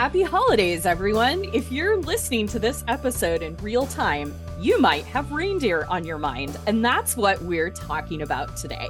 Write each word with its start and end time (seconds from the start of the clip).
Happy 0.00 0.22
holidays, 0.22 0.86
everyone! 0.86 1.44
If 1.52 1.70
you're 1.70 1.98
listening 1.98 2.46
to 2.46 2.58
this 2.58 2.82
episode 2.88 3.42
in 3.42 3.54
real 3.58 3.86
time, 3.86 4.34
you 4.58 4.80
might 4.80 5.04
have 5.04 5.30
reindeer 5.30 5.84
on 5.90 6.06
your 6.06 6.16
mind, 6.16 6.58
and 6.66 6.82
that's 6.82 7.18
what 7.18 7.42
we're 7.42 7.68
talking 7.68 8.22
about 8.22 8.56
today. 8.56 8.88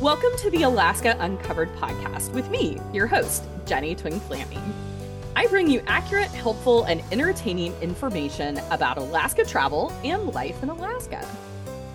Welcome 0.00 0.30
to 0.38 0.50
the 0.50 0.62
Alaska 0.62 1.14
Uncovered 1.20 1.68
podcast 1.74 2.32
with 2.32 2.48
me, 2.48 2.80
your 2.90 3.06
host, 3.06 3.44
Jennie 3.66 3.94
Twing 3.94 4.18
Flaming. 4.22 4.87
I 5.36 5.46
bring 5.46 5.68
you 5.70 5.82
accurate, 5.86 6.30
helpful, 6.30 6.84
and 6.84 7.02
entertaining 7.12 7.72
information 7.80 8.58
about 8.70 8.98
Alaska 8.98 9.44
travel 9.44 9.92
and 10.04 10.34
life 10.34 10.62
in 10.62 10.68
Alaska. 10.68 11.26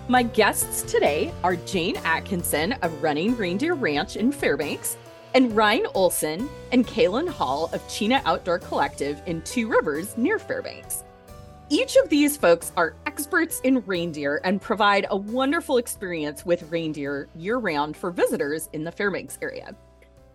My 0.08 0.22
guests 0.22 0.82
today 0.82 1.32
are 1.42 1.56
Jane 1.56 1.96
Atkinson 2.04 2.72
of 2.82 3.02
Running 3.02 3.36
Reindeer 3.36 3.74
Ranch 3.74 4.16
in 4.16 4.32
Fairbanks, 4.32 4.96
and 5.34 5.54
Ryne 5.56 5.86
Olsen 5.94 6.48
and 6.72 6.86
Kalyn 6.86 7.28
Holl 7.28 7.66
of 7.72 7.82
Chena 7.88 8.22
Outdoor 8.24 8.58
Collective 8.58 9.20
in 9.26 9.42
Two 9.42 9.68
Rivers 9.68 10.16
near 10.16 10.38
Fairbanks. 10.38 11.04
Each 11.70 11.96
of 11.96 12.08
these 12.08 12.36
folks 12.36 12.70
are 12.76 12.94
experts 13.06 13.60
in 13.60 13.82
reindeer 13.86 14.40
and 14.44 14.60
provide 14.60 15.06
a 15.10 15.16
wonderful 15.16 15.78
experience 15.78 16.44
with 16.46 16.70
reindeer 16.70 17.28
year 17.34 17.56
round 17.56 17.96
for 17.96 18.10
visitors 18.10 18.68
in 18.72 18.84
the 18.84 18.92
Fairbanks 18.92 19.38
area. 19.42 19.74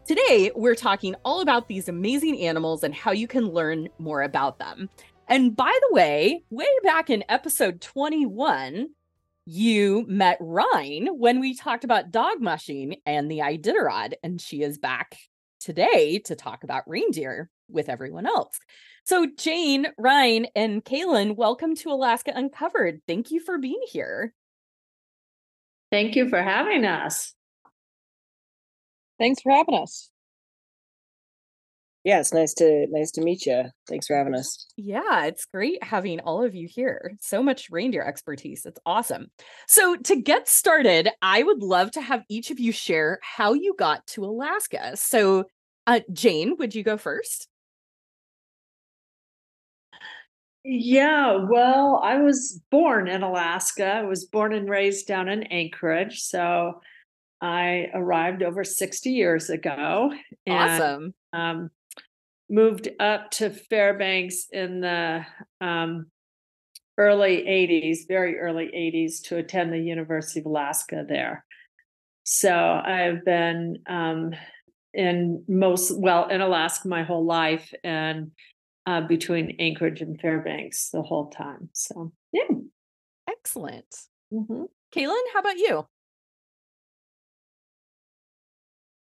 Today, 0.09 0.49
we're 0.55 0.73
talking 0.73 1.13
all 1.23 1.41
about 1.41 1.67
these 1.67 1.87
amazing 1.87 2.41
animals 2.41 2.83
and 2.83 2.95
how 2.95 3.11
you 3.11 3.27
can 3.27 3.45
learn 3.45 3.89
more 3.99 4.23
about 4.23 4.57
them. 4.57 4.89
And 5.27 5.55
by 5.55 5.71
the 5.81 5.93
way, 5.93 6.41
way 6.49 6.65
back 6.83 7.11
in 7.11 7.23
episode 7.29 7.79
21, 7.79 8.87
you 9.45 10.05
met 10.07 10.39
Ryne 10.39 11.09
when 11.19 11.39
we 11.39 11.55
talked 11.55 11.83
about 11.83 12.09
dog 12.09 12.41
mushing 12.41 12.95
and 13.05 13.29
the 13.29 13.37
Iditarod, 13.37 14.13
and 14.23 14.41
she 14.41 14.63
is 14.63 14.79
back 14.79 15.15
today 15.59 16.17
to 16.25 16.35
talk 16.35 16.63
about 16.63 16.89
reindeer 16.89 17.51
with 17.69 17.87
everyone 17.87 18.25
else. 18.25 18.57
So, 19.05 19.27
Jane, 19.37 19.89
Ryne, 19.95 20.47
and 20.55 20.83
Kalyn, 20.83 21.35
welcome 21.35 21.75
to 21.75 21.91
Alaska 21.91 22.31
Uncovered. 22.33 23.01
Thank 23.07 23.29
you 23.29 23.41
for 23.41 23.59
being 23.59 23.81
here. 23.91 24.33
Thank 25.91 26.15
you 26.15 26.29
for 26.29 26.41
having 26.41 26.83
us. 26.83 27.35
Thanks 29.19 29.41
for 29.41 29.51
having 29.51 29.75
us. 29.75 30.09
Yeah, 32.05 32.21
it's 32.21 32.33
nice 32.33 32.53
to 32.55 32.87
nice 32.89 33.11
to 33.11 33.21
meet 33.21 33.45
you. 33.45 33.65
Thanks 33.87 34.07
for 34.07 34.15
having 34.15 34.33
us. 34.33 34.67
Yeah, 34.77 35.25
it's 35.25 35.45
great 35.45 35.83
having 35.83 36.21
all 36.21 36.43
of 36.43 36.55
you 36.55 36.67
here. 36.67 37.11
So 37.19 37.43
much 37.43 37.69
reindeer 37.69 38.03
expertise. 38.03 38.65
It's 38.65 38.79
awesome. 38.85 39.31
So, 39.67 39.97
to 39.97 40.15
get 40.15 40.47
started, 40.47 41.09
I 41.21 41.43
would 41.43 41.61
love 41.61 41.91
to 41.91 42.01
have 42.01 42.23
each 42.29 42.51
of 42.51 42.59
you 42.59 42.71
share 42.71 43.19
how 43.21 43.53
you 43.53 43.75
got 43.77 44.07
to 44.07 44.23
Alaska. 44.23 44.95
So, 44.95 45.45
uh, 45.87 45.99
Jane, 46.13 46.55
would 46.57 46.73
you 46.73 46.83
go 46.83 46.97
first? 46.97 47.49
Yeah, 50.63 51.45
well, 51.49 51.99
I 52.03 52.17
was 52.17 52.61
born 52.69 53.07
in 53.07 53.23
Alaska. 53.23 53.85
I 53.85 54.03
was 54.03 54.25
born 54.25 54.53
and 54.53 54.69
raised 54.69 55.07
down 55.07 55.27
in 55.27 55.43
Anchorage. 55.43 56.21
So 56.21 56.81
I 57.41 57.89
arrived 57.93 58.43
over 58.43 58.63
60 58.63 59.09
years 59.11 59.49
ago. 59.49 60.11
And, 60.45 60.71
awesome. 60.71 61.13
Um, 61.33 61.69
moved 62.49 62.89
up 62.99 63.31
to 63.31 63.49
Fairbanks 63.49 64.47
in 64.51 64.81
the 64.81 65.25
um, 65.61 66.07
early 66.97 67.43
80s, 67.43 68.07
very 68.07 68.39
early 68.39 68.65
80s, 68.65 69.21
to 69.27 69.37
attend 69.37 69.71
the 69.71 69.79
University 69.79 70.39
of 70.39 70.47
Alaska 70.47 71.05
there. 71.07 71.45
So 72.23 72.53
I've 72.53 73.23
been 73.23 73.77
um, 73.87 74.33
in 74.93 75.43
most, 75.47 75.97
well, 75.97 76.27
in 76.27 76.41
Alaska 76.41 76.87
my 76.87 77.03
whole 77.03 77.25
life 77.25 77.71
and 77.83 78.31
uh, 78.85 79.01
between 79.01 79.55
Anchorage 79.59 80.01
and 80.01 80.19
Fairbanks 80.19 80.89
the 80.89 81.01
whole 81.01 81.29
time. 81.29 81.69
So, 81.73 82.11
yeah. 82.31 82.47
Excellent. 83.29 83.95
Mm-hmm. 84.33 84.63
Kalyn, 84.95 85.23
how 85.33 85.39
about 85.39 85.57
you? 85.57 85.85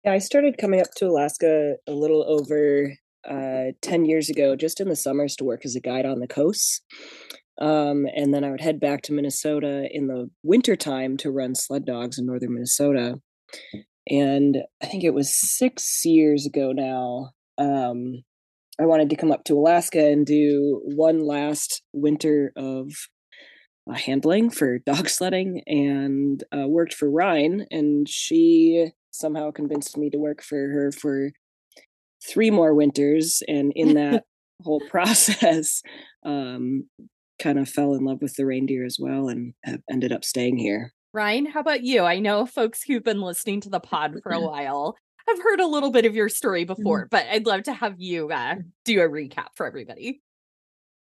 Yeah, 0.05 0.11
I 0.11 0.19
started 0.19 0.59
coming 0.59 0.81
up 0.81 0.91
to 0.97 1.07
Alaska 1.07 1.77
a 1.87 1.91
little 1.91 2.23
over 2.27 2.93
uh, 3.27 3.71
10 3.81 4.05
years 4.05 4.29
ago, 4.29 4.55
just 4.55 4.79
in 4.79 4.87
the 4.87 4.95
summers 4.95 5.35
to 5.37 5.43
work 5.43 5.65
as 5.65 5.75
a 5.75 5.79
guide 5.79 6.05
on 6.05 6.19
the 6.19 6.27
coasts. 6.27 6.81
Um, 7.59 8.05
and 8.15 8.31
then 8.31 8.43
I 8.43 8.51
would 8.51 8.61
head 8.61 8.79
back 8.79 9.01
to 9.03 9.13
Minnesota 9.13 9.87
in 9.91 10.05
the 10.05 10.29
wintertime 10.43 11.17
to 11.17 11.31
run 11.31 11.55
sled 11.55 11.85
dogs 11.85 12.19
in 12.19 12.27
northern 12.27 12.53
Minnesota. 12.53 13.19
And 14.07 14.57
I 14.79 14.85
think 14.85 15.03
it 15.03 15.15
was 15.15 15.33
six 15.33 16.05
years 16.05 16.45
ago 16.45 16.71
now. 16.71 17.31
Um, 17.57 18.23
I 18.79 18.85
wanted 18.85 19.09
to 19.09 19.15
come 19.15 19.31
up 19.31 19.43
to 19.45 19.57
Alaska 19.57 20.05
and 20.05 20.23
do 20.23 20.81
one 20.83 21.25
last 21.25 21.81
winter 21.93 22.53
of 22.55 22.91
uh, 23.89 23.95
handling 23.95 24.51
for 24.51 24.77
dog 24.85 25.09
sledding 25.09 25.63
and 25.65 26.43
uh, 26.55 26.67
worked 26.67 26.93
for 26.93 27.09
Ryne. 27.09 27.65
And 27.71 28.07
she 28.07 28.91
somehow 29.17 29.51
convinced 29.51 29.97
me 29.97 30.09
to 30.09 30.17
work 30.17 30.41
for 30.41 30.55
her 30.55 30.91
for 30.91 31.31
three 32.27 32.51
more 32.51 32.73
winters 32.73 33.43
and 33.47 33.71
in 33.75 33.93
that 33.95 34.23
whole 34.63 34.81
process 34.89 35.81
um, 36.25 36.87
kind 37.41 37.59
of 37.59 37.67
fell 37.67 37.93
in 37.93 38.05
love 38.05 38.21
with 38.21 38.35
the 38.35 38.45
reindeer 38.45 38.85
as 38.85 38.97
well 38.99 39.27
and 39.27 39.53
have 39.63 39.81
ended 39.91 40.11
up 40.11 40.23
staying 40.23 40.57
here 40.57 40.93
ryne 41.13 41.45
how 41.45 41.59
about 41.59 41.83
you 41.83 42.03
i 42.03 42.19
know 42.19 42.45
folks 42.45 42.83
who've 42.83 43.03
been 43.03 43.21
listening 43.21 43.61
to 43.61 43.69
the 43.69 43.79
pod 43.79 44.15
for 44.23 44.31
a 44.31 44.39
while 44.47 44.95
have 45.27 45.41
heard 45.41 45.59
a 45.59 45.67
little 45.67 45.91
bit 45.91 46.05
of 46.05 46.15
your 46.15 46.29
story 46.29 46.63
before 46.63 47.01
mm-hmm. 47.01 47.07
but 47.11 47.25
i'd 47.31 47.45
love 47.45 47.63
to 47.63 47.73
have 47.73 47.95
you 47.97 48.29
uh, 48.29 48.55
do 48.85 49.01
a 49.01 49.09
recap 49.09 49.47
for 49.55 49.65
everybody 49.65 50.21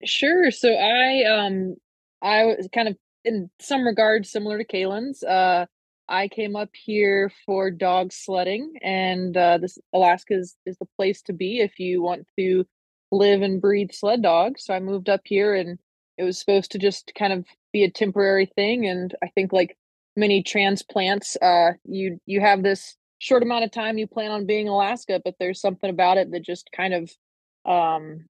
sure 0.03 0.51
so 0.51 0.73
i 0.73 1.23
um 1.23 1.75
i 2.21 2.45
was 2.45 2.67
kind 2.73 2.87
of 2.87 2.95
in 3.23 3.49
some 3.59 3.85
regards 3.85 4.31
similar 4.31 4.57
to 4.57 4.65
Kalyn's. 4.65 5.23
Uh, 5.23 5.65
I 6.11 6.27
came 6.27 6.57
up 6.57 6.69
here 6.73 7.31
for 7.45 7.71
dog 7.71 8.11
sledding, 8.11 8.73
and 8.83 9.35
uh, 9.35 9.57
this 9.59 9.77
Alaska 9.93 10.33
is, 10.33 10.57
is 10.65 10.77
the 10.77 10.87
place 10.97 11.21
to 11.23 11.33
be 11.33 11.61
if 11.61 11.79
you 11.79 12.01
want 12.01 12.27
to 12.37 12.65
live 13.13 13.41
and 13.41 13.61
breathe 13.61 13.91
sled 13.93 14.21
dogs. 14.21 14.65
So 14.65 14.73
I 14.73 14.81
moved 14.81 15.07
up 15.07 15.21
here, 15.23 15.55
and 15.55 15.79
it 16.17 16.23
was 16.23 16.37
supposed 16.37 16.71
to 16.71 16.79
just 16.79 17.13
kind 17.17 17.31
of 17.31 17.45
be 17.71 17.85
a 17.85 17.89
temporary 17.89 18.45
thing. 18.45 18.85
And 18.85 19.15
I 19.23 19.27
think 19.27 19.53
like 19.53 19.77
many 20.17 20.43
transplants, 20.43 21.37
uh, 21.41 21.71
you 21.85 22.19
you 22.25 22.41
have 22.41 22.61
this 22.61 22.97
short 23.19 23.41
amount 23.41 23.63
of 23.63 23.71
time 23.71 23.97
you 23.97 24.05
plan 24.05 24.31
on 24.31 24.45
being 24.45 24.67
Alaska, 24.67 25.21
but 25.23 25.35
there's 25.39 25.61
something 25.61 25.89
about 25.89 26.17
it 26.17 26.29
that 26.31 26.43
just 26.43 26.69
kind 26.75 26.93
of 26.93 27.11
um, 27.65 28.25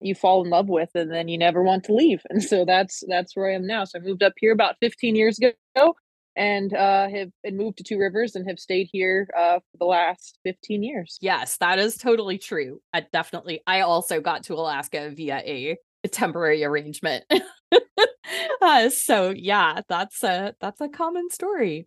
you 0.00 0.14
fall 0.14 0.44
in 0.44 0.50
love 0.50 0.68
with, 0.68 0.90
and 0.94 1.10
then 1.10 1.26
you 1.26 1.36
never 1.36 1.64
want 1.64 1.82
to 1.84 1.94
leave. 1.94 2.22
And 2.30 2.44
so 2.44 2.64
that's 2.64 3.02
that's 3.08 3.34
where 3.34 3.50
I 3.50 3.54
am 3.54 3.66
now. 3.66 3.84
So 3.86 3.98
I 3.98 4.02
moved 4.02 4.22
up 4.22 4.34
here 4.36 4.52
about 4.52 4.76
15 4.80 5.16
years 5.16 5.40
ago 5.40 5.96
and 6.36 6.74
uh, 6.74 7.08
have 7.08 7.30
and 7.42 7.56
moved 7.56 7.78
to 7.78 7.84
Two 7.84 7.98
Rivers 7.98 8.34
and 8.34 8.48
have 8.48 8.58
stayed 8.58 8.88
here 8.92 9.28
uh, 9.36 9.58
for 9.58 9.78
the 9.78 9.84
last 9.84 10.38
15 10.44 10.82
years. 10.82 11.18
Yes, 11.20 11.56
that 11.58 11.78
is 11.78 11.96
totally 11.96 12.38
true. 12.38 12.80
I 12.92 13.06
definitely, 13.12 13.60
I 13.66 13.80
also 13.80 14.20
got 14.20 14.44
to 14.44 14.54
Alaska 14.54 15.12
via 15.14 15.38
a, 15.44 15.76
a 16.02 16.08
temporary 16.08 16.64
arrangement. 16.64 17.24
uh, 18.62 18.90
so 18.90 19.30
yeah, 19.30 19.80
that's 19.88 20.22
a 20.22 20.54
that's 20.60 20.80
a 20.80 20.88
common 20.88 21.30
story. 21.30 21.86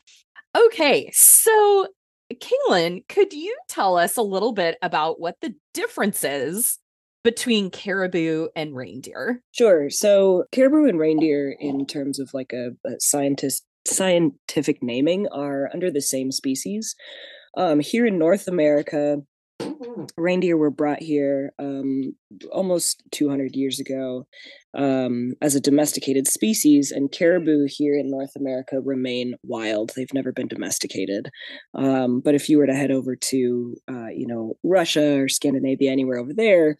Okay, 0.55 1.09
so 1.13 1.87
Kalyn, 2.33 3.07
could 3.07 3.33
you 3.33 3.55
tell 3.69 3.97
us 3.97 4.17
a 4.17 4.21
little 4.21 4.53
bit 4.53 4.77
about 4.81 5.19
what 5.19 5.35
the 5.41 5.55
difference 5.73 6.23
is 6.23 6.79
between 7.23 7.69
caribou 7.69 8.47
and 8.55 8.75
reindeer? 8.75 9.41
Sure. 9.51 9.89
So 9.89 10.45
caribou 10.51 10.85
and 10.85 10.99
reindeer, 10.99 11.55
in 11.59 11.85
terms 11.85 12.19
of 12.19 12.33
like 12.33 12.53
a, 12.53 12.71
a 12.85 12.99
scientist 12.99 13.65
scientific 13.87 14.81
naming 14.81 15.27
are 15.27 15.69
under 15.73 15.91
the 15.91 16.01
same 16.01 16.31
species. 16.31 16.95
Um, 17.55 17.79
here 17.79 18.05
in 18.05 18.19
North 18.19 18.47
America, 18.47 19.17
reindeer 20.17 20.57
were 20.57 20.69
brought 20.69 21.01
here 21.01 21.53
um, 21.59 22.15
almost 22.51 23.03
200 23.11 23.55
years 23.55 23.79
ago 23.79 24.27
um, 24.77 25.33
as 25.41 25.55
a 25.55 25.59
domesticated 25.59 26.27
species, 26.27 26.91
and 26.91 27.11
caribou 27.11 27.65
here 27.67 27.97
in 27.97 28.09
North 28.09 28.35
America 28.35 28.79
remain 28.83 29.35
wild. 29.43 29.91
They've 29.95 30.13
never 30.13 30.31
been 30.31 30.47
domesticated. 30.47 31.29
Um, 31.73 32.21
but 32.23 32.35
if 32.35 32.49
you 32.49 32.57
were 32.57 32.67
to 32.67 32.75
head 32.75 32.91
over 32.91 33.15
to, 33.15 33.75
uh, 33.89 34.07
you 34.07 34.27
know, 34.27 34.53
Russia 34.63 35.21
or 35.21 35.29
Scandinavia, 35.29 35.91
anywhere 35.91 36.19
over 36.19 36.33
there, 36.33 36.77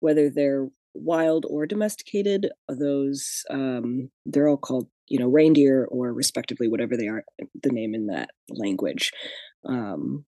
whether 0.00 0.30
they're 0.30 0.68
wild 0.94 1.46
or 1.48 1.66
domesticated, 1.66 2.50
those 2.68 3.42
um, 3.50 4.10
they're 4.26 4.48
all 4.48 4.56
called 4.56 4.88
you 5.10 5.18
know 5.18 5.28
reindeer 5.28 5.86
or 5.90 6.12
respectively 6.12 6.68
whatever 6.68 6.96
they 6.96 7.06
are 7.06 7.24
the 7.62 7.70
name 7.70 7.94
in 7.94 8.06
that 8.06 8.30
language 8.48 9.10
um, 9.66 10.24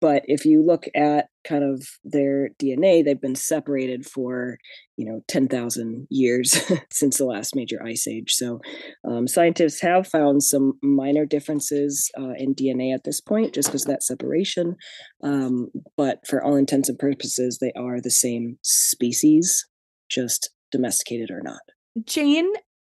but 0.00 0.22
if 0.26 0.44
you 0.44 0.62
look 0.62 0.86
at 0.94 1.28
kind 1.46 1.64
of 1.64 1.86
their 2.04 2.50
DNA, 2.60 3.02
they've 3.02 3.20
been 3.20 3.34
separated 3.34 4.04
for 4.04 4.58
you 4.96 5.10
know 5.10 5.22
ten 5.26 5.48
thousand 5.48 6.06
years 6.10 6.60
since 6.90 7.16
the 7.16 7.24
last 7.24 7.56
major 7.56 7.82
ice 7.82 8.06
age. 8.06 8.32
So 8.32 8.60
um, 9.08 9.26
scientists 9.26 9.80
have 9.80 10.06
found 10.06 10.42
some 10.42 10.74
minor 10.82 11.24
differences 11.24 12.10
uh, 12.18 12.34
in 12.36 12.54
DNA 12.54 12.94
at 12.94 13.04
this 13.04 13.20
point, 13.20 13.54
just 13.54 13.68
because 13.68 13.84
that 13.84 14.02
separation. 14.02 14.76
Um, 15.22 15.68
but 15.96 16.26
for 16.26 16.42
all 16.44 16.56
intents 16.56 16.88
and 16.90 16.98
purposes, 16.98 17.58
they 17.60 17.72
are 17.76 18.00
the 18.00 18.10
same 18.10 18.58
species, 18.62 19.66
just 20.10 20.50
domesticated 20.70 21.30
or 21.30 21.40
not. 21.42 21.60
Jane, 22.04 22.52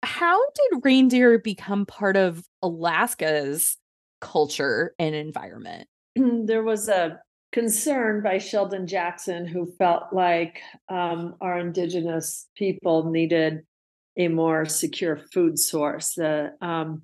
how 0.03 0.41
did 0.51 0.85
reindeer 0.85 1.39
become 1.39 1.87
part 1.87 2.17
of 2.17 2.45
Alaska's 2.63 3.77
culture 4.21 4.95
and 4.99 5.15
environment? 5.15 5.89
there 6.17 6.63
was 6.63 6.89
a 6.89 7.21
concern 7.53 8.23
by 8.23 8.39
Sheldon 8.39 8.87
Jackson 8.87 9.47
who 9.47 9.73
felt 9.79 10.05
like 10.13 10.61
um, 10.89 11.35
our 11.41 11.59
indigenous 11.59 12.47
people 12.57 13.11
needed 13.11 13.63
a 14.17 14.29
more 14.29 14.65
secure 14.65 15.21
food 15.33 15.59
source. 15.59 16.15
The 16.15 16.53
um, 16.61 17.03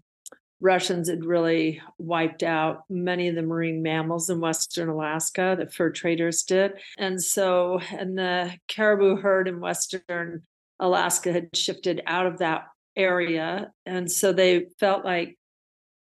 Russians 0.61 1.09
had 1.09 1.25
really 1.25 1.83
wiped 1.99 2.43
out 2.43 2.83
many 2.89 3.29
of 3.29 3.35
the 3.35 3.43
marine 3.43 3.83
mammals 3.83 4.31
in 4.31 4.41
Western 4.41 4.89
Alaska, 4.89 5.57
the 5.59 5.69
fur 5.69 5.91
traders 5.91 6.43
did. 6.45 6.73
And 6.99 7.23
so, 7.23 7.81
and 7.91 8.17
the 8.17 8.53
caribou 8.69 9.17
herd 9.17 9.49
in 9.49 9.61
Western 9.61 10.43
Alaska 10.79 11.33
had 11.33 11.55
shifted 11.55 12.03
out 12.07 12.27
of 12.27 12.39
that 12.39 12.65
area. 12.97 13.73
And 13.85 14.11
so 14.11 14.33
they 14.33 14.67
felt 14.79 15.05
like 15.05 15.39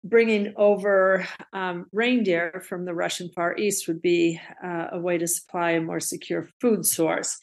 bringing 0.03 0.53
over 0.55 1.27
um, 1.53 1.85
reindeer 1.91 2.63
from 2.67 2.85
the 2.85 2.93
Russian 2.93 3.29
Far 3.35 3.55
East 3.57 3.87
would 3.87 4.01
be 4.01 4.39
uh, 4.63 4.87
a 4.93 4.99
way 4.99 5.17
to 5.17 5.27
supply 5.27 5.71
a 5.71 5.81
more 5.81 5.99
secure 5.99 6.47
food 6.61 6.85
source. 6.85 7.37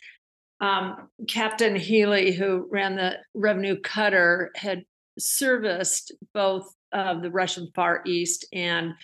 Um, 0.60 1.08
Captain 1.28 1.76
Healy, 1.76 2.32
who 2.32 2.68
ran 2.70 2.96
the 2.96 3.18
revenue 3.34 3.78
cutter, 3.80 4.50
had 4.56 4.84
serviced 5.18 6.12
both 6.32 6.72
of 6.92 7.22
the 7.22 7.30
Russian 7.30 7.70
Far 7.74 8.02
East 8.06 8.46
and 8.52 8.94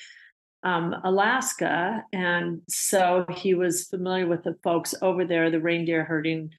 um, 0.63 0.95
Alaska. 1.05 2.05
And 2.13 2.63
so 2.69 3.27
he 3.31 3.55
was 3.55 3.89
familiar 3.89 4.27
with 4.27 4.45
the 4.45 4.57
folks 4.63 4.95
over 5.03 5.25
there, 5.25 5.51
the 5.51 5.61
reindeer 5.61 6.05
herding 6.05 6.51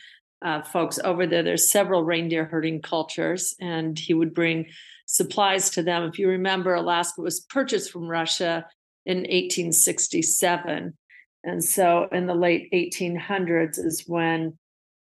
uh, 0.41 0.61
folks 0.61 0.99
over 1.03 1.27
there. 1.27 1.43
There's 1.43 1.69
several 1.69 2.03
reindeer 2.03 2.45
herding 2.45 2.81
cultures, 2.81 3.55
and 3.59 3.97
he 3.97 4.13
would 4.13 4.33
bring 4.33 4.67
supplies 5.05 5.69
to 5.71 5.83
them. 5.83 6.03
If 6.03 6.19
you 6.19 6.29
remember, 6.29 6.73
Alaska 6.73 7.21
was 7.21 7.41
purchased 7.41 7.91
from 7.91 8.07
Russia 8.07 8.65
in 9.05 9.17
1867. 9.17 10.93
And 11.43 11.63
so 11.63 12.07
in 12.11 12.27
the 12.27 12.35
late 12.35 12.71
1800s 12.71 13.77
is 13.77 14.03
when 14.07 14.57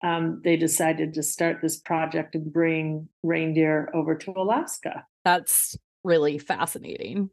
um, 0.02 0.40
they 0.44 0.56
decided 0.56 1.14
to 1.14 1.22
start 1.22 1.58
this 1.62 1.78
project 1.78 2.34
and 2.34 2.52
bring 2.52 3.08
reindeer 3.22 3.90
over 3.94 4.14
to 4.16 4.32
Alaska. 4.32 5.06
That's 5.24 5.76
really 6.04 6.38
fascinating. 6.38 7.30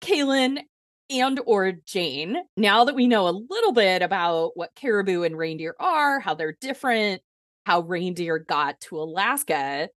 Kalyn 0.00 0.58
and 1.10 1.40
or 1.46 1.72
Jane, 1.72 2.36
now 2.56 2.84
that 2.84 2.94
we 2.94 3.06
know 3.06 3.28
a 3.28 3.40
little 3.48 3.72
bit 3.72 4.02
about 4.02 4.52
what 4.56 4.74
caribou 4.74 5.22
and 5.22 5.36
reindeer 5.36 5.74
are, 5.78 6.20
how 6.20 6.34
they're 6.34 6.56
different, 6.60 7.22
how 7.64 7.80
reindeer 7.80 8.38
got 8.38 8.80
to 8.82 8.98
Alaska, 8.98 9.88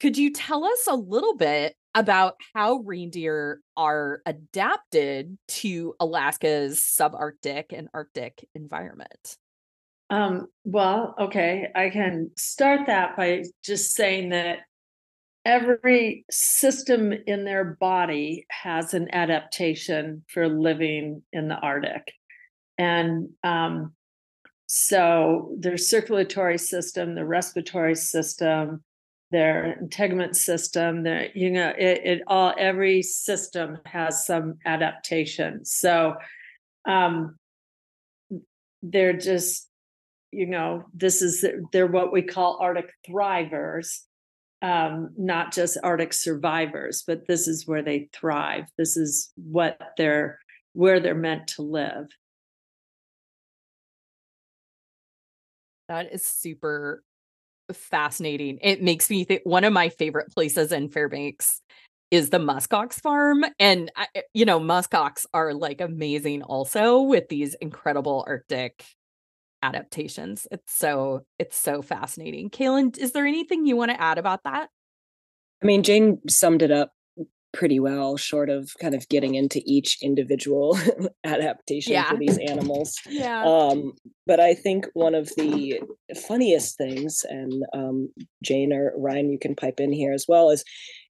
could 0.00 0.16
you 0.16 0.32
tell 0.32 0.64
us 0.64 0.86
a 0.88 0.94
little 0.94 1.36
bit 1.36 1.74
about 1.94 2.36
how 2.54 2.76
reindeer 2.76 3.60
are 3.76 4.22
adapted 4.26 5.36
to 5.48 5.94
Alaska's 5.98 6.78
subarctic 6.78 7.66
and 7.72 7.88
Arctic 7.92 8.46
environment? 8.54 9.36
Um, 10.10 10.46
well, 10.64 11.14
okay, 11.18 11.68
I 11.74 11.90
can 11.90 12.30
start 12.36 12.86
that 12.86 13.16
by 13.16 13.44
just 13.62 13.94
saying 13.94 14.30
that 14.30 14.60
every 15.48 16.26
system 16.30 17.10
in 17.10 17.44
their 17.44 17.64
body 17.64 18.46
has 18.50 18.92
an 18.92 19.08
adaptation 19.14 20.22
for 20.28 20.46
living 20.46 21.22
in 21.32 21.48
the 21.48 21.54
Arctic. 21.54 22.12
And 22.76 23.30
um, 23.42 23.94
so 24.66 25.56
their 25.58 25.78
circulatory 25.78 26.58
system, 26.58 27.14
the 27.14 27.24
respiratory 27.24 27.94
system, 27.94 28.84
their 29.30 29.78
integument 29.78 30.34
system 30.36 31.02
their 31.02 31.28
you 31.34 31.50
know 31.50 31.68
it, 31.76 32.00
it 32.02 32.22
all 32.26 32.54
every 32.56 33.02
system 33.02 33.76
has 33.84 34.24
some 34.24 34.54
adaptation 34.64 35.62
so 35.66 36.14
um 36.86 37.36
they're 38.82 39.18
just 39.18 39.68
you 40.32 40.46
know 40.46 40.82
this 40.94 41.20
is 41.20 41.44
they're 41.72 41.86
what 41.86 42.10
we 42.10 42.22
call 42.22 42.56
arctic 42.58 42.90
thrivers 43.06 43.98
um 44.62 45.10
not 45.16 45.52
just 45.52 45.78
arctic 45.82 46.12
survivors 46.12 47.04
but 47.06 47.26
this 47.28 47.46
is 47.46 47.66
where 47.66 47.82
they 47.82 48.08
thrive 48.12 48.64
this 48.76 48.96
is 48.96 49.30
what 49.36 49.92
they're 49.96 50.38
where 50.72 51.00
they're 51.00 51.14
meant 51.14 51.46
to 51.46 51.62
live 51.62 52.08
that 55.88 56.12
is 56.12 56.24
super 56.24 57.02
fascinating. 57.72 58.58
It 58.62 58.82
makes 58.82 59.10
me 59.10 59.24
think 59.24 59.42
one 59.44 59.64
of 59.64 59.72
my 59.72 59.88
favorite 59.88 60.32
places 60.32 60.72
in 60.72 60.88
Fairbanks 60.88 61.60
is 62.10 62.30
the 62.30 62.38
muskox 62.38 62.94
farm 62.94 63.44
and 63.58 63.90
you 64.32 64.46
know 64.46 64.58
muskox 64.58 65.26
are 65.34 65.52
like 65.52 65.82
amazing 65.82 66.42
also 66.42 67.02
with 67.02 67.28
these 67.28 67.52
incredible 67.60 68.24
arctic 68.26 68.82
adaptations 69.62 70.46
it's 70.50 70.72
so 70.72 71.24
it's 71.38 71.56
so 71.56 71.82
fascinating 71.82 72.48
kalyn 72.50 72.96
is 72.98 73.12
there 73.12 73.26
anything 73.26 73.66
you 73.66 73.76
want 73.76 73.90
to 73.90 74.00
add 74.00 74.18
about 74.18 74.44
that 74.44 74.68
i 75.62 75.66
mean 75.66 75.82
jane 75.82 76.20
summed 76.28 76.62
it 76.62 76.70
up 76.70 76.92
pretty 77.52 77.80
well, 77.80 78.16
short 78.16 78.50
of 78.50 78.70
kind 78.80 78.94
of 78.94 79.08
getting 79.08 79.34
into 79.34 79.62
each 79.64 79.98
individual 80.02 80.78
adaptation 81.24 81.92
yeah. 81.92 82.08
for 82.08 82.16
these 82.16 82.38
animals. 82.38 82.96
Yeah. 83.08 83.42
Um, 83.44 83.94
but 84.26 84.38
I 84.38 84.54
think 84.54 84.86
one 84.92 85.14
of 85.14 85.30
the 85.36 85.80
funniest 86.28 86.76
things, 86.76 87.24
and 87.28 87.64
um, 87.72 88.10
Jane 88.44 88.72
or 88.72 88.92
Ryne, 88.96 89.30
you 89.30 89.38
can 89.38 89.56
pipe 89.56 89.80
in 89.80 89.92
here 89.92 90.12
as 90.12 90.26
well, 90.28 90.50
is 90.50 90.62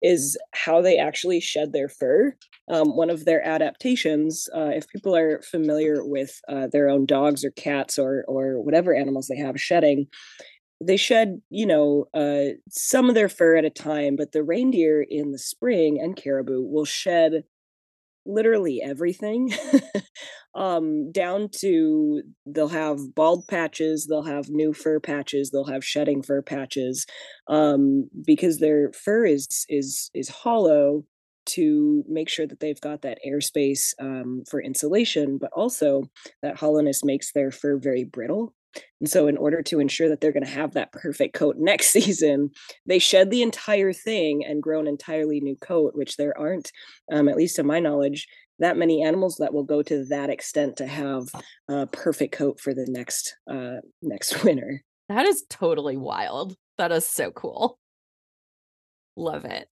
is 0.01 0.37
how 0.53 0.81
they 0.81 0.97
actually 0.97 1.39
shed 1.39 1.73
their 1.73 1.89
fur. 1.89 2.35
Um, 2.69 2.95
one 2.95 3.09
of 3.09 3.25
their 3.25 3.45
adaptations, 3.45 4.47
uh, 4.55 4.71
if 4.73 4.87
people 4.87 5.15
are 5.15 5.41
familiar 5.41 6.05
with 6.05 6.39
uh, 6.47 6.67
their 6.71 6.89
own 6.89 7.05
dogs 7.05 7.43
or 7.43 7.51
cats 7.51 7.97
or 7.99 8.23
or 8.27 8.61
whatever 8.61 8.93
animals 8.93 9.27
they 9.27 9.37
have 9.37 9.59
shedding, 9.59 10.07
they 10.81 10.97
shed 10.97 11.41
you 11.49 11.65
know 11.65 12.05
uh, 12.13 12.55
some 12.69 13.09
of 13.09 13.15
their 13.15 13.29
fur 13.29 13.55
at 13.55 13.65
a 13.65 13.69
time 13.69 14.15
but 14.15 14.31
the 14.31 14.43
reindeer 14.43 15.01
in 15.01 15.31
the 15.31 15.39
spring 15.39 15.99
and 16.01 16.15
caribou 16.15 16.61
will 16.61 16.85
shed 16.85 17.43
literally 18.25 18.81
everything 18.83 19.51
um 20.55 21.11
down 21.11 21.49
to 21.51 22.21
they'll 22.45 22.67
have 22.67 22.97
bald 23.15 23.47
patches 23.47 24.07
they'll 24.07 24.23
have 24.23 24.49
new 24.49 24.73
fur 24.73 24.99
patches 24.99 25.49
they'll 25.49 25.65
have 25.65 25.83
shedding 25.85 26.21
fur 26.21 26.41
patches 26.41 27.05
um 27.47 28.09
because 28.25 28.59
their 28.59 28.91
fur 28.93 29.25
is 29.25 29.47
is 29.69 30.09
is 30.13 30.29
hollow 30.29 31.03
to 31.45 32.03
make 32.07 32.29
sure 32.29 32.45
that 32.45 32.59
they've 32.59 32.81
got 32.81 33.01
that 33.01 33.17
airspace 33.27 33.93
um, 33.99 34.43
for 34.47 34.61
insulation, 34.61 35.39
but 35.39 35.51
also 35.53 36.03
that 36.43 36.57
hollowness 36.57 37.03
makes 37.03 37.31
their 37.31 37.49
fur 37.49 37.77
very 37.77 38.03
brittle. 38.03 38.53
And 38.99 39.09
so, 39.09 39.27
in 39.27 39.37
order 39.37 39.61
to 39.63 39.79
ensure 39.79 40.09
that 40.09 40.21
they're 40.21 40.31
going 40.31 40.45
to 40.45 40.49
have 40.49 40.73
that 40.73 40.91
perfect 40.91 41.33
coat 41.33 41.55
next 41.59 41.89
season, 41.89 42.51
they 42.85 42.99
shed 42.99 43.31
the 43.31 43.41
entire 43.41 43.93
thing 43.93 44.43
and 44.45 44.61
grow 44.61 44.79
an 44.79 44.87
entirely 44.87 45.39
new 45.39 45.55
coat, 45.55 45.93
which 45.95 46.17
there 46.17 46.37
aren't, 46.37 46.71
um, 47.11 47.27
at 47.29 47.37
least 47.37 47.55
to 47.55 47.63
my 47.63 47.79
knowledge, 47.79 48.27
that 48.59 48.77
many 48.77 49.03
animals 49.03 49.37
that 49.39 49.53
will 49.53 49.63
go 49.63 49.81
to 49.81 50.05
that 50.05 50.29
extent 50.29 50.77
to 50.77 50.87
have 50.87 51.23
a 51.69 51.87
perfect 51.87 52.33
coat 52.33 52.59
for 52.59 52.73
the 52.73 52.85
next 52.89 53.35
uh, 53.49 53.77
next 54.01 54.43
winter. 54.43 54.81
That 55.07 55.25
is 55.25 55.43
totally 55.49 55.97
wild. 55.97 56.55
That 56.77 56.91
is 56.91 57.05
so 57.05 57.31
cool. 57.31 57.79
Love 59.15 59.45
it. 59.45 59.67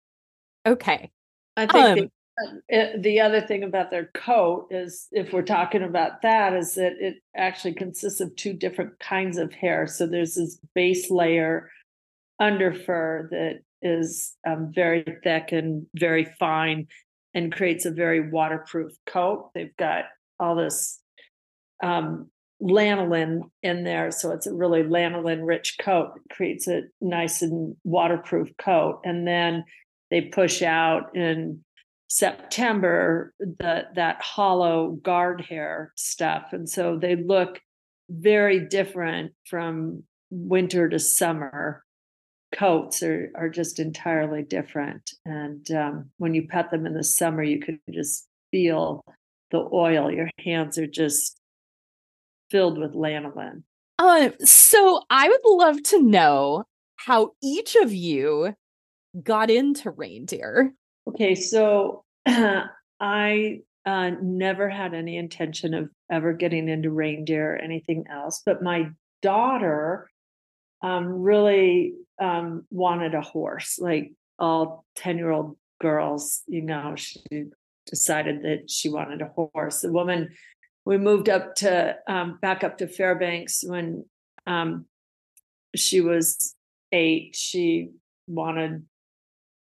Okay. 0.67 1.11
I 1.57 1.67
think 1.67 1.85
um, 1.85 1.99
it, 1.99 2.13
the 2.99 3.21
other 3.21 3.41
thing 3.41 3.63
about 3.63 3.91
their 3.91 4.11
coat 4.15 4.67
is 4.71 5.09
if 5.13 5.33
we're 5.33 5.43
talking 5.43 5.83
about 5.83 6.23
that 6.23 6.53
is 6.53 6.75
that 6.75 6.95
it 6.99 7.17
actually 7.37 7.75
consists 7.75 8.21
of 8.21 8.35
two 8.35 8.53
different 8.53 8.99
kinds 8.99 9.39
of 9.39 9.53
hair. 9.53 9.87
So 9.87 10.07
there's 10.07 10.35
this 10.35 10.59
base 10.75 11.11
layer 11.11 11.71
under 12.41 12.73
fur 12.73 13.29
that 13.31 13.61
is 13.83 14.35
um, 14.47 14.73
very 14.75 15.05
thick 15.23 15.53
and 15.53 15.87
very 15.95 16.25
fine 16.25 16.89
and 17.35 17.55
creates 17.55 17.85
a 17.85 17.91
very 17.91 18.31
waterproof 18.31 18.93
coat. 19.07 19.51
They've 19.55 19.77
got 19.77 20.05
all 20.41 20.57
this 20.57 21.01
um, 21.83 22.31
lanolin 22.63 23.43
in 23.63 23.85
there 23.85 24.11
so 24.11 24.31
it's 24.31 24.47
a 24.47 24.55
really 24.55 24.83
lanolin 24.83 25.47
rich 25.47 25.77
coat 25.81 26.13
it 26.17 26.35
creates 26.35 26.67
a 26.67 26.83
nice 27.01 27.43
and 27.43 27.77
waterproof 27.85 28.49
coat. 28.59 29.01
And 29.05 29.27
then 29.27 29.65
they 30.11 30.23
push 30.23 30.63
out 30.63 31.15
and 31.17 31.61
September 32.09 33.33
the 33.39 33.87
that 33.95 34.21
hollow 34.21 34.99
guard 35.03 35.41
hair 35.41 35.93
stuff. 35.97 36.53
And 36.53 36.69
so 36.69 36.99
they 37.01 37.17
look 37.17 37.61
very 38.11 38.61
different 38.61 39.33
from 39.49 40.05
winter 40.31 40.89
to 40.89 40.99
summer. 40.99 41.83
Coats 42.55 43.03
are 43.03 43.31
are 43.35 43.49
just 43.49 43.81
entirely 43.81 44.43
different. 44.43 45.11
And 45.25 45.69
um, 45.73 46.11
when 46.19 46.35
you 46.35 46.47
pet 46.47 46.71
them 46.71 46.87
in 46.87 46.95
the 46.95 47.05
summer, 47.05 47.43
you 47.43 47.61
can 47.61 47.81
just 47.93 48.29
feel 48.51 49.05
the 49.51 49.69
oil. 49.73 50.11
Your 50.11 50.31
hands 50.39 50.79
are 50.79 50.87
just 50.87 51.41
filled 52.51 52.79
with 52.79 52.93
lanolin. 52.93 53.63
Um, 53.99 54.33
so 54.45 55.03
I 55.11 55.29
would 55.29 55.41
love 55.45 55.83
to 55.85 56.03
know 56.03 56.65
how 56.97 57.33
each 57.43 57.77
of 57.77 57.93
you 57.93 58.55
got 59.23 59.51
into 59.51 59.91
reindeer. 59.91 60.75
Okay, 61.09 61.35
so 61.35 62.05
I 62.27 63.61
uh, 63.87 64.11
never 64.23 64.69
had 64.69 64.95
any 64.95 65.17
intention 65.17 65.75
of 65.75 65.91
ever 66.11 66.33
getting 66.33 66.69
into 66.69 66.91
reindeer 66.91 67.55
or 67.55 67.57
anything 67.57 68.05
else, 68.11 68.43
but 68.45 68.63
my 68.63 68.91
daughter 69.21 70.09
um, 70.83 71.07
really 71.07 71.95
um, 72.21 72.67
wanted 72.71 73.15
a 73.15 73.21
horse, 73.21 73.79
like 73.79 74.13
all 74.39 74.85
10 74.97 75.19
year 75.19 75.31
old 75.31 75.57
girls, 75.81 76.43
you 76.47 76.63
know, 76.63 76.95
she 76.97 77.23
decided 77.87 78.43
that 78.43 78.71
she 78.71 78.89
wanted 78.89 79.21
a 79.23 79.27
horse. 79.27 79.81
The 79.81 79.93
woman, 79.93 80.31
we 80.85 80.99
moved 80.99 81.29
up 81.29 81.55
to 81.57 81.97
um, 82.07 82.39
back 82.41 82.65
up 82.65 82.79
to 82.79 82.89
Fairbanks 82.89 83.65
when 83.67 84.05
um, 84.47 84.87
she 85.75 86.01
was 86.01 86.55
eight. 86.93 87.35
She 87.35 87.91
wanted 88.27 88.85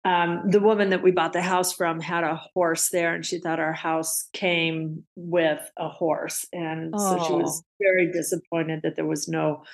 um, 0.06 0.42
the 0.48 0.60
woman 0.60 0.90
that 0.90 1.02
we 1.02 1.10
bought 1.10 1.32
the 1.32 1.42
house 1.42 1.72
from 1.72 2.00
had 2.00 2.22
a 2.22 2.40
horse 2.54 2.90
there, 2.90 3.12
and 3.12 3.26
she 3.26 3.40
thought 3.40 3.58
our 3.58 3.72
house 3.72 4.28
came 4.32 5.02
with 5.16 5.68
a 5.76 5.88
horse, 5.88 6.46
and 6.52 6.94
oh. 6.94 7.18
so 7.18 7.26
she 7.26 7.32
was 7.32 7.64
very 7.80 8.12
disappointed 8.12 8.82
that 8.82 8.94
there 8.94 9.04
was 9.04 9.26
no 9.26 9.64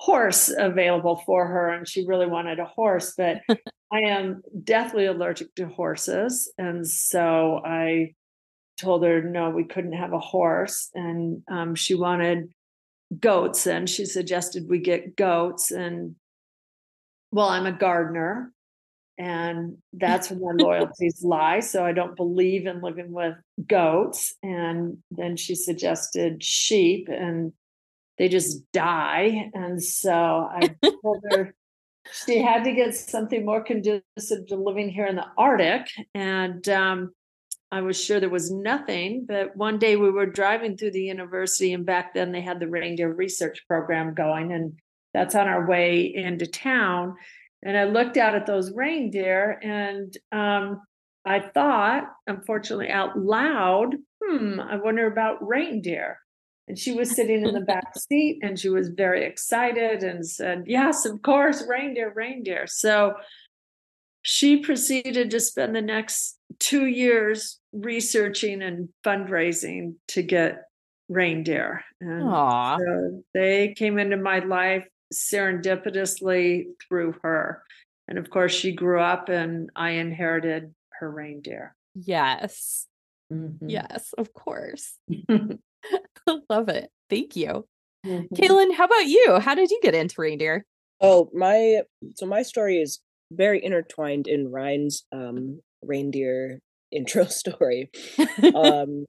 horse 0.00 0.52
available 0.58 1.22
for 1.24 1.46
her, 1.46 1.68
and 1.68 1.88
she 1.88 2.04
really 2.04 2.26
wanted 2.26 2.58
a 2.58 2.64
horse. 2.64 3.14
But 3.16 3.42
I 3.92 4.00
am 4.00 4.42
deathly 4.64 5.06
allergic 5.06 5.54
to 5.54 5.68
horses, 5.68 6.52
and 6.58 6.84
so 6.84 7.60
I 7.64 8.14
told 8.80 9.04
her 9.04 9.22
no, 9.22 9.50
we 9.50 9.62
couldn't 9.62 9.92
have 9.92 10.12
a 10.12 10.18
horse, 10.18 10.90
and 10.96 11.44
um, 11.48 11.76
she 11.76 11.94
wanted 11.94 12.48
goats, 13.20 13.68
and 13.68 13.88
she 13.88 14.04
suggested 14.04 14.68
we 14.68 14.80
get 14.80 15.14
goats, 15.14 15.70
and 15.70 16.16
well, 17.30 17.50
I'm 17.50 17.66
a 17.66 17.72
gardener 17.72 18.52
and 19.18 19.78
that's 19.94 20.30
where 20.30 20.54
my 20.54 20.62
loyalties 20.62 21.24
lie. 21.24 21.60
So 21.60 21.84
I 21.84 21.92
don't 21.92 22.16
believe 22.16 22.66
in 22.66 22.82
living 22.82 23.12
with 23.12 23.34
goats. 23.66 24.34
And 24.42 24.98
then 25.10 25.36
she 25.36 25.54
suggested 25.54 26.42
sheep, 26.42 27.08
and 27.08 27.52
they 28.18 28.28
just 28.28 28.70
die. 28.72 29.50
And 29.54 29.82
so 29.82 30.12
I 30.12 30.74
told 31.02 31.24
her 31.30 31.54
she 32.26 32.42
had 32.42 32.64
to 32.64 32.72
get 32.72 32.94
something 32.94 33.44
more 33.44 33.62
conducive 33.62 34.46
to 34.48 34.56
living 34.56 34.90
here 34.90 35.06
in 35.06 35.16
the 35.16 35.26
Arctic. 35.38 35.88
And 36.14 36.68
um, 36.68 37.12
I 37.72 37.80
was 37.80 38.02
sure 38.02 38.20
there 38.20 38.28
was 38.28 38.50
nothing. 38.50 39.24
But 39.26 39.56
one 39.56 39.78
day 39.78 39.96
we 39.96 40.10
were 40.10 40.26
driving 40.26 40.76
through 40.76 40.92
the 40.92 41.02
university, 41.02 41.72
and 41.72 41.86
back 41.86 42.12
then 42.12 42.32
they 42.32 42.42
had 42.42 42.60
the 42.60 42.68
reindeer 42.68 43.12
research 43.12 43.64
program 43.66 44.12
going, 44.12 44.52
and 44.52 44.74
that's 45.14 45.34
on 45.34 45.48
our 45.48 45.66
way 45.66 46.12
into 46.14 46.46
town 46.46 47.16
and 47.62 47.76
I 47.76 47.84
looked 47.84 48.16
out 48.16 48.34
at 48.34 48.46
those 48.46 48.72
reindeer 48.72 49.58
and 49.62 50.14
um, 50.32 50.82
I 51.24 51.40
thought, 51.40 52.04
unfortunately, 52.26 52.90
out 52.90 53.18
loud, 53.18 53.96
hmm, 54.22 54.60
I 54.60 54.76
wonder 54.76 55.06
about 55.06 55.46
reindeer. 55.46 56.18
And 56.68 56.78
she 56.78 56.92
was 56.92 57.14
sitting 57.14 57.46
in 57.46 57.54
the 57.54 57.60
back 57.66 57.96
seat 57.96 58.38
and 58.42 58.58
she 58.58 58.68
was 58.68 58.88
very 58.90 59.24
excited 59.24 60.02
and 60.02 60.26
said, 60.26 60.64
Yes, 60.66 61.04
of 61.04 61.22
course, 61.22 61.64
reindeer, 61.68 62.12
reindeer. 62.14 62.66
So 62.66 63.14
she 64.22 64.58
proceeded 64.58 65.30
to 65.30 65.40
spend 65.40 65.74
the 65.74 65.82
next 65.82 66.38
two 66.58 66.86
years 66.86 67.60
researching 67.72 68.62
and 68.62 68.88
fundraising 69.04 69.94
to 70.08 70.22
get 70.22 70.62
reindeer. 71.08 71.84
And 72.00 72.22
Aww. 72.24 72.78
so 72.78 73.22
they 73.34 73.74
came 73.76 73.98
into 73.98 74.16
my 74.16 74.40
life 74.40 74.84
serendipitously 75.12 76.66
through 76.88 77.14
her. 77.22 77.62
And 78.08 78.18
of 78.18 78.30
course, 78.30 78.52
she 78.52 78.72
grew 78.72 79.00
up 79.00 79.28
and 79.28 79.70
I 79.74 79.90
inherited 79.90 80.74
her 81.00 81.10
reindeer. 81.10 81.74
Yes. 81.94 82.86
Mm-hmm. 83.32 83.68
Yes, 83.68 84.12
of 84.16 84.32
course. 84.32 84.98
I 85.28 85.58
love 86.50 86.68
it. 86.68 86.90
Thank 87.10 87.36
you. 87.36 87.66
Mm-hmm. 88.04 88.34
Kalyn, 88.34 88.74
how 88.74 88.84
about 88.84 89.06
you? 89.06 89.38
How 89.40 89.54
did 89.54 89.70
you 89.70 89.80
get 89.82 89.94
into 89.94 90.20
reindeer? 90.20 90.64
Oh, 91.00 91.30
my 91.34 91.82
so 92.14 92.26
my 92.26 92.42
story 92.42 92.80
is 92.80 93.00
very 93.32 93.62
intertwined 93.62 94.28
in 94.28 94.50
Ryne's 94.50 95.04
um 95.12 95.60
reindeer 95.82 96.60
intro 96.92 97.24
story. 97.26 97.90
um 98.54 99.06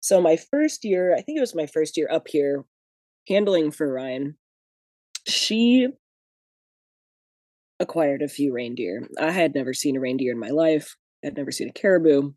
so 0.00 0.20
my 0.20 0.36
first 0.36 0.84
year, 0.84 1.14
I 1.14 1.22
think 1.22 1.38
it 1.38 1.40
was 1.40 1.54
my 1.54 1.66
first 1.66 1.96
year 1.96 2.08
up 2.10 2.28
here 2.28 2.64
handling 3.26 3.70
for 3.70 3.90
Ryne 3.90 4.36
she 5.26 5.88
acquired 7.80 8.22
a 8.22 8.28
few 8.28 8.52
reindeer. 8.52 9.08
I 9.18 9.30
had 9.30 9.54
never 9.54 9.74
seen 9.74 9.96
a 9.96 10.00
reindeer 10.00 10.32
in 10.32 10.38
my 10.38 10.50
life. 10.50 10.96
I'd 11.24 11.36
never 11.36 11.50
seen 11.50 11.68
a 11.68 11.72
caribou. 11.72 12.32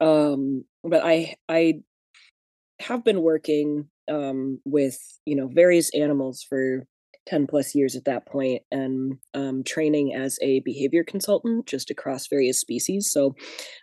Um, 0.00 0.64
but 0.82 1.04
I 1.04 1.36
I 1.48 1.74
have 2.80 3.04
been 3.04 3.22
working 3.22 3.88
um 4.10 4.60
with, 4.64 4.98
you 5.24 5.36
know, 5.36 5.48
various 5.48 5.94
animals 5.94 6.42
for 6.42 6.86
10 7.26 7.46
plus 7.46 7.74
years 7.74 7.96
at 7.96 8.04
that 8.04 8.26
point 8.26 8.62
and 8.70 9.18
um, 9.32 9.64
training 9.64 10.14
as 10.14 10.38
a 10.42 10.60
behavior 10.60 11.02
consultant 11.02 11.66
just 11.66 11.90
across 11.90 12.28
various 12.28 12.60
species. 12.60 13.10
So 13.10 13.34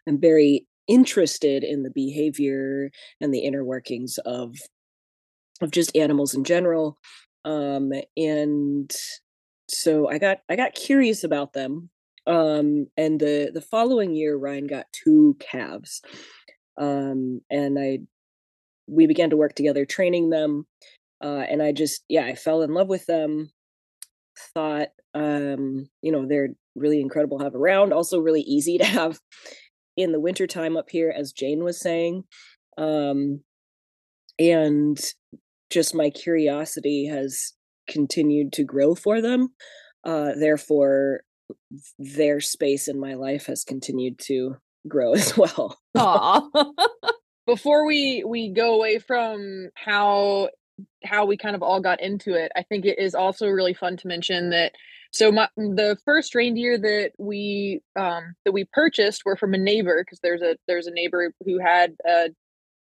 I'm 0.08 0.20
very 0.20 0.68
interested 0.88 1.64
in 1.64 1.84
the 1.84 1.90
behavior 1.90 2.92
and 3.20 3.34
the 3.34 3.40
inner 3.40 3.64
workings 3.64 4.18
of 4.26 4.56
of 5.62 5.72
just 5.72 5.96
animals 5.96 6.34
in 6.34 6.44
general 6.44 6.98
um 7.46 7.92
and 8.18 8.92
so 9.68 10.10
i 10.10 10.18
got 10.18 10.40
i 10.50 10.56
got 10.56 10.76
curious 10.76 11.24
about 11.24 11.54
them 11.54 11.90
um 12.28 12.88
and 12.98 13.20
the 13.20 13.52
the 13.54 13.62
following 13.62 14.14
year 14.14 14.36
ryne 14.38 14.68
got 14.68 14.86
two 14.92 15.36
calves 15.40 16.02
um 16.78 17.42
and 17.50 17.80
i 17.80 18.00
we 18.88 19.08
began 19.08 19.30
to 19.30 19.38
work 19.38 19.56
together 19.56 19.86
training 19.86 20.30
them 20.30 20.66
uh 21.24 21.44
and 21.50 21.64
i 21.64 21.72
just 21.72 22.04
yeah 22.10 22.26
i 22.26 22.36
fell 22.36 22.62
in 22.62 22.74
love 22.74 22.88
with 22.88 23.06
them 23.08 23.50
thought 24.54 24.90
um 25.14 25.88
you 26.02 26.12
know 26.12 26.26
they're 26.28 26.50
really 26.76 27.02
incredible 27.02 27.38
to 27.38 27.44
have 27.44 27.56
around 27.56 27.92
also 27.92 28.20
really 28.20 28.42
easy 28.42 28.78
to 28.78 28.86
have 28.86 29.20
in 29.98 30.12
the 30.12 30.20
wintertime 30.20 30.78
up 30.78 30.90
here 30.90 31.14
as 31.16 31.34
jane 31.34 31.64
was 31.64 31.80
saying 31.80 32.24
um 32.78 33.42
and 34.40 35.00
just 35.72 35.96
my 35.96 36.10
curiosity 36.10 37.08
has 37.08 37.54
continued 37.90 38.54
to 38.54 38.64
grow 38.64 38.94
for 38.94 39.22
them. 39.22 39.50
Uh, 40.06 40.32
therefore, 40.38 41.22
their 41.98 42.40
space 42.40 42.88
in 42.88 43.00
my 43.00 43.16
life 43.16 43.46
has 43.48 43.64
continued 43.64 44.20
to 44.20 44.58
grow 44.88 45.14
as 45.16 45.36
well. 45.38 45.78
Before 47.48 47.86
we 47.86 48.24
we 48.26 48.50
go 48.50 48.76
away 48.76 49.00
from 49.00 49.70
how 49.76 50.50
how 51.04 51.26
we 51.26 51.38
kind 51.38 51.56
of 51.56 51.64
all 51.64 51.82
got 51.82 52.02
into 52.02 52.34
it, 52.34 52.52
I 52.56 52.64
think 52.64 52.86
it 52.86 53.00
is 53.00 53.16
also 53.16 53.48
really 53.48 53.74
fun 53.74 53.98
to 53.98 54.08
mention 54.08 54.52
that 54.52 54.74
so 55.12 55.32
my 55.32 55.50
the 55.56 55.98
first 56.06 56.34
reindeer 56.36 56.78
that 56.78 57.12
we 57.18 57.82
um 58.00 58.36
that 58.46 58.54
we 58.54 58.66
purchased 58.72 59.24
were 59.26 59.36
from 59.36 59.54
a 59.54 59.58
neighbor 59.58 60.04
because 60.04 60.20
there's 60.24 60.42
a 60.42 60.56
there's 60.68 60.88
a 60.88 60.92
neighbor 60.92 61.34
who 61.46 61.60
had 61.60 61.96
a 62.08 62.30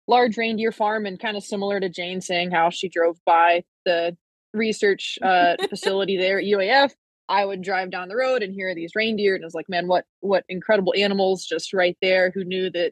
large 0.08 0.38
reindeer 0.38 0.72
farm 0.72 1.06
and 1.06 1.20
kind 1.20 1.38
of 1.38 1.44
similar 1.44 1.80
to 1.80 1.90
Jane 1.90 2.22
saying 2.22 2.52
how 2.52 2.70
she 2.70 2.90
drove 2.90 3.18
by 3.26 3.64
the 3.86 4.16
research 4.54 5.18
uh, 5.22 5.56
facility 5.70 6.18
there 6.18 6.40
at 6.40 6.46
UAF. 6.46 6.92
I 7.30 7.46
would 7.46 7.62
drive 7.62 7.90
down 7.90 8.10
the 8.10 8.18
road 8.18 8.44
and 8.44 8.54
hear 8.54 8.76
these 8.76 8.92
reindeer, 8.96 9.36
and 9.36 9.44
I 9.44 9.48
was 9.48 9.56
like, 9.56 9.70
"Man, 9.70 9.88
what 9.88 10.06
what 10.20 10.44
incredible 10.50 10.94
animals 10.98 11.46
just 11.46 11.74
right 11.74 11.98
there!" 12.02 12.32
Who 12.32 12.44
knew 12.44 12.70
that 12.72 12.92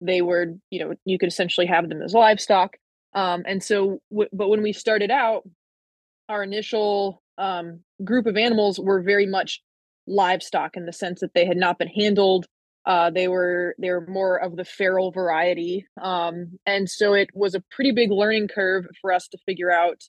they 0.00 0.22
were, 0.22 0.54
you 0.70 0.80
know, 0.80 0.94
you 1.04 1.18
could 1.18 1.28
essentially 1.28 1.66
have 1.66 1.88
them 1.88 2.02
as 2.02 2.14
livestock. 2.14 2.76
Um, 3.14 3.42
and 3.46 3.62
so, 3.62 4.00
w- 4.10 4.30
but 4.32 4.48
when 4.48 4.62
we 4.62 4.72
started 4.72 5.10
out, 5.10 5.42
our 6.28 6.42
initial 6.42 7.22
um, 7.38 7.80
group 8.04 8.26
of 8.26 8.36
animals 8.36 8.78
were 8.78 9.02
very 9.02 9.26
much 9.26 9.62
livestock 10.06 10.76
in 10.76 10.86
the 10.86 10.92
sense 10.92 11.20
that 11.20 11.34
they 11.34 11.44
had 11.44 11.56
not 11.56 11.78
been 11.78 11.88
handled 11.88 12.46
uh, 12.86 13.10
they 13.10 13.28
were 13.28 13.74
they 13.78 13.90
were 13.90 14.06
more 14.06 14.36
of 14.36 14.56
the 14.56 14.64
feral 14.64 15.10
variety, 15.10 15.86
um, 16.00 16.58
and 16.66 16.88
so 16.88 17.12
it 17.12 17.28
was 17.34 17.54
a 17.54 17.62
pretty 17.70 17.92
big 17.92 18.10
learning 18.10 18.48
curve 18.48 18.86
for 19.00 19.12
us 19.12 19.28
to 19.28 19.38
figure 19.46 19.70
out 19.70 20.02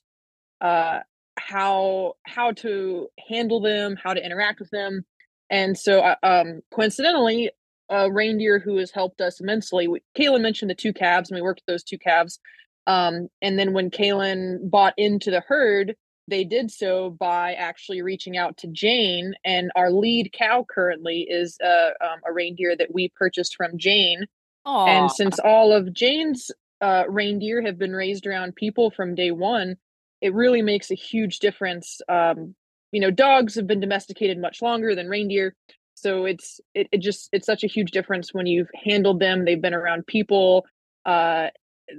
uh, 0.60 1.00
how 1.38 2.14
how 2.24 2.52
to 2.52 3.08
handle 3.28 3.60
them, 3.60 3.96
how 4.02 4.14
to 4.14 4.24
interact 4.24 4.60
with 4.60 4.70
them. 4.70 5.04
And 5.50 5.78
so, 5.78 6.00
uh, 6.00 6.16
um, 6.22 6.62
coincidentally, 6.72 7.50
a 7.90 8.10
reindeer 8.10 8.58
who 8.58 8.78
has 8.78 8.90
helped 8.90 9.20
us 9.20 9.38
immensely. 9.38 9.86
We, 9.86 10.02
Kalyn 10.18 10.40
mentioned 10.40 10.70
the 10.70 10.74
two 10.74 10.94
calves, 10.94 11.30
and 11.30 11.36
we 11.36 11.42
worked 11.42 11.62
with 11.66 11.74
those 11.74 11.84
two 11.84 11.98
calves. 11.98 12.40
Um, 12.86 13.28
and 13.42 13.58
then 13.58 13.74
when 13.74 13.90
Kalyn 13.90 14.58
bought 14.70 14.94
into 14.96 15.30
the 15.30 15.42
herd, 15.46 15.94
they 16.28 16.44
did 16.44 16.70
so 16.70 17.10
by 17.10 17.54
actually 17.54 18.02
reaching 18.02 18.36
out 18.36 18.56
to 18.58 18.68
Jane. 18.68 19.34
And 19.44 19.70
our 19.74 19.90
lead 19.90 20.32
cow 20.32 20.64
currently 20.68 21.26
is 21.28 21.58
uh, 21.64 21.90
um, 22.04 22.20
a 22.26 22.32
reindeer 22.32 22.76
that 22.76 22.94
we 22.94 23.10
purchased 23.16 23.56
from 23.56 23.78
Jane. 23.78 24.26
Aww. 24.66 24.88
And 24.88 25.10
since 25.10 25.38
all 25.38 25.72
of 25.72 25.92
Jane's 25.92 26.50
uh, 26.80 27.04
reindeer 27.08 27.62
have 27.62 27.78
been 27.78 27.92
raised 27.92 28.26
around 28.26 28.54
people 28.54 28.90
from 28.90 29.14
day 29.14 29.30
one, 29.30 29.76
it 30.20 30.34
really 30.34 30.62
makes 30.62 30.90
a 30.90 30.94
huge 30.96 31.40
difference. 31.40 32.00
Um, 32.08 32.54
you 32.92 33.00
know, 33.00 33.10
dogs 33.10 33.54
have 33.56 33.66
been 33.66 33.80
domesticated 33.80 34.38
much 34.38 34.62
longer 34.62 34.94
than 34.94 35.08
reindeer. 35.08 35.54
So 35.94 36.24
it's 36.24 36.60
it, 36.74 36.88
it 36.92 36.98
just 36.98 37.28
it's 37.32 37.46
such 37.46 37.64
a 37.64 37.68
huge 37.68 37.90
difference 37.90 38.32
when 38.32 38.46
you've 38.46 38.70
handled 38.84 39.20
them. 39.20 39.44
They've 39.44 39.60
been 39.60 39.74
around 39.74 40.06
people. 40.06 40.66
Uh, 41.04 41.48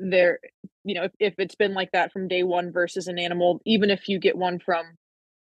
they're 0.01 0.39
you 0.83 0.95
know 0.95 1.03
if, 1.03 1.11
if 1.19 1.33
it's 1.37 1.55
been 1.55 1.73
like 1.73 1.91
that 1.91 2.11
from 2.11 2.27
day 2.27 2.43
one 2.43 2.71
versus 2.71 3.07
an 3.07 3.19
animal, 3.19 3.61
even 3.65 3.89
if 3.89 4.07
you 4.07 4.19
get 4.19 4.37
one 4.37 4.59
from 4.59 4.85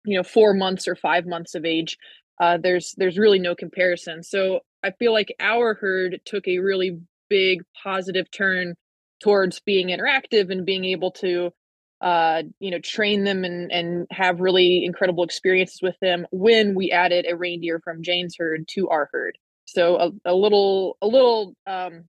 you 0.06 0.17
know 0.17 0.24
four 0.24 0.53
months 0.53 0.88
or 0.88 0.96
five 0.96 1.25
months 1.25 1.56
of 1.56 1.65
age, 1.65 1.98
uh, 2.39 2.58
there's 2.62 2.94
there's 2.98 3.17
really 3.17 3.39
no 3.39 3.56
comparison. 3.56 4.24
So 4.24 4.62
I 4.84 4.91
feel 4.91 5.13
like 5.13 5.36
our 5.39 5.74
herd 5.75 6.22
took 6.25 6.48
a 6.48 6.60
really 6.60 7.00
big 7.29 7.63
positive 7.84 8.29
turn 8.32 8.75
towards 9.22 9.60
being 9.60 9.88
interactive 9.88 10.51
and 10.51 10.65
being 10.65 10.86
able 10.86 11.12
to 11.12 11.51
uh, 12.00 12.44
you 12.60 12.70
know, 12.70 12.79
train 12.79 13.24
them 13.24 13.44
and 13.44 13.72
and 13.72 14.08
have 14.12 14.39
really 14.39 14.86
incredible 14.86 15.24
experiences 15.24 15.79
with 15.82 15.96
them 16.00 16.27
when 16.32 16.75
we 16.75 16.91
added 16.91 17.25
a 17.27 17.36
reindeer 17.36 17.79
from 17.84 18.03
Jane's 18.03 18.36
herd 18.38 18.67
to 18.67 18.88
our 18.89 19.10
herd. 19.12 19.38
So 19.65 19.98
a, 19.98 20.12
a 20.25 20.36
little 20.36 20.98
a 21.01 21.08
little 21.08 21.56
um 21.65 22.03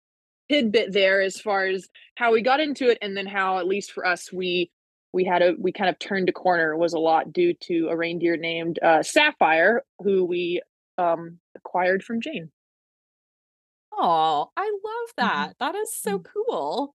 tidbit 0.50 0.92
there 0.92 1.20
as 1.20 1.40
far 1.40 1.66
as 1.66 1.88
how 2.16 2.32
we 2.32 2.42
got 2.42 2.60
into 2.60 2.88
it 2.88 2.98
and 3.02 3.16
then 3.16 3.26
how 3.26 3.58
at 3.58 3.66
least 3.66 3.92
for 3.92 4.06
us 4.06 4.32
we 4.32 4.70
we 5.12 5.24
had 5.24 5.42
a 5.42 5.54
we 5.58 5.72
kind 5.72 5.90
of 5.90 5.98
turned 5.98 6.28
a 6.28 6.32
corner 6.32 6.76
was 6.76 6.92
a 6.92 6.98
lot 6.98 7.32
due 7.32 7.54
to 7.54 7.88
a 7.88 7.96
reindeer 7.96 8.36
named 8.36 8.78
uh, 8.82 9.02
Sapphire 9.02 9.82
who 10.00 10.24
we 10.24 10.60
um 10.98 11.38
acquired 11.56 12.02
from 12.02 12.20
Jane. 12.20 12.50
Oh, 13.92 14.50
I 14.56 14.62
love 14.62 14.74
mm-hmm. 14.84 15.26
that. 15.26 15.48
Mm-hmm. 15.50 15.64
that 15.64 15.74
is 15.78 15.94
so 15.94 16.18
mm-hmm. 16.18 16.32
cool. 16.32 16.94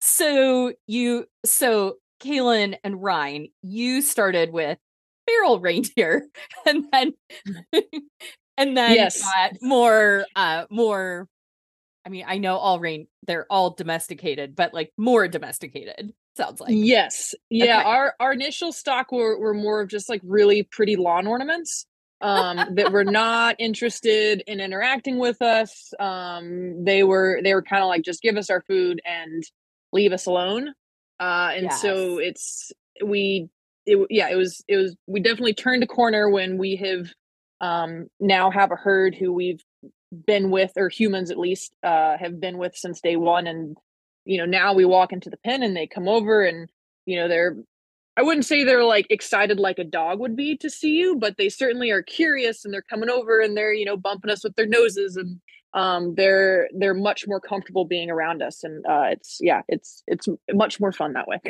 So 0.00 0.72
you 0.86 1.26
so 1.44 1.96
Kalyn 2.22 2.76
and 2.84 3.02
Ryne, 3.02 3.48
you 3.62 4.02
started 4.02 4.52
with 4.52 4.78
feral 5.26 5.60
reindeer 5.60 6.26
and 6.66 6.84
then 6.92 7.12
and 8.56 8.76
then 8.76 8.94
yes. 8.94 9.22
got 9.22 9.52
more 9.60 10.24
uh 10.36 10.66
more 10.70 11.28
I 12.06 12.08
mean, 12.08 12.24
I 12.26 12.38
know 12.38 12.56
all 12.56 12.78
rain 12.78 13.08
they're 13.26 13.46
all 13.50 13.70
domesticated, 13.70 14.54
but 14.54 14.72
like 14.72 14.92
more 14.96 15.26
domesticated, 15.26 16.14
sounds 16.36 16.60
like. 16.60 16.70
Yes. 16.72 17.34
Yeah. 17.50 17.80
Okay. 17.80 17.88
Our 17.88 18.14
our 18.20 18.32
initial 18.32 18.72
stock 18.72 19.10
were, 19.10 19.36
were 19.38 19.54
more 19.54 19.80
of 19.80 19.88
just 19.88 20.08
like 20.08 20.20
really 20.24 20.62
pretty 20.62 20.94
lawn 20.94 21.26
ornaments 21.26 21.84
um 22.22 22.76
that 22.76 22.92
were 22.92 23.04
not 23.04 23.56
interested 23.58 24.42
in 24.46 24.60
interacting 24.60 25.18
with 25.18 25.42
us. 25.42 25.92
Um 25.98 26.84
they 26.84 27.02
were 27.02 27.40
they 27.42 27.52
were 27.52 27.62
kind 27.62 27.82
of 27.82 27.88
like 27.88 28.04
just 28.04 28.22
give 28.22 28.36
us 28.36 28.50
our 28.50 28.62
food 28.62 29.00
and 29.04 29.42
leave 29.92 30.12
us 30.12 30.26
alone 30.26 30.68
uh 31.18 31.50
and 31.54 31.64
yes. 31.64 31.82
so 31.82 32.18
it's 32.18 32.70
we 33.04 33.48
it 33.84 34.06
yeah 34.10 34.28
it 34.28 34.36
was 34.36 34.62
it 34.68 34.76
was 34.76 34.94
we 35.06 35.20
definitely 35.20 35.54
turned 35.54 35.82
a 35.82 35.86
corner 35.86 36.28
when 36.28 36.58
we 36.58 36.76
have 36.76 37.08
um 37.60 38.06
now 38.20 38.50
have 38.50 38.70
a 38.70 38.76
herd 38.76 39.14
who 39.14 39.32
we've 39.32 39.62
been 40.26 40.50
with 40.50 40.72
or 40.76 40.88
humans 40.88 41.30
at 41.30 41.38
least 41.38 41.74
uh 41.82 42.16
have 42.16 42.40
been 42.40 42.58
with 42.58 42.76
since 42.76 43.00
day 43.00 43.16
one 43.16 43.46
and 43.46 43.76
you 44.24 44.38
know 44.38 44.46
now 44.46 44.72
we 44.72 44.84
walk 44.84 45.12
into 45.12 45.30
the 45.30 45.36
pen 45.38 45.62
and 45.62 45.76
they 45.76 45.86
come 45.86 46.08
over 46.08 46.44
and 46.44 46.70
you 47.06 47.16
know 47.18 47.28
they're 47.28 47.56
I 48.18 48.22
wouldn't 48.22 48.46
say 48.46 48.64
they're 48.64 48.84
like 48.84 49.06
excited 49.10 49.60
like 49.60 49.78
a 49.78 49.84
dog 49.84 50.20
would 50.20 50.36
be 50.36 50.56
to 50.58 50.70
see 50.70 50.92
you, 50.92 51.16
but 51.16 51.36
they 51.36 51.50
certainly 51.50 51.90
are 51.90 52.02
curious 52.02 52.64
and 52.64 52.72
they're 52.72 52.80
coming 52.80 53.10
over 53.10 53.40
and 53.40 53.54
they're, 53.54 53.74
you 53.74 53.84
know, 53.84 53.98
bumping 53.98 54.30
us 54.30 54.42
with 54.42 54.56
their 54.56 54.66
noses 54.66 55.16
and 55.16 55.38
um, 55.74 56.14
they're 56.14 56.68
they're 56.78 56.94
much 56.94 57.26
more 57.26 57.40
comfortable 57.40 57.84
being 57.84 58.08
around 58.08 58.42
us 58.42 58.64
and 58.64 58.86
uh, 58.86 59.08
it's 59.10 59.36
yeah 59.42 59.60
it's 59.68 60.02
it's 60.06 60.26
much 60.54 60.80
more 60.80 60.92
fun 60.92 61.12
that 61.12 61.28
way. 61.28 61.40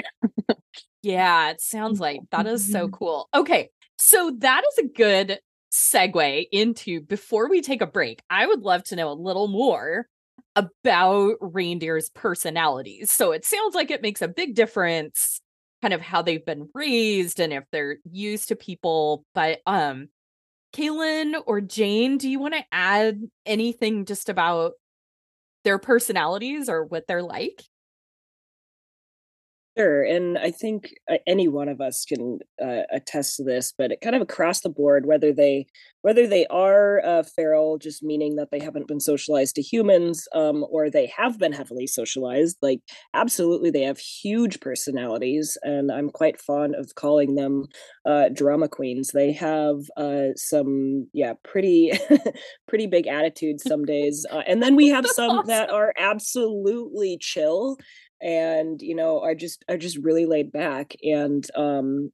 Yeah 1.03 1.51
it 1.51 1.61
sounds 1.61 2.01
like 2.01 2.19
that 2.33 2.49
is 2.49 2.69
so 2.69 2.89
cool. 2.89 3.29
Okay 3.33 3.71
so 3.99 4.33
that 4.39 4.63
is 4.73 4.79
a 4.79 4.89
good 4.89 5.39
segue 5.77 6.47
into 6.53 7.01
before 7.03 7.49
we 7.49 7.61
take 7.61 7.83
a 7.83 7.87
break 7.87 8.23
i 8.31 8.47
would 8.47 8.63
love 8.63 8.83
to 8.83 8.97
know 8.97 9.11
a 9.11 9.15
little 9.15 9.49
more 9.49 10.07
about 10.55 11.37
reindeer's 11.41 12.09
personalities 12.11 13.13
so 13.13 13.33
it 13.33 13.45
sounds 13.45 13.75
like 13.75 13.91
it 13.91 14.03
makes 14.03 14.23
a 14.23 14.29
big 14.29 14.55
difference 14.55 15.41
kind 15.83 15.93
of 15.93 16.01
how 16.01 16.23
they've 16.23 16.47
been 16.47 16.69
raised 16.75 17.41
and 17.41 17.53
if 17.53 17.65
they're 17.73 17.99
used 18.11 18.49
to 18.49 18.57
people 18.57 19.25
but 19.35 19.61
um 19.67 20.09
Kalyn 20.77 21.41
or 21.47 21.61
Jane, 21.63 22.19
do 22.19 22.29
you 22.29 22.39
want 22.39 22.55
to 22.55 22.65
add 22.71 23.23
anything 23.47 24.05
just 24.05 24.29
about 24.29 24.73
their 25.65 25.79
personalities 25.79 26.69
or 26.69 26.85
what 26.85 27.07
they're 27.07 27.23
like? 27.23 27.65
Sure, 29.79 30.03
and 30.05 30.39
I 30.39 30.51
think 30.53 30.95
uh, 31.11 31.19
any 31.27 31.49
one 31.49 31.69
of 31.69 31.83
us 31.83 32.07
can 32.07 32.39
uh, 32.63 32.83
attest 32.91 33.37
to 33.37 33.45
this, 33.45 33.75
but 33.77 33.93
it 33.93 34.01
kind 34.01 34.17
of 34.17 34.23
across 34.23 34.63
the 34.63 34.71
board, 34.71 35.05
whether 35.05 35.35
they 35.35 35.67
whether 36.01 36.27
they 36.27 36.47
are 36.47 37.05
uh, 37.05 37.23
feral, 37.25 37.77
just 37.77 38.03
meaning 38.03 38.37
that 38.37 38.49
they 38.51 38.61
haven't 38.61 38.87
been 38.89 39.01
socialized 39.01 39.57
to 39.57 39.63
humans, 39.63 40.27
um, 40.35 40.65
or 40.71 40.89
they 40.89 41.07
have 41.17 41.39
been 41.39 41.53
heavily 41.53 41.87
socialized, 41.87 42.57
like 42.63 42.81
absolutely, 43.13 43.71
they 43.71 43.83
have 43.83 43.99
huge 43.99 44.61
personalities, 44.61 45.59
and 45.63 45.93
I'm 45.93 46.09
quite 46.09 46.41
fond 46.41 46.75
of 46.75 46.95
calling 46.95 47.35
them 47.35 47.65
uh, 48.07 48.31
drama 48.31 48.69
queens. 48.69 49.11
They 49.13 49.33
have 49.33 49.77
uh, 49.99 50.29
some, 50.37 51.09
yeah, 51.13 51.35
pretty 51.45 51.93
pretty 52.69 52.87
big 52.87 53.09
attitudes 53.09 53.65
some 53.67 53.85
days, 53.85 54.25
uh, 54.31 54.43
and 54.47 54.63
then 54.63 54.75
we 54.75 54.89
have 54.89 55.07
some 55.07 55.41
awesome. 55.41 55.49
that 55.49 55.69
are 55.69 55.93
absolutely 55.99 57.19
chill 57.21 57.77
and 58.21 58.81
you 58.83 58.95
know 58.95 59.21
are 59.21 59.35
just 59.35 59.65
are 59.69 59.77
just 59.77 59.99
really 59.99 60.27
laid 60.27 60.53
back 60.53 60.95
and 61.03 61.49
um 61.57 62.11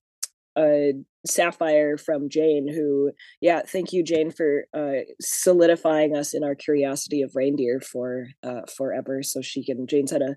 uh 0.57 0.93
sapphire 1.27 1.97
from 1.97 2.29
jane 2.29 2.69
who 2.69 3.13
yeah 3.41 3.63
thank 3.67 3.93
you 3.93 4.03
jane 4.03 4.31
for 4.31 4.65
uh 4.75 5.05
solidifying 5.21 6.17
us 6.17 6.35
in 6.35 6.43
our 6.43 6.55
curiosity 6.55 7.23
of 7.23 7.33
reindeer 7.35 7.81
for 7.81 8.27
uh 8.43 8.63
forever 8.77 9.23
so 9.23 9.41
she 9.41 9.65
can 9.65 9.87
jane's 9.87 10.11
had 10.11 10.23
a 10.23 10.37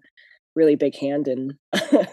really 0.55 0.75
big 0.75 0.95
hand 0.97 1.27
in 1.27 1.57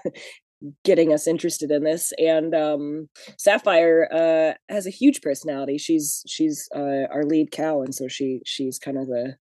getting 0.84 1.12
us 1.12 1.26
interested 1.26 1.70
in 1.70 1.82
this 1.84 2.12
and 2.18 2.54
um 2.54 3.08
sapphire 3.38 4.08
uh 4.12 4.72
has 4.72 4.86
a 4.86 4.90
huge 4.90 5.20
personality. 5.20 5.78
She's 5.78 6.22
she's 6.26 6.68
uh 6.74 7.06
our 7.12 7.24
lead 7.24 7.50
cow 7.50 7.82
and 7.82 7.94
so 7.94 8.08
she 8.08 8.40
she's 8.44 8.78
kind 8.78 8.98
of 8.98 9.06
the 9.06 9.36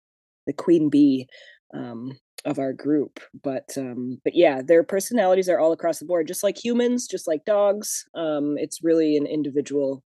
the 0.48 0.54
queen 0.54 0.90
bee 0.90 1.28
um 1.74 2.18
of 2.46 2.60
our 2.60 2.74
group 2.74 3.20
but 3.44 3.70
um 3.78 4.20
but 4.24 4.36
yeah 4.36 4.62
their 4.62 4.84
personalities 4.84 5.50
are 5.50 5.60
all 5.60 5.72
across 5.72 6.00
the 6.00 6.06
board 6.06 6.28
just 6.28 6.44
like 6.44 6.64
humans 6.64 7.08
just 7.08 7.28
like 7.28 7.46
dogs 7.46 8.06
um 8.16 8.58
it's 8.58 8.84
really 8.84 9.18
an 9.18 9.26
individual 9.26 10.04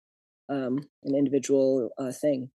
um 0.48 0.78
an 1.04 1.14
individual 1.14 1.90
uh, 1.98 2.12
thing 2.12 2.50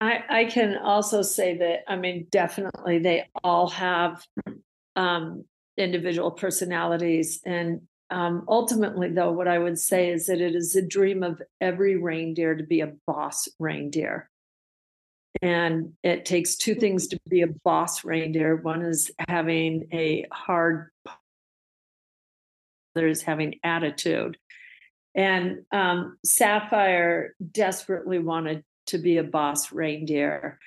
i 0.00 0.20
i 0.28 0.44
can 0.44 0.76
also 0.76 1.22
say 1.22 1.56
that 1.56 1.80
i 1.88 1.96
mean 1.96 2.26
definitely 2.30 2.98
they 2.98 3.26
all 3.42 3.68
have 3.68 4.24
um 4.96 5.44
individual 5.78 6.30
personalities 6.30 7.40
and 7.46 7.80
um, 8.12 8.44
ultimately, 8.46 9.08
though, 9.08 9.32
what 9.32 9.48
I 9.48 9.58
would 9.58 9.78
say 9.78 10.10
is 10.10 10.26
that 10.26 10.38
it 10.38 10.54
is 10.54 10.76
a 10.76 10.86
dream 10.86 11.22
of 11.22 11.40
every 11.62 11.96
reindeer 11.96 12.54
to 12.54 12.62
be 12.62 12.80
a 12.80 12.92
boss 13.06 13.48
reindeer. 13.58 14.28
And 15.40 15.94
it 16.02 16.24
takes 16.24 16.56
two 16.56 16.74
things 16.74 17.06
to 17.08 17.18
be 17.28 17.42
a 17.42 17.46
boss 17.64 18.04
reindeer. 18.04 18.56
One 18.56 18.82
is 18.82 19.10
having 19.28 19.88
a 19.92 20.26
hard, 20.30 20.90
other 22.94 23.08
is 23.08 23.22
having 23.22 23.58
attitude. 23.64 24.36
And 25.14 25.64
um, 25.72 26.18
Sapphire 26.24 27.34
desperately 27.50 28.18
wanted 28.18 28.64
to 28.86 28.98
be 28.98 29.18
a 29.18 29.24
boss 29.24 29.72
reindeer, 29.72 30.58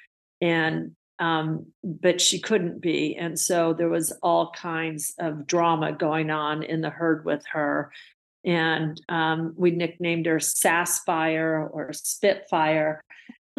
and 0.42 0.96
um, 1.18 1.68
but 1.84 2.22
she 2.22 2.40
couldn't 2.40 2.82
be, 2.82 3.16
and 3.16 3.40
so 3.40 3.74
there 3.74 3.90
was 3.90 4.12
all 4.22 4.52
kinds 4.52 5.14
of 5.18 5.48
drama 5.48 5.94
going 5.94 6.30
on 6.30 6.62
in 6.64 6.82
the 6.82 6.90
herd 6.90 7.26
with 7.26 7.44
her. 7.52 7.92
And 8.44 9.02
um, 9.10 9.56
we 9.58 9.72
nicknamed 9.72 10.28
her 10.28 10.38
Sasspire 10.38 11.68
or 11.72 11.92
Spitfire 11.94 13.04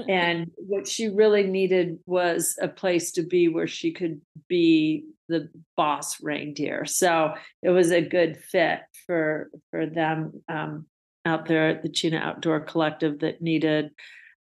and 0.09 0.51
what 0.57 0.87
she 0.87 1.09
really 1.09 1.45
needed 1.45 1.99
was 2.07 2.57
a 2.61 2.69
place 2.69 3.13
to 3.13 3.23
be 3.23 3.49
where 3.49 3.67
she 3.67 3.93
could 3.93 4.21
be 4.49 5.05
the 5.29 5.49
boss 5.77 6.23
reindeer. 6.23 6.85
So 6.85 7.35
it 7.63 7.71
was 7.71 7.91
a 7.91 8.01
good 8.01 8.37
fit 8.37 8.81
for 9.07 9.51
for 9.71 9.87
them 9.87 10.43
um, 10.49 10.87
out 11.25 11.47
there 11.47 11.69
at 11.69 11.83
the 11.83 11.89
chena 11.89 12.21
outdoor 12.21 12.61
collective 12.61 13.21
that 13.21 13.43
needed 13.43 13.91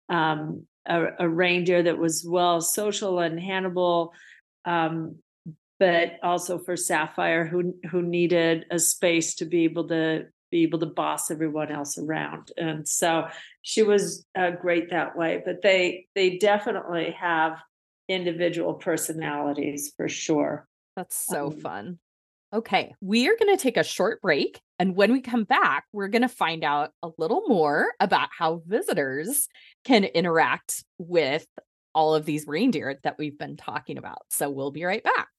um, 0.09 0.65
a, 0.85 1.05
a 1.19 1.29
reindeer 1.29 1.83
that 1.83 1.97
was 1.97 2.25
well 2.27 2.59
social 2.59 3.19
and 3.19 3.39
Hannibal, 3.39 4.11
um, 4.65 5.17
but 5.79 6.17
also 6.21 6.57
for 6.59 6.75
Sapphire, 6.75 7.45
who 7.45 7.75
who 7.89 8.01
needed 8.01 8.65
a 8.69 8.79
space 8.79 9.35
to 9.35 9.45
be 9.45 9.63
able 9.63 9.87
to 9.87 10.25
be 10.53 10.61
able 10.61 10.77
to 10.77 10.85
boss 10.85 11.31
everyone 11.31 11.71
else 11.71 11.97
around, 11.97 12.51
and 12.57 12.87
so 12.87 13.27
she 13.63 13.81
was 13.81 14.23
uh, 14.37 14.51
great 14.51 14.91
that 14.91 15.17
way. 15.17 15.41
But 15.43 15.63
they 15.63 16.05
they 16.13 16.37
definitely 16.37 17.15
have 17.19 17.57
individual 18.07 18.75
personalities 18.75 19.91
for 19.97 20.07
sure. 20.07 20.67
That's 20.95 21.15
so 21.15 21.47
um, 21.47 21.59
fun. 21.59 21.99
Okay, 22.53 22.93
we 23.01 23.27
are 23.27 23.35
going 23.35 23.57
to 23.57 23.61
take 23.61 23.77
a 23.77 23.83
short 23.83 24.21
break. 24.21 24.61
And 24.77 24.95
when 24.95 25.11
we 25.11 25.21
come 25.21 25.43
back, 25.43 25.85
we're 25.91 26.07
going 26.07 26.21
to 26.21 26.29
find 26.29 26.63
out 26.63 26.91
a 27.01 27.09
little 27.17 27.41
more 27.47 27.87
about 27.99 28.29
how 28.37 28.61
visitors 28.67 29.47
can 29.83 30.03
interact 30.03 30.83
with 30.99 31.47
all 31.95 32.13
of 32.13 32.25
these 32.25 32.45
reindeer 32.45 32.99
that 33.03 33.17
we've 33.17 33.39
been 33.39 33.57
talking 33.57 33.97
about. 33.97 34.19
So 34.29 34.51
we'll 34.51 34.69
be 34.69 34.83
right 34.83 35.03
back. 35.03 35.29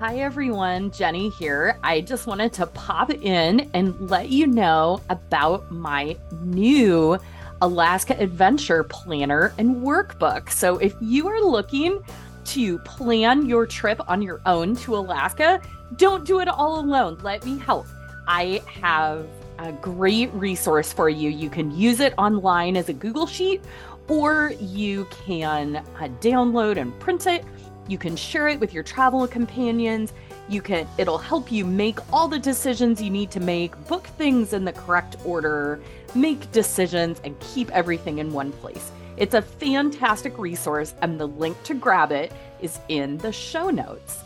Hi, 0.00 0.16
everyone. 0.18 0.90
Jennie 0.90 1.30
here. 1.30 1.78
I 1.84 2.00
just 2.00 2.26
wanted 2.26 2.52
to 2.54 2.66
pop 2.66 3.10
in 3.10 3.70
and 3.74 4.10
let 4.10 4.28
you 4.28 4.48
know 4.48 5.00
about 5.08 5.70
my 5.70 6.16
new 6.42 7.16
Alaska 7.62 8.20
Adventure 8.20 8.82
Planner 8.82 9.54
and 9.56 9.76
Workbook. 9.76 10.50
So, 10.50 10.78
if 10.78 10.96
you 11.00 11.28
are 11.28 11.40
looking 11.40 12.02
to 12.46 12.78
plan 12.80 13.46
your 13.46 13.66
trip 13.66 14.00
on 14.08 14.20
your 14.20 14.40
own 14.46 14.74
to 14.78 14.96
Alaska, 14.96 15.62
don't 15.94 16.26
do 16.26 16.40
it 16.40 16.48
all 16.48 16.80
alone. 16.80 17.16
Let 17.22 17.46
me 17.46 17.56
help. 17.56 17.86
I 18.26 18.62
have 18.82 19.24
a 19.60 19.70
great 19.70 20.30
resource 20.34 20.92
for 20.92 21.08
you. 21.08 21.30
You 21.30 21.48
can 21.48 21.70
use 21.70 22.00
it 22.00 22.14
online 22.18 22.76
as 22.76 22.88
a 22.88 22.92
Google 22.92 23.28
Sheet, 23.28 23.62
or 24.08 24.54
you 24.60 25.06
can 25.24 25.76
uh, 25.76 26.08
download 26.20 26.78
and 26.78 26.98
print 26.98 27.28
it. 27.28 27.44
You 27.86 27.98
can 27.98 28.16
share 28.16 28.48
it 28.48 28.60
with 28.60 28.72
your 28.72 28.82
travel 28.82 29.26
companions. 29.28 30.12
You 30.48 30.62
can 30.62 30.86
it'll 30.98 31.18
help 31.18 31.52
you 31.52 31.64
make 31.64 31.98
all 32.12 32.28
the 32.28 32.38
decisions 32.38 33.02
you 33.02 33.10
need 33.10 33.30
to 33.32 33.40
make, 33.40 33.72
book 33.86 34.06
things 34.06 34.52
in 34.52 34.64
the 34.64 34.72
correct 34.72 35.16
order, 35.24 35.80
make 36.14 36.50
decisions 36.52 37.20
and 37.24 37.38
keep 37.40 37.70
everything 37.70 38.18
in 38.18 38.32
one 38.32 38.52
place. 38.52 38.90
It's 39.16 39.34
a 39.34 39.42
fantastic 39.42 40.36
resource, 40.38 40.94
and 41.02 41.20
the 41.20 41.28
link 41.28 41.62
to 41.64 41.74
grab 41.74 42.10
it 42.10 42.32
is 42.60 42.78
in 42.88 43.18
the 43.18 43.32
show 43.32 43.70
notes. 43.70 44.22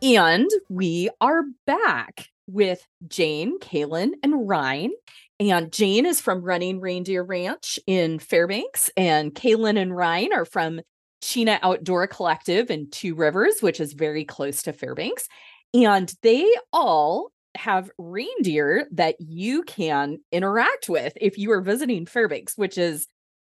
And 0.00 0.50
we 0.68 1.10
are 1.20 1.42
back 1.66 2.28
with 2.46 2.86
Jane, 3.06 3.58
Kalyn, 3.58 4.12
and 4.22 4.48
Ryne. 4.48 4.92
And 5.40 5.72
Jane 5.72 6.06
is 6.06 6.20
from 6.20 6.42
Running 6.42 6.80
Reindeer 6.80 7.22
Ranch 7.22 7.78
in 7.86 8.18
Fairbanks, 8.18 8.90
and 8.96 9.34
Kalyn 9.34 9.78
and 9.78 9.94
Ryne 9.94 10.32
are 10.32 10.44
from 10.44 10.80
Chena 11.24 11.58
Outdoor 11.62 12.06
Collective 12.06 12.70
in 12.70 12.90
Two 12.90 13.14
Rivers, 13.14 13.56
which 13.60 13.80
is 13.80 13.94
very 13.94 14.26
close 14.26 14.62
to 14.64 14.74
Fairbanks. 14.74 15.26
And 15.72 16.12
they 16.22 16.54
all 16.70 17.30
have 17.54 17.90
reindeer 17.96 18.86
that 18.92 19.16
you 19.18 19.62
can 19.62 20.18
interact 20.30 20.88
with 20.90 21.14
if 21.18 21.38
you 21.38 21.50
are 21.52 21.62
visiting 21.62 22.04
Fairbanks, 22.04 22.58
which 22.58 22.76
is 22.76 23.06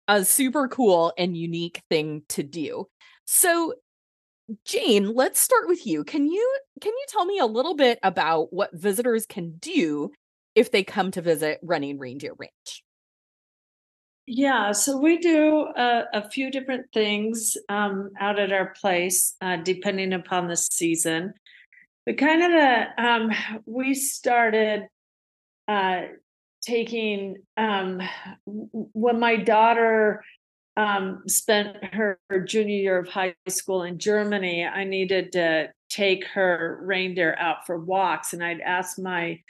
a 0.10 0.25
super 0.25 0.67
cool 0.67 1.13
and 1.17 1.38
unique 1.38 1.81
thing 1.89 2.23
to 2.29 2.43
do. 2.43 2.88
So, 3.25 3.75
Jane, 4.65 5.13
let's 5.15 5.39
start 5.39 5.69
with 5.69 5.88
you. 5.88 6.03
Can 6.03 6.27
you 6.27 6.57
can 6.81 6.91
you 6.91 7.05
tell 7.07 7.23
me 7.23 7.39
a 7.39 7.45
little 7.45 7.75
bit 7.75 7.99
about 8.03 8.51
what 8.51 8.71
visitors 8.73 9.25
can 9.25 9.55
do 9.60 10.12
if 10.55 10.71
they 10.71 10.84
come 10.84 11.12
to 11.12 11.21
visit 11.21 11.60
Running 11.63 11.99
Reindeer 11.99 12.34
Ranch? 12.38 12.84
Yeah, 14.27 14.71
so 14.71 14.97
we 14.97 15.17
do 15.17 15.67
a, 15.75 16.03
a 16.13 16.29
few 16.29 16.51
different 16.51 16.86
things 16.93 17.57
um, 17.69 18.12
out 18.19 18.39
at 18.39 18.51
our 18.51 18.73
place, 18.79 19.36
uh, 19.41 19.57
depending 19.57 20.13
upon 20.13 20.47
the 20.47 20.55
season. 20.55 21.34
But 22.05 22.17
kind 22.17 22.43
of 22.43 22.51
the 22.51 23.03
um, 23.03 23.31
we 23.65 23.93
started 23.93 24.88
uh, 25.67 26.03
taking 26.62 27.38
um, 27.57 28.01
when 28.45 29.19
my 29.19 29.36
daughter 29.38 30.23
um, 30.77 31.23
spent 31.27 31.84
her, 31.93 32.19
her, 32.29 32.39
junior 32.39 32.77
year 32.77 32.99
of 32.99 33.07
high 33.07 33.36
school 33.47 33.84
in 33.84 33.97
Germany. 33.99 34.65
I 34.65 34.84
needed 34.84 35.34
to 35.34 35.71
take 35.89 36.25
her 36.27 36.79
reindeer 36.84 37.36
out 37.39 37.65
for 37.65 37.77
walks, 37.77 38.34
and 38.34 38.43
I'd 38.43 38.62
ask 38.62 38.97
my 38.97 39.41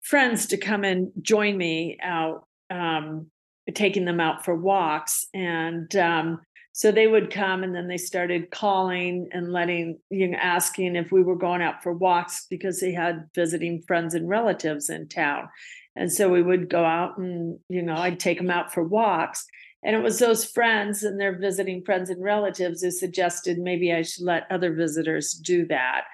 friends 0.00 0.46
to 0.46 0.56
come 0.56 0.84
and 0.84 1.12
join 1.20 1.56
me 1.56 1.98
out 2.02 2.46
um, 2.70 3.30
taking 3.72 4.04
them 4.04 4.20
out 4.20 4.44
for 4.44 4.54
walks 4.54 5.26
and 5.32 5.94
um, 5.96 6.40
so 6.76 6.90
they 6.90 7.06
would 7.06 7.30
come 7.30 7.62
and 7.62 7.72
then 7.72 7.86
they 7.86 7.96
started 7.96 8.50
calling 8.50 9.28
and 9.30 9.52
letting 9.52 10.00
you 10.10 10.26
know 10.26 10.38
asking 10.38 10.96
if 10.96 11.12
we 11.12 11.22
were 11.22 11.36
going 11.36 11.62
out 11.62 11.84
for 11.84 11.92
walks 11.92 12.46
because 12.50 12.80
they 12.80 12.92
had 12.92 13.28
visiting 13.32 13.80
friends 13.86 14.12
and 14.12 14.28
relatives 14.28 14.90
in 14.90 15.08
town. 15.08 15.48
And 15.94 16.12
so 16.12 16.28
we 16.28 16.42
would 16.42 16.68
go 16.68 16.84
out 16.84 17.16
and 17.16 17.60
you 17.68 17.80
know 17.80 17.94
i'd 17.94 18.18
take 18.18 18.38
them 18.38 18.50
out 18.50 18.74
for 18.74 18.82
walks. 18.82 19.46
And 19.84 19.94
it 19.94 20.02
was 20.02 20.18
those 20.18 20.44
friends 20.44 21.04
and 21.04 21.20
their 21.20 21.38
visiting 21.38 21.84
friends 21.84 22.10
and 22.10 22.20
relatives 22.20 22.82
who 22.82 22.90
suggested 22.90 23.58
maybe 23.58 23.92
i 23.92 24.02
should 24.02 24.24
let 24.24 24.50
other 24.50 24.74
visitors 24.74 25.32
do 25.32 25.66
that 25.66 26.06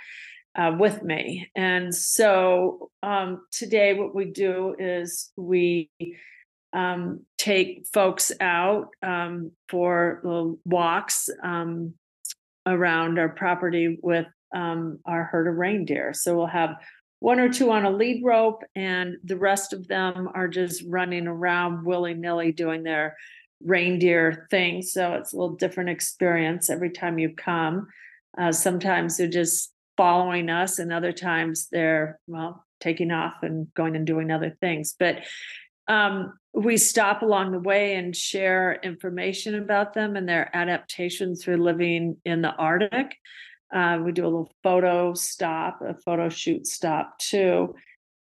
uh, 0.57 0.77
with 0.79 1.03
me. 1.03 1.51
And 1.57 1.95
so 1.95 2.91
um, 3.03 3.47
today 3.51 3.95
what 3.95 4.15
we 4.15 4.27
do 4.27 4.75
is 4.79 5.33
we 5.39 5.89
um, 6.73 7.25
take 7.39 7.87
folks 7.93 8.33
out 8.41 8.89
um, 9.03 9.53
for 9.69 10.57
walks 10.65 11.29
um, 11.43 11.95
around 12.67 13.19
our 13.19 13.29
property 13.29 13.99
with 14.03 14.27
um, 14.55 14.99
our 15.05 15.25
herd 15.25 15.49
of 15.49 15.57
reindeer. 15.57 16.13
So 16.13 16.37
we'll 16.37 16.47
have 16.47 16.77
one 17.21 17.39
or 17.39 17.53
two 17.53 17.71
on 17.71 17.85
a 17.85 17.91
lead 17.91 18.25
rope, 18.25 18.63
and 18.75 19.17
the 19.25 19.37
rest 19.37 19.73
of 19.73 19.87
them 19.87 20.29
are 20.35 20.49
just 20.49 20.83
running 20.87 21.27
around 21.27 21.85
willy 21.85 22.15
nilly 22.15 22.51
doing 22.51 22.83
their 22.83 23.17
reindeer 23.63 24.47
thing. 24.51 24.81
So 24.83 25.15
it's 25.15 25.33
a 25.33 25.37
little 25.37 25.57
different 25.57 25.91
experience 25.91 26.71
every 26.71 26.91
time 26.91 27.19
you 27.19 27.35
come. 27.35 27.89
Uh, 28.39 28.53
sometimes 28.53 29.17
they're 29.17 29.29
just 29.29 29.73
following 29.97 30.49
us, 30.49 30.79
and 30.79 30.93
other 30.93 31.13
times 31.13 31.69
they're, 31.71 32.19
well, 32.27 32.65
taking 32.81 33.11
off 33.11 33.35
and 33.43 33.73
going 33.75 33.97
and 33.97 34.07
doing 34.07 34.31
other 34.31 34.57
things. 34.61 34.95
But 34.99 35.19
um, 35.91 36.39
we 36.55 36.77
stop 36.77 37.23
along 37.23 37.51
the 37.51 37.59
way 37.59 37.97
and 37.97 38.15
share 38.15 38.79
information 38.83 39.57
about 39.57 39.93
them 39.93 40.15
and 40.15 40.29
their 40.29 40.49
adaptations 40.55 41.43
for 41.43 41.59
living 41.59 42.17
in 42.25 42.43
the 42.43 42.53
Arctic. 42.55 43.17
Uh, 43.75 43.99
we 44.03 44.13
do 44.13 44.23
a 44.23 44.27
little 44.27 44.53
photo 44.63 45.15
stop, 45.15 45.81
a 45.87 45.95
photo 45.95 46.29
shoot 46.29 46.67
stop 46.67 47.19
too, 47.19 47.75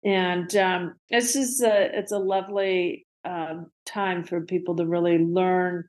and 0.03 0.55
um, 0.55 0.93
it's 1.09 1.35
a 1.61 1.97
it's 1.97 2.11
a 2.11 2.19
lovely 2.19 3.05
um, 3.25 3.67
time 3.85 4.23
for 4.23 4.41
people 4.41 4.75
to 4.77 4.85
really 4.85 5.17
learn 5.17 5.85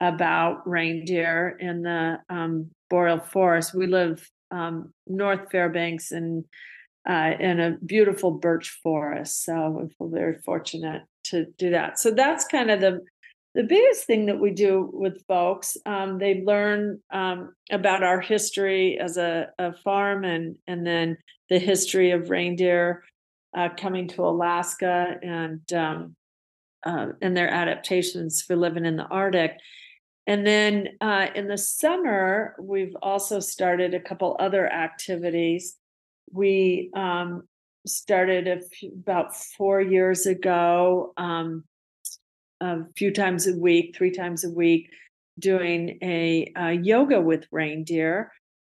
about 0.00 0.68
reindeer 0.68 1.56
in 1.60 1.82
the 1.82 2.18
um, 2.28 2.70
boreal 2.90 3.20
forest. 3.20 3.74
We 3.74 3.86
live 3.86 4.28
um, 4.50 4.92
North 5.06 5.50
Fairbanks 5.50 6.10
and 6.10 6.44
uh, 7.08 7.32
in 7.38 7.60
a 7.60 7.76
beautiful 7.84 8.30
birch 8.30 8.78
forest, 8.82 9.44
so 9.44 9.70
we 9.70 9.88
feel 9.94 10.08
very 10.08 10.38
fortunate 10.44 11.02
to 11.24 11.46
do 11.58 11.70
that. 11.70 11.98
So 11.98 12.10
that's 12.10 12.46
kind 12.46 12.70
of 12.70 12.80
the 12.80 13.00
the 13.54 13.62
biggest 13.62 14.04
thing 14.04 14.26
that 14.26 14.38
we 14.38 14.50
do 14.50 14.90
with 14.92 15.24
folks. 15.26 15.78
Um, 15.86 16.18
they 16.18 16.42
learn 16.44 17.00
um, 17.10 17.54
about 17.70 18.02
our 18.02 18.20
history 18.20 18.98
as 19.00 19.16
a, 19.16 19.48
a, 19.58 19.72
farm 19.72 20.24
and 20.24 20.58
and 20.66 20.86
then 20.86 21.16
the 21.48 21.58
history 21.58 22.10
of 22.10 22.28
reindeer 22.28 23.02
uh, 23.56 23.70
coming 23.74 24.08
to 24.08 24.24
Alaska 24.24 25.16
and 25.22 25.72
um, 25.72 26.16
uh, 26.84 27.08
and 27.22 27.36
their 27.36 27.48
adaptations 27.48 28.42
for 28.42 28.56
living 28.56 28.84
in 28.84 28.96
the 28.96 29.06
Arctic. 29.06 29.56
And 30.26 30.46
then 30.46 30.88
uh, 31.00 31.28
in 31.34 31.48
the 31.48 31.58
summer, 31.58 32.56
we've 32.60 32.96
also 33.00 33.40
started 33.40 33.94
a 33.94 34.00
couple 34.00 34.36
other 34.38 34.70
activities. 34.70 35.76
We 36.32 36.90
um, 36.94 37.48
started 37.86 38.62
about 38.84 39.36
four 39.36 39.80
years 39.80 40.26
ago, 40.26 41.12
um, 41.16 41.64
a 42.60 42.78
few 42.96 43.12
times 43.12 43.46
a 43.46 43.56
week, 43.56 43.94
three 43.96 44.10
times 44.10 44.44
a 44.44 44.50
week, 44.50 44.90
doing 45.38 45.98
a, 46.02 46.52
a 46.56 46.72
yoga 46.72 47.20
with 47.20 47.46
reindeer 47.50 48.32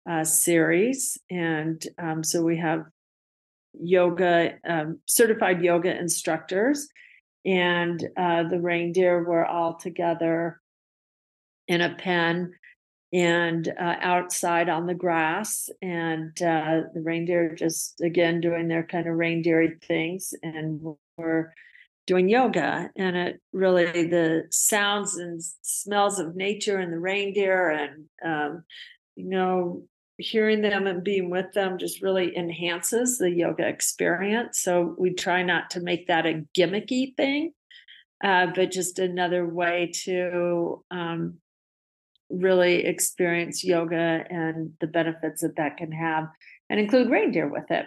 uh, 0.09 0.23
series. 0.23 1.19
And 1.29 1.83
um, 1.97 2.23
so 2.23 2.43
we 2.43 2.57
have 2.57 2.85
yoga, 3.73 4.55
um, 4.67 4.99
certified 5.05 5.61
yoga 5.61 5.97
instructors, 5.97 6.87
and 7.45 8.03
uh, 8.17 8.43
the 8.43 8.59
reindeer 8.59 9.23
were 9.23 9.45
all 9.45 9.75
together 9.75 10.59
in 11.67 11.81
a 11.81 11.95
pen 11.95 12.53
and 13.13 13.67
uh, 13.67 13.95
outside 14.01 14.69
on 14.69 14.85
the 14.85 14.93
grass 14.93 15.69
and 15.81 16.41
uh, 16.41 16.81
the 16.93 17.01
reindeer 17.01 17.55
just 17.55 17.99
again 18.01 18.39
doing 18.39 18.67
their 18.67 18.83
kind 18.83 19.07
of 19.07 19.15
reindeer 19.15 19.77
things 19.83 20.33
and 20.41 20.81
we're 21.17 21.53
doing 22.07 22.29
yoga 22.29 22.89
and 22.95 23.15
it 23.15 23.41
really 23.51 24.07
the 24.07 24.43
sounds 24.49 25.17
and 25.17 25.41
smells 25.61 26.19
of 26.19 26.35
nature 26.35 26.77
and 26.77 26.91
the 26.91 26.99
reindeer 26.99 27.69
and 27.69 28.05
um, 28.23 28.63
you 29.15 29.29
know 29.29 29.83
hearing 30.17 30.61
them 30.61 30.87
and 30.87 31.03
being 31.03 31.29
with 31.29 31.51
them 31.53 31.77
just 31.77 32.01
really 32.01 32.35
enhances 32.37 33.17
the 33.17 33.29
yoga 33.29 33.67
experience 33.67 34.59
so 34.59 34.95
we 34.97 35.13
try 35.13 35.43
not 35.43 35.69
to 35.71 35.81
make 35.81 36.07
that 36.07 36.25
a 36.25 36.43
gimmicky 36.57 37.15
thing 37.15 37.51
uh, 38.23 38.47
but 38.53 38.71
just 38.71 38.99
another 38.99 39.45
way 39.45 39.91
to 39.93 40.83
um, 40.91 41.40
really 42.31 42.85
experience 42.85 43.63
yoga 43.63 44.23
and 44.29 44.73
the 44.79 44.87
benefits 44.87 45.41
that 45.41 45.55
that 45.57 45.77
can 45.77 45.91
have 45.91 46.27
and 46.69 46.79
include 46.79 47.09
reindeer 47.09 47.47
with 47.47 47.69
it 47.69 47.85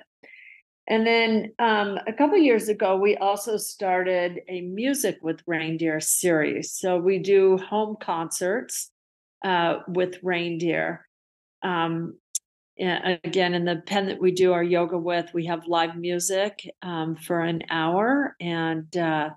and 0.86 1.06
then 1.06 1.52
um, 1.58 1.98
a 2.06 2.12
couple 2.12 2.36
years 2.36 2.68
ago, 2.68 2.96
we 2.96 3.16
also 3.16 3.56
started 3.56 4.40
a 4.48 4.60
music 4.60 5.18
with 5.22 5.40
reindeer 5.46 5.98
series. 5.98 6.72
So 6.72 6.98
we 6.98 7.18
do 7.18 7.56
home 7.56 7.96
concerts 8.00 8.90
uh, 9.44 9.78
with 9.88 10.18
reindeer. 10.22 11.06
Um, 11.62 12.18
again, 12.78 13.54
in 13.54 13.64
the 13.64 13.82
pen 13.86 14.06
that 14.06 14.20
we 14.20 14.32
do 14.32 14.52
our 14.52 14.62
yoga 14.62 14.98
with, 14.98 15.32
we 15.32 15.46
have 15.46 15.66
live 15.66 15.96
music 15.96 16.68
um, 16.82 17.16
for 17.16 17.40
an 17.40 17.62
hour, 17.70 18.36
and 18.38 18.94
uh, 18.94 19.30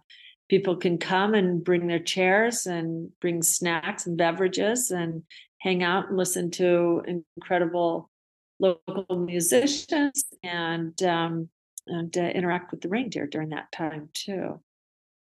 people 0.50 0.76
can 0.78 0.98
come 0.98 1.34
and 1.34 1.64
bring 1.64 1.88
their 1.88 2.00
chairs 2.00 2.66
and 2.66 3.10
bring 3.20 3.44
snacks 3.44 4.06
and 4.06 4.18
beverages 4.18 4.92
and 4.92 5.24
hang 5.60 5.84
out 5.84 6.10
and 6.10 6.18
listen 6.18 6.52
to 6.52 7.04
incredible 7.36 8.10
local 8.60 9.06
musicians 9.18 10.24
and 10.44 11.02
um, 11.04 11.50
and 11.88 12.18
uh, 12.18 12.22
interact 12.22 12.72
with 12.72 12.82
the 12.82 12.90
reindeer 12.90 13.28
during 13.28 13.50
that 13.50 13.72
time 13.72 14.10
too. 14.14 14.60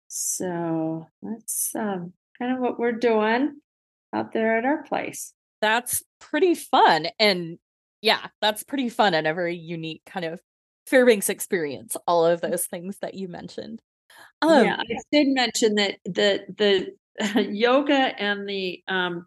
So 0.08 1.06
that's 1.22 1.74
um, 1.74 2.12
kind 2.38 2.52
of 2.52 2.58
what 2.58 2.78
we're 2.78 2.92
doing 2.92 3.60
out 4.12 4.32
there 4.32 4.58
at 4.58 4.64
our 4.64 4.82
place. 4.82 5.32
That's 5.60 6.02
pretty 6.20 6.54
fun, 6.54 7.08
and 7.18 7.58
yeah, 8.02 8.26
that's 8.40 8.62
pretty 8.62 8.88
fun 8.88 9.14
and 9.14 9.26
a 9.26 9.34
very 9.34 9.56
unique 9.56 10.02
kind 10.06 10.26
of 10.26 10.40
Fairbanks 10.86 11.28
experience. 11.28 11.96
All 12.06 12.24
of 12.24 12.40
those 12.40 12.66
things 12.66 12.98
that 13.02 13.14
you 13.14 13.26
mentioned. 13.26 13.80
Um, 14.42 14.64
yeah, 14.64 14.76
I 14.78 14.96
did 15.12 15.28
mention 15.28 15.76
that 15.76 15.98
the 16.04 16.44
the 16.56 16.92
yoga 17.50 18.12
and 18.20 18.48
the 18.48 18.82
um, 18.88 19.26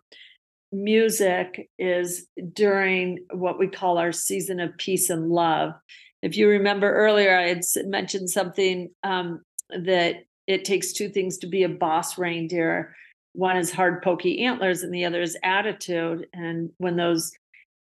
music 0.71 1.69
is 1.77 2.27
during 2.53 3.25
what 3.31 3.57
we 3.57 3.67
call 3.67 3.97
our 3.97 4.11
season 4.11 4.59
of 4.59 4.77
peace 4.77 5.09
and 5.09 5.29
love. 5.29 5.73
If 6.21 6.37
you 6.37 6.47
remember 6.49 6.93
earlier, 6.93 7.37
I 7.37 7.47
had 7.47 7.61
mentioned 7.85 8.29
something 8.29 8.89
um, 9.03 9.41
that 9.69 10.25
it 10.47 10.65
takes 10.65 10.93
two 10.93 11.09
things 11.09 11.37
to 11.39 11.47
be 11.47 11.63
a 11.63 11.69
boss 11.69 12.17
reindeer. 12.17 12.95
One 13.33 13.57
is 13.57 13.71
hard, 13.71 14.01
pokey 14.01 14.43
antlers, 14.43 14.83
and 14.83 14.93
the 14.93 15.05
other 15.05 15.21
is 15.21 15.37
attitude. 15.43 16.27
And 16.33 16.71
when 16.77 16.97
those 16.97 17.31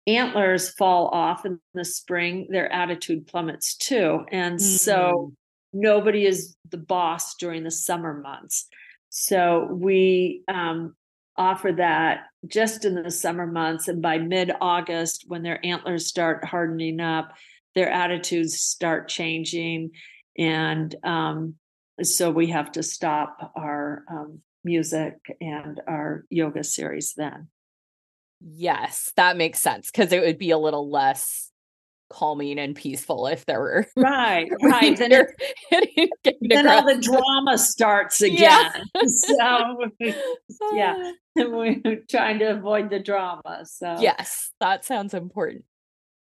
antlers 0.06 0.70
fall 0.70 1.08
off 1.08 1.46
in 1.46 1.60
the 1.74 1.84
spring, 1.84 2.48
their 2.50 2.70
attitude 2.72 3.26
plummets 3.26 3.76
too. 3.76 4.24
And 4.30 4.58
mm. 4.58 4.60
so 4.60 5.32
nobody 5.74 6.24
is 6.24 6.56
the 6.70 6.78
boss 6.78 7.34
during 7.34 7.64
the 7.64 7.70
summer 7.70 8.14
months. 8.14 8.68
So 9.10 9.68
we 9.70 10.42
um, 10.48 10.94
offer 11.36 11.72
that 11.72 12.26
just 12.46 12.84
in 12.84 12.94
the 12.94 13.10
summer 13.10 13.46
months. 13.46 13.88
And 13.88 14.00
by 14.00 14.18
mid 14.18 14.52
August, 14.60 15.24
when 15.28 15.42
their 15.42 15.64
antlers 15.64 16.06
start 16.06 16.44
hardening 16.44 17.00
up, 17.00 17.32
their 17.74 17.90
attitudes 17.90 18.60
start 18.60 19.08
changing. 19.08 19.90
And 20.38 20.94
um, 21.04 21.56
so 22.02 22.30
we 22.30 22.48
have 22.48 22.72
to 22.72 22.82
stop 22.82 23.52
our 23.56 24.04
um, 24.10 24.40
music 24.64 25.14
and 25.40 25.80
our 25.86 26.24
yoga 26.30 26.64
series 26.64 27.14
then. 27.16 27.48
Yes, 28.40 29.12
that 29.16 29.36
makes 29.36 29.60
sense 29.60 29.90
because 29.90 30.12
it 30.12 30.22
would 30.22 30.38
be 30.38 30.50
a 30.50 30.58
little 30.58 30.90
less 30.90 31.50
calming 32.14 32.60
and 32.60 32.76
peaceful 32.76 33.26
if 33.26 33.44
there 33.46 33.58
were 33.58 33.84
right 33.96 34.48
right 34.62 34.96
then, 34.96 35.10
it, 35.10 36.10
then 36.42 36.68
all 36.68 36.86
the 36.86 37.00
drama 37.00 37.58
starts 37.58 38.22
again 38.22 38.38
yeah. 38.40 38.72
so 39.06 39.90
yeah 40.72 41.12
we're 41.36 41.80
trying 42.08 42.38
to 42.38 42.44
avoid 42.44 42.88
the 42.88 43.00
drama 43.00 43.64
so. 43.64 43.96
Yes 43.98 44.52
that 44.60 44.84
sounds 44.84 45.12
important. 45.12 45.64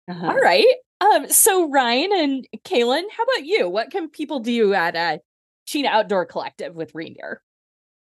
Uh-huh. 0.10 0.28
all 0.28 0.40
right 0.40 0.66
um 1.02 1.30
so 1.30 1.70
ryne 1.70 2.12
and 2.12 2.48
kalyn 2.64 3.04
how 3.16 3.24
about 3.24 3.46
you? 3.46 3.70
What 3.70 3.92
can 3.92 4.10
people 4.10 4.40
do 4.40 4.74
at 4.74 4.96
a 4.96 5.20
Chena 5.68 5.86
outdoor 5.86 6.26
collective 6.26 6.76
with 6.76 6.96
reindeer? 6.96 7.44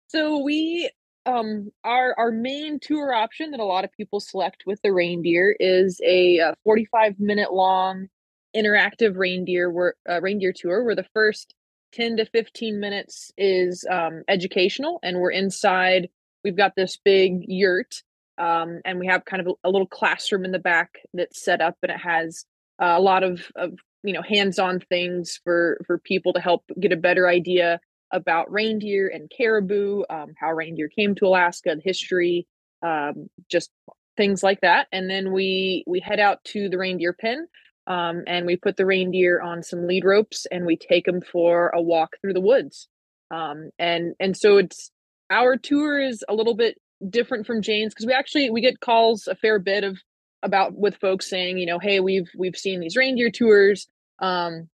So 0.09 0.37
we 0.37 0.91
um 1.25 1.71
our 1.83 2.13
our 2.17 2.31
main 2.31 2.79
tour 2.79 3.13
option 3.13 3.51
that 3.51 3.59
a 3.59 3.65
lot 3.65 3.83
of 3.83 3.91
people 3.93 4.19
select 4.19 4.63
with 4.65 4.81
the 4.81 4.91
reindeer 4.91 5.55
is 5.59 5.99
a, 6.05 6.39
uh, 6.39 6.53
45 6.63 7.19
minute 7.19 7.53
long 7.53 8.07
interactive 8.55 9.17
reindeer 9.17 9.71
where, 9.71 9.95
uh, 10.09 10.21
reindeer 10.21 10.53
tour 10.55 10.83
where 10.83 10.95
the 10.95 11.05
first 11.13 11.55
10 11.93 12.17
to 12.17 12.25
15 12.25 12.79
minutes 12.79 13.31
is 13.37 13.85
um, 13.89 14.23
educational 14.27 14.99
and 15.03 15.17
we're 15.17 15.31
inside 15.31 16.09
we've 16.43 16.57
got 16.57 16.75
this 16.75 16.97
big 17.03 17.43
yurt 17.47 18.03
um, 18.37 18.81
and 18.83 18.99
we 18.99 19.07
have 19.07 19.25
kind 19.25 19.41
of 19.41 19.47
a, 19.47 19.67
a, 19.67 19.69
little 19.69 19.87
classroom 19.87 20.43
in 20.43 20.51
the 20.51 20.59
back 20.59 20.99
that's 21.13 21.43
set 21.43 21.61
up 21.61 21.77
and 21.83 21.91
it 21.91 21.99
has 21.99 22.45
uh, 22.81 22.95
a 22.97 22.99
lot 22.99 23.23
of, 23.23 23.41
of 23.55 23.73
you 24.03 24.13
know 24.13 24.21
hands-on 24.21 24.79
things 24.81 25.39
for 25.43 25.79
for 25.85 25.97
people 25.97 26.33
to 26.33 26.41
help 26.41 26.63
get 26.79 26.91
a 26.91 26.97
better 26.97 27.27
idea 27.27 27.79
about 28.13 28.51
reindeer 28.51 29.09
and 29.09 29.29
caribou, 29.35 30.03
um, 30.09 30.33
how 30.39 30.53
reindeer 30.53 30.87
came 30.87 31.15
to 31.15 31.25
Alaska, 31.25 31.75
the 31.75 31.81
history, 31.83 32.47
um, 32.81 33.27
just 33.49 33.71
things 34.15 34.43
like 34.43 34.61
that. 34.61 34.87
And 34.91 35.09
then 35.09 35.33
we 35.33 35.83
we 35.87 35.99
head 35.99 36.19
out 36.19 36.43
to 36.45 36.69
the 36.69 36.77
reindeer 36.77 37.13
pen, 37.13 37.47
um, 37.87 38.23
and 38.27 38.45
we 38.45 38.55
put 38.55 38.77
the 38.77 38.85
reindeer 38.85 39.41
on 39.41 39.63
some 39.63 39.87
lead 39.87 40.05
ropes, 40.05 40.45
and 40.51 40.65
we 40.65 40.77
take 40.77 41.05
them 41.05 41.21
for 41.21 41.69
a 41.69 41.81
walk 41.81 42.11
through 42.21 42.33
the 42.33 42.41
woods. 42.41 42.87
Um, 43.31 43.71
and 43.79 44.13
and 44.19 44.37
so 44.37 44.57
it's 44.57 44.91
our 45.29 45.57
tour 45.57 45.99
is 45.99 46.23
a 46.29 46.35
little 46.35 46.55
bit 46.55 46.77
different 47.09 47.47
from 47.47 47.61
Jane's 47.61 47.93
because 47.93 48.05
we 48.05 48.13
actually 48.13 48.49
we 48.49 48.61
get 48.61 48.79
calls 48.79 49.27
a 49.27 49.35
fair 49.35 49.59
bit 49.59 49.83
of 49.83 49.97
about 50.43 50.75
with 50.75 50.95
folks 50.97 51.29
saying, 51.29 51.57
you 51.57 51.65
know, 51.65 51.79
hey, 51.79 51.99
we've 51.99 52.29
we've 52.37 52.55
seen 52.55 52.79
these 52.79 52.95
reindeer 52.95 53.31
tours, 53.31 53.87
um, 54.19 54.69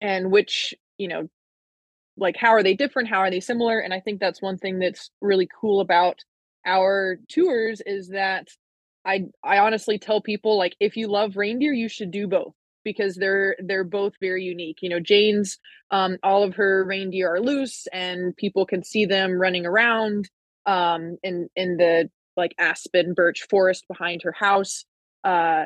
and 0.00 0.32
which 0.32 0.74
you 0.98 1.08
know 1.08 1.28
like 2.16 2.36
how 2.36 2.50
are 2.50 2.62
they 2.62 2.74
different? 2.74 3.08
How 3.08 3.18
are 3.18 3.30
they 3.30 3.40
similar? 3.40 3.78
And 3.80 3.92
i 3.94 4.00
think 4.00 4.20
that's 4.20 4.42
one 4.42 4.58
thing 4.58 4.78
that's 4.78 5.10
really 5.20 5.48
cool 5.60 5.80
about 5.80 6.18
our 6.66 7.18
tours 7.28 7.82
is 7.84 8.08
that 8.08 8.48
i 9.04 9.24
i 9.42 9.58
honestly 9.58 9.98
tell 9.98 10.20
people 10.20 10.56
like 10.56 10.74
if 10.80 10.96
you 10.96 11.08
love 11.08 11.36
reindeer 11.36 11.72
you 11.72 11.88
should 11.88 12.10
do 12.10 12.26
both 12.26 12.54
because 12.84 13.16
they're 13.16 13.56
they're 13.60 13.84
both 13.84 14.12
very 14.20 14.44
unique. 14.44 14.78
You 14.82 14.90
know 14.90 15.00
jane's 15.00 15.58
um 15.90 16.18
all 16.22 16.42
of 16.42 16.54
her 16.56 16.84
reindeer 16.84 17.34
are 17.34 17.40
loose 17.40 17.86
and 17.92 18.36
people 18.36 18.66
can 18.66 18.84
see 18.84 19.06
them 19.06 19.32
running 19.32 19.66
around 19.66 20.28
um 20.66 21.16
in 21.22 21.48
in 21.56 21.76
the 21.76 22.10
like 22.36 22.54
aspen 22.58 23.14
birch 23.14 23.46
forest 23.50 23.84
behind 23.88 24.22
her 24.22 24.32
house 24.32 24.84
uh 25.24 25.64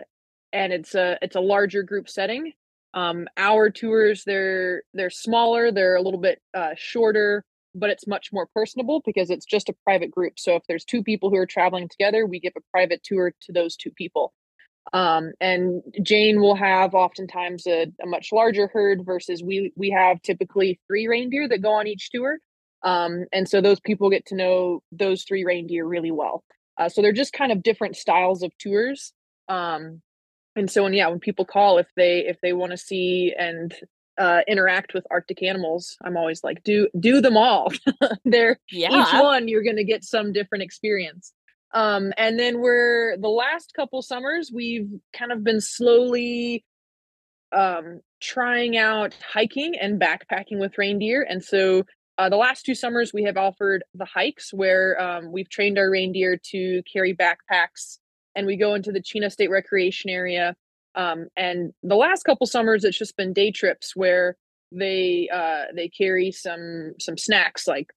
and 0.53 0.73
it's 0.73 0.95
a 0.95 1.19
it's 1.23 1.37
a 1.37 1.41
larger 1.41 1.83
group 1.83 2.09
setting 2.09 2.53
um, 2.99 3.29
our 3.37 3.71
tours 3.71 4.25
they're 4.25 4.83
they're 4.93 5.11
smaller, 5.11 5.71
they're 5.71 5.97
a 5.97 6.03
little 6.03 6.21
bit 6.21 6.41
uh, 6.53 6.71
shorter, 6.77 7.45
but 7.75 7.91
it's 7.91 8.07
much 8.09 8.33
more 8.33 8.49
personable 8.53 9.03
because 9.07 9.31
it's 9.31 9.47
just 9.47 9.69
a 9.69 9.75
private 9.85 10.11
group. 10.11 10.39
So 10.39 10.57
if 10.57 10.63
there's 10.67 10.85
two 10.85 11.05
people 11.05 11.31
who 11.31 11.37
are 11.37 11.47
traveling 11.47 11.89
together, 11.89 12.27
we 12.27 12.41
give 12.41 12.55
a 12.57 12.71
private 12.73 13.03
tour 13.05 13.33
to 13.43 13.53
those 13.53 13.77
two 13.77 13.93
people. 13.93 14.33
Um, 14.93 15.33
and 15.41 15.83
Jane 16.03 16.41
will 16.41 16.57
have 16.57 16.95
oftentimes 16.95 17.67
a, 17.67 17.93
a, 18.03 18.07
much 18.07 18.31
larger 18.33 18.69
herd 18.73 19.05
versus 19.05 19.43
we 19.43 19.73
we 19.77 19.91
have 19.91 20.21
typically 20.23 20.81
three 20.89 21.07
reindeer 21.07 21.47
that 21.49 21.63
go 21.63 21.73
on 21.73 21.87
each 21.87 22.11
tour. 22.11 22.39
Um, 22.83 23.27
and 23.33 23.49
so 23.49 23.61
those 23.61 23.81
people 23.81 24.11
get 24.11 24.27
to 24.27 24.35
know 24.35 24.83
those 24.91 25.25
three 25.25 25.45
reindeer 25.45 25.87
really 25.87 26.11
well. 26.11 26.43
Uh, 26.79 26.89
so 26.89 27.03
they're 27.03 27.13
just 27.13 27.33
kind 27.33 27.53
of 27.53 27.63
different 27.63 27.97
styles 27.97 28.43
of 28.43 28.51
tours. 28.59 29.13
Um, 29.49 30.01
and 30.59 30.71
so 30.71 30.83
when 30.83 30.93
yeah 30.93 31.09
when 31.09 31.21
people 31.21 31.45
call 31.45 31.79
if 31.79 31.87
they 31.97 32.27
if 32.27 32.41
they 32.41 32.53
want 32.53 32.73
to 32.73 32.77
see 32.77 33.35
and 33.39 33.75
uh, 34.19 34.41
interact 34.49 34.95
with 34.95 35.07
arctic 35.13 35.45
animals 35.45 35.97
i'm 36.05 36.17
always 36.17 36.43
like 36.43 36.63
do 36.65 36.89
do 36.99 37.21
them 37.21 37.37
all. 37.37 37.71
They're 38.25 38.59
yeah. 38.71 38.89
each 38.91 39.23
one 39.23 39.47
you're 39.47 39.63
going 39.63 39.77
to 39.77 39.85
get 39.85 40.03
some 40.03 40.33
different 40.33 40.65
experience. 40.65 41.33
Um 41.73 42.13
and 42.17 42.39
then 42.39 42.59
we're 42.59 43.17
the 43.17 43.29
last 43.29 43.75
couple 43.75 44.03
summers 44.03 44.51
we've 44.53 44.91
kind 45.13 45.31
of 45.31 45.45
been 45.45 45.61
slowly 45.61 46.65
um 47.53 48.01
trying 48.21 48.77
out 48.77 49.15
hiking 49.33 49.77
and 49.79 50.01
backpacking 50.01 50.59
with 50.59 50.77
reindeer. 50.77 51.23
And 51.23 51.45
so 51.45 51.85
uh, 52.19 52.29
the 52.29 52.37
last 52.37 52.67
two 52.67 52.75
summers 52.75 53.13
we 53.15 53.23
have 53.23 53.37
offered 53.37 53.85
the 53.95 54.05
hikes 54.05 54.53
where 54.53 55.01
um, 55.01 55.31
we've 55.31 55.49
trained 55.49 55.79
our 55.79 55.89
reindeer 55.89 56.37
to 56.51 56.83
carry 56.93 57.15
backpacks 57.15 57.99
and 58.35 58.47
we 58.47 58.57
go 58.57 58.75
into 58.75 58.93
the 58.93 59.01
Chena 59.01 59.31
State 59.31 59.51
Recreation 59.51 60.11
Area. 60.11 60.55
Um, 60.95 61.29
and 61.37 61.73
the 61.83 61.97
last 61.97 62.25
couple 62.25 62.47
summers, 62.47 62.85
it's 62.85 62.99
just 62.99 63.17
been 63.17 63.33
day 63.33 63.51
trips 63.51 63.95
where 63.95 64.37
they 64.73 65.29
uh 65.33 65.65
they 65.75 65.89
carry 65.89 66.31
some 66.31 66.93
some 67.01 67.17
snacks 67.17 67.67
like 67.67 67.91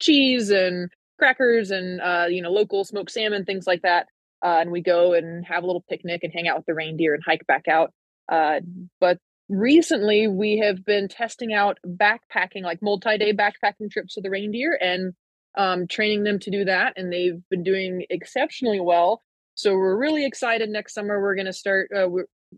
cheese 0.00 0.50
and 0.50 0.90
crackers 1.18 1.70
and 1.70 2.00
uh 2.00 2.26
you 2.28 2.42
know 2.42 2.50
local 2.50 2.84
smoked 2.84 3.12
salmon 3.12 3.44
things 3.44 3.66
like 3.66 3.82
that 3.82 4.08
uh, 4.42 4.56
and 4.60 4.70
we 4.70 4.80
go 4.80 5.12
and 5.12 5.44
have 5.44 5.62
a 5.62 5.66
little 5.66 5.84
picnic 5.88 6.24
and 6.24 6.32
hang 6.32 6.48
out 6.48 6.56
with 6.56 6.66
the 6.66 6.74
reindeer 6.74 7.14
and 7.14 7.22
hike 7.24 7.46
back 7.46 7.68
out 7.68 7.92
uh 8.30 8.60
but 9.00 9.18
recently 9.48 10.26
we 10.26 10.58
have 10.58 10.84
been 10.84 11.08
testing 11.08 11.52
out 11.52 11.78
backpacking 11.86 12.62
like 12.62 12.80
multi-day 12.82 13.32
backpacking 13.32 13.90
trips 13.90 14.16
with 14.16 14.24
the 14.24 14.30
reindeer 14.30 14.78
and 14.80 15.12
um, 15.58 15.88
training 15.88 16.22
them 16.22 16.38
to 16.38 16.50
do 16.50 16.64
that 16.64 16.92
and 16.96 17.12
they've 17.12 17.42
been 17.50 17.64
doing 17.64 18.04
exceptionally 18.08 18.78
well 18.78 19.20
so 19.60 19.74
we're 19.74 19.96
really 19.96 20.24
excited 20.24 20.70
next 20.70 20.94
summer 20.94 21.20
we're 21.20 21.34
going 21.34 21.46
to 21.46 21.52
start 21.52 21.90
uh, 21.94 22.08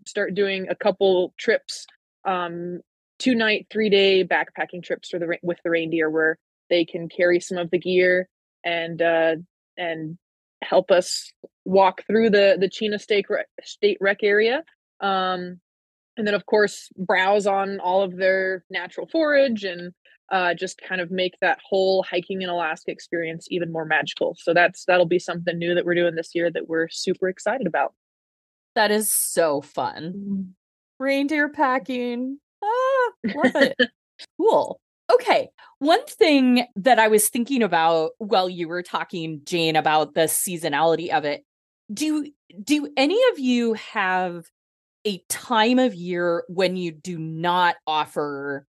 start 0.07 0.35
doing 0.35 0.69
a 0.71 0.75
couple 0.75 1.35
trips 1.37 1.87
um, 2.25 2.81
two 3.19 3.35
night 3.35 3.67
three 3.71 3.91
day 3.91 4.25
backpacking 4.25 4.83
trips 4.83 5.09
for 5.09 5.19
the 5.19 5.37
with 5.43 5.59
the 5.65 5.71
reindeer 5.71 6.09
where 6.09 6.39
they 6.71 6.85
can 6.85 7.09
carry 7.09 7.41
some 7.41 7.59
of 7.59 7.71
the 7.71 7.79
gear 7.79 8.29
and 8.65 9.03
uh, 9.03 9.35
and 9.77 10.17
help 10.63 10.91
us 10.91 11.33
walk 11.65 12.07
through 12.07 12.31
the 12.31 12.57
the 12.59 12.69
Chena 12.69 13.01
State 13.01 13.27
State 13.63 13.99
Rec 14.01 14.23
area 14.23 14.63
um, 15.01 15.61
and 16.17 16.27
then 16.27 16.35
of 16.35 16.47
course 16.47 16.89
browse 16.97 17.47
on 17.49 17.81
all 17.81 18.03
of 18.03 18.17
their 18.17 18.65
natural 18.71 19.09
forage 19.09 19.65
and 19.65 19.93
uh, 20.33 20.55
just 20.55 20.81
kind 20.81 21.01
of 21.01 21.11
make 21.11 21.35
that 21.41 21.59
whole 21.63 22.03
hiking 22.03 22.41
in 22.43 22.49
Alaska 22.49 22.91
experience 22.91 23.47
even 23.51 23.71
more 23.71 23.85
magical. 23.85 24.35
So 24.41 24.55
that's 24.55 24.87
that'll 24.87 25.07
be 25.07 25.19
something 25.19 25.57
new 25.59 25.75
that 25.75 25.85
we're 25.85 25.95
doing 25.95 26.15
this 26.15 26.31
year 26.35 26.51
that 26.51 26.69
we're 26.69 26.89
super 26.89 27.29
excited 27.29 27.67
about. 27.67 27.95
That 28.75 28.91
is 28.91 29.13
so 29.13 29.61
fun. 29.61 30.15
Mm-hmm. 30.17 30.43
Reindeer 30.99 31.51
packing. 31.51 32.39
Ah, 32.65 33.11
love 33.25 33.57
it. 33.57 33.77
cool. 34.41 34.81
Okay. 35.13 35.51
One 35.81 36.05
thing 36.07 36.67
that 36.77 36.99
I 36.99 37.09
was 37.09 37.29
thinking 37.29 37.63
about 37.63 38.13
while 38.19 38.49
you 38.49 38.69
were 38.69 38.83
talking, 38.83 39.43
Jane, 39.45 39.77
about 39.77 40.15
the 40.15 40.23
seasonality 40.23 41.11
of 41.11 41.25
it. 41.27 41.45
Do 41.93 42.27
do 42.63 42.89
any 42.97 43.21
of 43.33 43.39
you 43.39 43.75
have 43.75 44.47
a 45.05 45.19
time 45.29 45.79
of 45.79 45.95
year 45.95 46.45
when 46.49 46.77
you 46.77 46.93
do 46.93 47.19
not 47.19 47.77
offer 47.87 48.67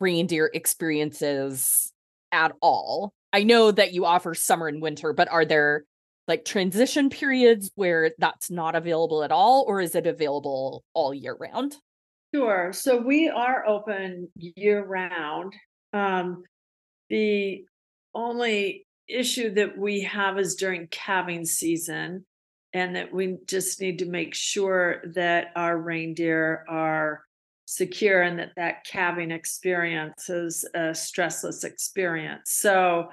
reindeer 0.00 0.50
experiences 0.52 1.92
at 2.32 2.52
all? 2.60 3.12
I 3.32 3.42
know 3.42 3.70
that 3.70 3.92
you 3.92 4.04
offer 4.04 4.34
summer 4.34 4.68
and 4.68 4.80
winter, 4.80 5.12
but 5.12 5.28
are 5.28 5.44
there 5.44 5.84
like 6.28 6.44
transition 6.44 7.10
periods 7.10 7.70
where 7.74 8.12
that's 8.18 8.50
not 8.50 8.74
available 8.74 9.22
at 9.22 9.32
all, 9.32 9.64
or 9.68 9.80
is 9.80 9.94
it 9.94 10.06
available 10.06 10.84
all 10.92 11.14
year 11.14 11.36
round? 11.38 11.76
Sure. 12.34 12.72
So 12.72 12.98
we 12.98 13.28
are 13.28 13.66
open 13.66 14.28
year 14.36 14.84
round. 14.84 15.54
Um, 15.92 16.42
the 17.08 17.64
only 18.14 18.86
issue 19.08 19.54
that 19.54 19.78
we 19.78 20.02
have 20.02 20.38
is 20.38 20.56
during 20.56 20.88
calving 20.88 21.44
season 21.44 22.26
and 22.72 22.96
that 22.96 23.12
we 23.12 23.38
just 23.46 23.80
need 23.80 24.00
to 24.00 24.06
make 24.06 24.34
sure 24.34 25.02
that 25.14 25.48
our 25.54 25.78
reindeer 25.78 26.64
are 26.68 27.22
secure 27.66 28.22
and 28.22 28.38
that 28.38 28.52
that 28.56 28.84
calving 28.84 29.30
experience 29.30 30.30
is 30.30 30.64
a 30.74 30.90
stressless 30.90 31.64
experience 31.64 32.52
so 32.52 33.08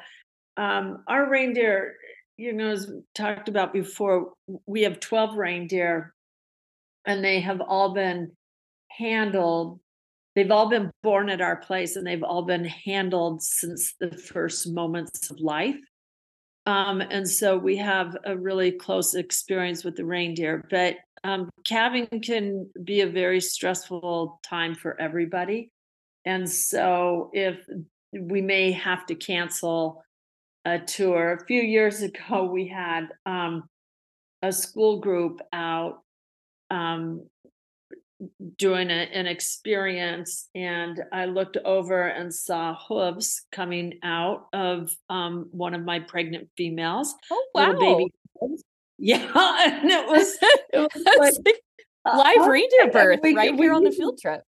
um, 0.58 1.04
our 1.08 1.30
reindeer 1.30 1.96
you 2.38 2.54
know 2.54 2.70
as 2.70 2.92
talked 3.16 3.50
about 3.50 3.74
before 3.74 4.34
we 4.66 4.84
have 4.84 5.00
12 5.00 5.36
reindeer 5.36 6.14
and 7.06 7.24
they 7.24 7.42
have 7.42 7.62
all 7.62 7.94
been 7.94 8.32
handled 8.90 9.80
they've 10.36 10.52
all 10.52 10.70
been 10.70 10.92
born 11.02 11.30
at 11.30 11.42
our 11.42 11.58
place 11.58 11.96
and 11.96 12.06
they've 12.06 12.24
all 12.24 12.44
been 12.44 12.66
handled 12.66 13.42
since 13.42 13.96
the 14.00 14.16
first 14.16 14.72
moments 14.72 15.32
of 15.32 15.40
life 15.40 15.80
um, 16.66 17.02
and 17.02 17.30
so 17.30 17.58
we 17.58 17.78
have 17.78 18.16
a 18.24 18.38
really 18.38 18.72
close 18.72 19.16
experience 19.16 19.84
with 19.84 19.96
the 19.96 20.06
reindeer. 20.06 20.66
But 20.70 20.98
um, 21.24 21.50
calving 21.64 22.08
can 22.22 22.70
be 22.84 23.02
a 23.02 23.08
very 23.08 23.40
stressful 23.40 24.40
time 24.44 24.76
for 24.76 25.00
everybody. 25.00 25.72
And 26.26 26.50
so 26.50 27.30
if 27.34 27.58
we 28.14 28.42
may 28.42 28.72
have 28.72 29.06
to 29.08 29.16
cancel 29.16 30.04
a 30.66 30.80
tour, 30.80 31.34
a 31.34 31.46
few 31.46 31.62
years 31.62 32.02
ago, 32.04 32.46
we 32.46 32.68
had 32.68 33.08
um, 33.26 33.64
a 34.42 34.52
school 34.52 35.00
group 35.00 35.40
out 35.54 36.00
um, 36.70 37.26
doing 38.58 38.90
a, 38.90 39.10
an 39.14 39.28
experience 39.28 40.50
and 40.56 41.02
I 41.12 41.26
looked 41.26 41.58
over 41.66 42.08
and 42.08 42.34
saw 42.34 42.76
hooves 42.88 43.44
coming 43.52 44.00
out 44.04 44.48
of 44.54 44.94
um, 45.10 45.50
one 45.52 45.74
of 45.74 45.84
my 45.84 46.00
pregnant 46.00 46.50
females. 46.58 47.14
Oh 47.32 47.46
wow. 47.54 47.74
baby 47.80 48.14
hooves. 48.40 48.64
Yeah. 48.98 49.30
And 49.66 49.92
it 49.92 50.08
was, 50.08 50.38
it 50.42 50.92
was 50.94 51.04
like, 51.20 51.34
like 52.06 52.16
live 52.16 52.48
uh, 52.48 52.50
reindeer 52.50 52.92
birth 52.92 53.20
we, 53.24 53.36
right 53.36 53.52
we, 53.52 53.60
here 53.60 53.74
on 53.74 53.84
the 53.84 53.92
field 53.92 54.20
trip. 54.22 54.42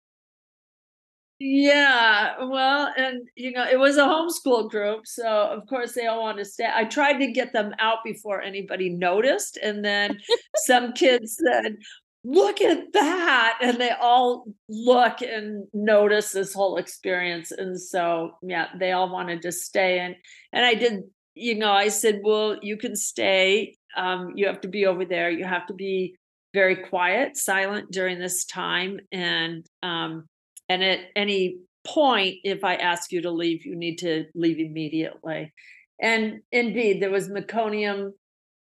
Yeah, 1.44 2.44
well, 2.44 2.92
and 2.96 3.22
you 3.35 3.50
know, 3.50 3.66
it 3.68 3.76
was 3.78 3.96
a 3.96 4.02
homeschool 4.02 4.70
group, 4.70 5.09
so 5.09 5.26
of 5.26 5.66
course 5.66 5.92
they 5.92 6.07
all 6.07 6.22
want 6.22 6.38
to 6.38 6.44
stay. 6.44 6.68
I 6.72 6.85
tried 6.85 7.18
to 7.18 7.33
get 7.33 7.52
them 7.52 7.74
out 7.81 7.98
before 8.05 8.40
anybody 8.40 8.90
noticed, 8.90 9.57
and 9.57 9.85
then 9.85 10.20
some 10.57 10.92
kids 10.92 11.37
said, 11.44 11.78
look 12.24 12.61
at 12.61 12.92
that 12.92 13.59
and 13.61 13.78
they 13.78 13.90
all 14.00 14.44
look 14.68 15.22
and 15.22 15.66
notice 15.72 16.31
this 16.31 16.55
whole 16.55 16.76
experience 16.76 17.50
and 17.50 17.81
so 17.81 18.31
yeah 18.42 18.68
they 18.78 18.92
all 18.92 19.11
wanted 19.11 19.42
to 19.42 19.50
stay 19.50 19.98
and 19.98 20.14
and 20.52 20.64
i 20.64 20.72
did 20.72 21.02
you 21.35 21.57
know 21.57 21.72
i 21.72 21.88
said 21.88 22.20
well 22.22 22.57
you 22.62 22.76
can 22.76 22.94
stay 22.94 23.74
um, 23.96 24.33
you 24.37 24.46
have 24.46 24.61
to 24.62 24.68
be 24.68 24.87
over 24.87 25.05
there. 25.05 25.31
You 25.31 25.44
have 25.44 25.66
to 25.66 25.74
be 25.74 26.16
very 26.55 26.76
quiet 26.76 27.37
silent 27.37 27.90
during 27.90 28.18
this 28.18 28.44
time. 28.44 29.00
And 29.11 29.66
um 29.83 30.26
and 30.68 30.83
at 30.83 31.00
any 31.16 31.59
point 31.85 32.37
if 32.44 32.62
i 32.62 32.76
ask 32.76 33.11
you 33.11 33.20
to 33.22 33.31
leave 33.31 33.66
you 33.66 33.74
need 33.74 33.98
to 33.98 34.26
leave 34.35 34.59
immediately. 34.59 35.52
And 36.00 36.40
indeed 36.50 37.00
there 37.00 37.11
was 37.11 37.28
meconium 37.28 38.12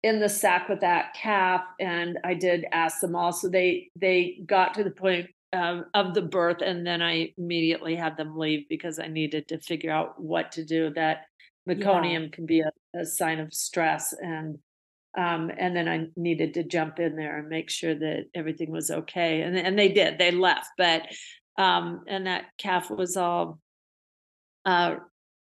in 0.02 0.20
the 0.20 0.28
sack 0.28 0.68
with 0.68 0.80
that 0.80 1.14
calf 1.14 1.62
and 1.80 2.18
i 2.22 2.32
did 2.32 2.64
ask 2.70 3.00
them 3.00 3.16
also 3.16 3.48
they 3.48 3.90
they 3.96 4.38
got 4.46 4.74
to 4.74 4.84
the 4.84 4.90
point 4.90 5.26
um, 5.52 5.86
of 5.94 6.14
the 6.14 6.22
birth 6.22 6.60
and 6.60 6.86
then 6.86 7.02
i 7.02 7.32
immediately 7.38 7.96
had 7.96 8.16
them 8.16 8.36
leave 8.36 8.68
because 8.68 8.98
i 8.98 9.08
needed 9.08 9.48
to 9.48 9.58
figure 9.58 9.90
out 9.90 10.20
what 10.22 10.52
to 10.52 10.64
do 10.64 10.90
that 10.90 11.24
meconium 11.68 12.24
yeah. 12.24 12.28
can 12.30 12.46
be 12.46 12.60
a, 12.60 12.70
a, 12.94 13.04
sign 13.04 13.40
of 13.40 13.52
stress 13.52 14.14
and 14.20 14.58
um, 15.16 15.50
and 15.56 15.74
then 15.74 15.88
i 15.88 16.06
needed 16.16 16.54
to 16.54 16.62
jump 16.62 16.98
in 16.98 17.16
there 17.16 17.38
and 17.38 17.48
make 17.48 17.70
sure 17.70 17.94
that 17.94 18.24
everything 18.34 18.70
was 18.70 18.90
okay. 18.90 19.42
And, 19.42 19.56
and 19.56 19.78
they 19.78 19.88
did 19.88 20.18
they 20.18 20.30
left 20.30 20.68
but 20.76 21.02
um, 21.58 22.02
and 22.06 22.26
that 22.26 22.44
calf 22.58 22.90
was 22.90 23.16
all 23.16 23.58
uh, 24.66 24.96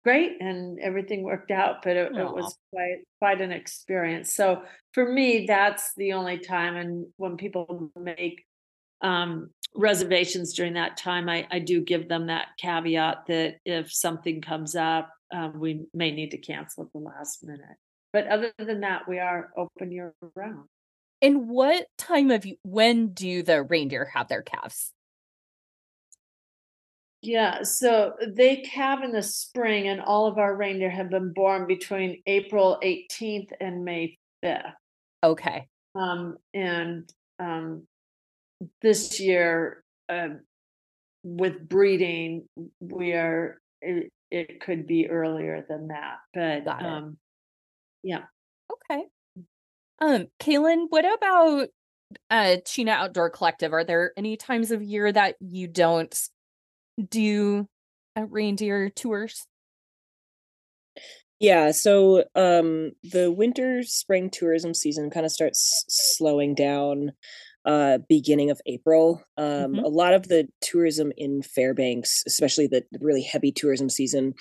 great 0.05 0.33
and 0.41 0.79
everything 0.81 1.23
worked 1.23 1.51
out 1.51 1.77
but 1.83 1.97
it, 1.97 2.13
it, 2.15 2.25
was 2.25 2.59
quite 2.73 2.99
quite 3.21 3.41
an 3.41 3.53
experience. 3.53 4.35
So 4.35 4.63
for 4.93 5.11
me 5.11 5.47
that's 5.47 5.93
the 5.97 6.13
only 6.13 6.39
time 6.39 6.77
and 6.77 7.07
when 7.17 7.37
people 7.37 7.91
make 7.99 8.45
um, 9.01 9.51
reservations 9.75 10.53
during 10.53 10.75
that 10.75 10.97
time 10.97 11.29
I, 11.29 11.47
I 11.51 11.59
do 11.59 11.81
give 11.81 12.09
them 12.09 12.27
that 12.27 12.49
caveat 12.59 13.25
that 13.29 13.57
if 13.65 13.93
something 13.93 14.41
comes 14.41 14.77
up 14.77 15.11
um, 15.35 15.59
we 15.59 15.87
may 15.95 16.11
need 16.11 16.31
to 16.31 16.39
cancel 16.39 16.85
at 16.85 16.93
the 16.93 16.99
last 16.99 17.43
minute 17.43 17.77
but 18.15 18.27
other 18.29 18.51
than 18.59 18.81
that 18.81 19.03
we 19.07 19.19
are 19.19 19.51
open 19.59 19.93
year 19.93 20.15
round 20.35 20.65
and 21.21 21.49
what 21.49 21.87
time 21.99 22.31
of 22.31 22.47
when 22.63 23.09
do 23.09 23.43
the 23.43 23.63
reindeer 23.63 24.07
have 24.15 24.29
their 24.29 24.43
calves 24.43 24.95
yeah, 27.25 27.63
so 27.63 28.13
they 28.29 28.57
calve 28.57 29.03
in 29.03 29.13
the 29.13 29.23
spring, 29.23 29.89
and 29.89 30.01
all 30.01 30.27
of 30.27 30.37
our 30.37 30.55
reindeer 30.55 30.91
have 30.91 31.09
been 31.09 31.33
born 31.33 31.67
between 31.67 32.23
April 32.27 32.79
18th 32.85 33.49
and 33.61 33.83
May 33.83 34.19
5th. 34.45 34.73
Okay. 35.23 35.67
Um, 35.95 36.37
and 36.53 37.11
um, 37.39 37.87
this 38.83 39.21
year, 39.21 39.83
uh, 40.11 40.29
with 41.23 41.67
breeding, 41.67 42.47
we 42.81 43.13
are 43.13 43.59
it, 43.81 44.13
it, 44.31 44.61
could 44.61 44.87
be 44.87 45.09
earlier 45.09 45.65
than 45.67 45.89
that, 45.89 46.17
but 46.35 46.67
um, 46.69 47.17
yeah. 48.05 48.25
Okay. 48.73 49.05
Um, 50.01 50.27
Kalyn, 50.41 50.87
what 50.91 51.05
about 51.05 51.69
uh 52.31 52.57
Chena 52.65 52.91
Outdoor 52.91 53.31
Collective? 53.31 53.73
Are 53.73 53.85
there 53.85 54.13
any 54.17 54.37
times 54.37 54.71
of 54.71 54.83
year 54.83 55.11
that 55.11 55.35
you 55.41 55.67
don't 55.67 56.17
do 57.11 57.67
uh, 58.17 58.25
reindeer 58.25 58.91
tours? 58.91 59.47
Yeah, 61.41 61.73
so 61.73 62.25
um 62.35 62.93
the 63.03 63.31
winter 63.33 63.83
spring 63.83 64.31
tourism 64.31 64.75
season 64.75 65.11
kind 65.11 65.27
of 65.27 65.33
starts 65.33 65.85
slowing 65.89 66.55
down 66.55 67.13
uh, 67.67 67.99
beginning 68.11 68.51
of 68.51 68.61
April. 68.67 69.25
Um, 69.39 69.75
Mhm. 69.75 69.85
A 69.85 69.89
lot 69.89 70.13
of 70.13 70.29
the 70.29 70.47
tourism 70.61 71.13
in 71.17 71.43
Fairbanks, 71.43 72.23
especially 72.27 72.67
the 72.67 72.85
really 73.01 73.23
heavy 73.23 73.53
tourism 73.53 73.89
season, 73.89 74.35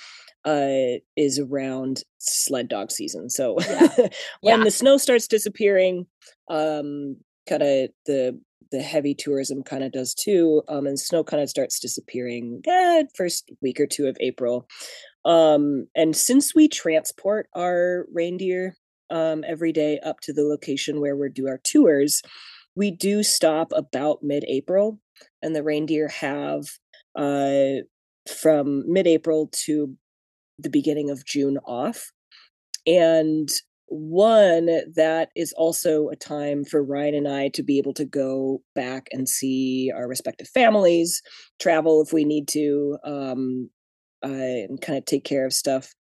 uh, 0.46 1.00
is 1.16 1.40
around 1.40 2.04
sled 2.20 2.68
dog 2.70 2.92
season. 2.92 3.30
So 3.30 3.56
when 4.42 4.60
Yeah. 4.60 4.64
the 4.64 4.72
snow 4.72 4.98
starts 4.98 5.28
disappearing, 5.28 6.06
um, 6.50 7.18
kind 7.48 7.64
of 7.64 7.90
the 8.06 8.40
the 8.72 8.82
heavy 8.82 9.14
tourism 9.14 9.62
kind 9.62 9.84
of 9.84 9.92
does 9.92 10.16
too, 10.16 10.64
um, 10.68 10.88
and 10.88 11.00
snow 11.00 11.24
kind 11.24 11.44
of 11.44 11.50
starts 11.50 11.80
disappearing. 11.80 12.60
Eh, 12.68 13.04
first 13.16 13.52
week 13.62 13.80
or 13.80 13.86
two 13.86 14.08
of 14.08 14.18
April. 14.20 14.68
Um, 15.26 15.88
and 15.96 16.16
since 16.16 16.56
we 16.56 16.68
transport 16.68 17.48
our 17.56 18.06
reindeer 18.12 18.76
um, 19.12 19.44
every 19.48 19.72
day 19.72 20.00
up 20.00 20.22
to 20.22 20.34
the 20.34 20.44
location 20.44 21.02
where 21.02 21.16
we 21.16 21.30
do 21.30 21.48
our 21.48 21.60
tours, 21.64 22.22
we 22.76 22.92
do 22.92 23.22
stop 23.24 23.72
about 23.76 24.24
mid-April, 24.24 25.00
and 25.44 25.56
the 25.56 25.64
reindeer 25.64 26.08
have 26.08 26.66
uh, 27.16 27.84
from 28.28 28.84
mid-April 28.92 29.50
to 29.66 29.96
the 30.60 30.70
beginning 30.70 31.10
of 31.10 31.26
June 31.26 31.58
off. 31.66 32.12
And 32.86 33.50
one 33.88 34.66
that 34.96 35.30
is 35.36 35.54
also 35.54 36.10
a 36.10 36.16
time 36.16 36.66
for 36.66 36.84
Ryne 36.84 37.14
and 37.14 37.28
I 37.28 37.50
to 37.50 37.64
be 37.64 37.78
able 37.78 37.94
to 37.94 38.06
go 38.06 38.62
back 38.74 39.08
and 39.12 39.30
see 39.30 39.92
our 39.96 40.08
respective 40.08 40.48
families, 40.48 41.22
travel 41.60 42.02
if 42.02 42.12
we 42.12 42.26
need 42.26 42.48
to, 42.50 42.98
um, 43.04 43.70
uh, 44.24 44.28
and 44.30 44.82
kind 44.82 44.98
of 44.98 45.06
take 45.06 45.26
care 45.26 45.46
of 45.46 45.54
stuff 45.54 45.94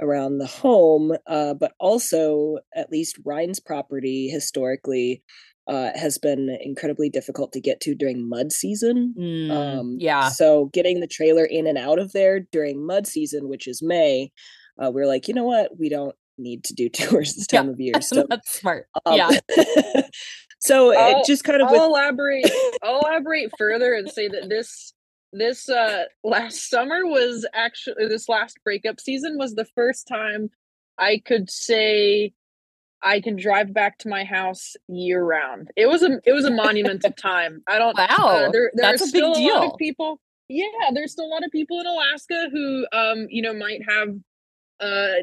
around 0.00 0.38
the 0.38 0.46
home. 0.46 1.12
Uh, 1.26 1.54
but 1.54 1.72
also, 1.78 2.58
at 2.74 2.90
least 2.90 3.18
Ryne's 3.24 3.60
property 3.60 4.28
historically 4.28 5.22
uh, 5.66 5.90
has 5.94 6.18
been 6.18 6.56
incredibly 6.60 7.08
difficult 7.08 7.52
to 7.52 7.60
get 7.60 7.80
to 7.80 7.94
during 7.94 8.28
mud 8.28 8.52
season. 8.52 9.14
Mm, 9.18 9.50
Um, 9.50 9.96
yeah. 9.98 10.28
So 10.28 10.66
getting 10.72 11.00
the 11.00 11.06
trailer 11.06 11.44
in 11.44 11.66
and 11.66 11.78
out 11.78 11.98
of 11.98 12.12
there 12.12 12.40
during 12.40 12.84
mud 12.86 13.06
season, 13.06 13.48
which 13.48 13.66
is 13.66 13.82
May, 13.82 14.30
uh, 14.82 14.90
we're 14.90 15.06
like, 15.06 15.26
you 15.28 15.34
know 15.34 15.44
what? 15.44 15.78
We 15.78 15.88
don't 15.88 16.14
need 16.36 16.64
to 16.64 16.74
do 16.74 16.88
tours 16.90 17.34
this 17.34 17.46
Yeah. 17.52 17.60
time 17.62 17.70
of 17.70 17.80
year. 17.80 17.94
So 18.02 18.26
That's 18.28 18.58
smart. 18.60 18.88
um, 19.06 19.16
yeah. 19.16 19.30
so 20.60 20.94
I'll- 20.96 21.20
it 21.20 21.26
just 21.26 21.44
kind 21.44 21.60
of 21.60 21.68
I'll 21.68 21.72
with 21.74 21.82
elaborate. 21.82 22.50
I'll 22.82 23.00
elaborate 23.00 23.50
further 23.58 23.94
and 23.94 24.10
say 24.10 24.28
that 24.28 24.48
this 24.48 24.92
this 25.32 25.68
uh 25.68 26.04
last 26.22 26.68
summer 26.70 27.04
was 27.06 27.44
actually 27.54 28.06
this 28.06 28.28
last 28.28 28.56
breakup 28.62 29.00
season 29.00 29.36
was 29.36 29.54
the 29.54 29.66
first 29.74 30.06
time 30.06 30.50
I 30.96 31.20
could 31.24 31.50
say 31.50 32.32
I 33.04 33.20
can 33.20 33.36
drive 33.36 33.72
back 33.74 33.98
to 33.98 34.08
my 34.08 34.24
house 34.24 34.74
year 34.88 35.22
round. 35.22 35.70
It 35.76 35.86
was 35.86 36.02
a 36.02 36.18
it 36.24 36.32
was 36.32 36.44
a 36.46 36.50
monument 36.50 37.04
of 37.04 37.14
time. 37.30 37.62
I 37.68 37.78
don't 37.78 37.96
Wow. 37.96 38.06
uh, 38.10 38.50
there 38.50 38.70
there 38.74 38.90
That's 38.90 39.02
are 39.02 39.04
a 39.04 39.06
big 39.06 39.08
still 39.10 39.26
a 39.28 39.32
lot 39.32 39.36
deal. 39.36 39.72
of 39.72 39.78
people. 39.78 40.20
Yeah, 40.48 40.90
there's 40.92 41.12
still 41.12 41.26
a 41.26 41.32
lot 41.34 41.44
of 41.44 41.50
people 41.50 41.80
in 41.80 41.86
Alaska 41.86 42.48
who 42.50 42.86
um 42.92 43.26
you 43.30 43.42
know 43.42 43.52
might 43.54 43.80
have 43.88 44.08
uh 44.80 45.22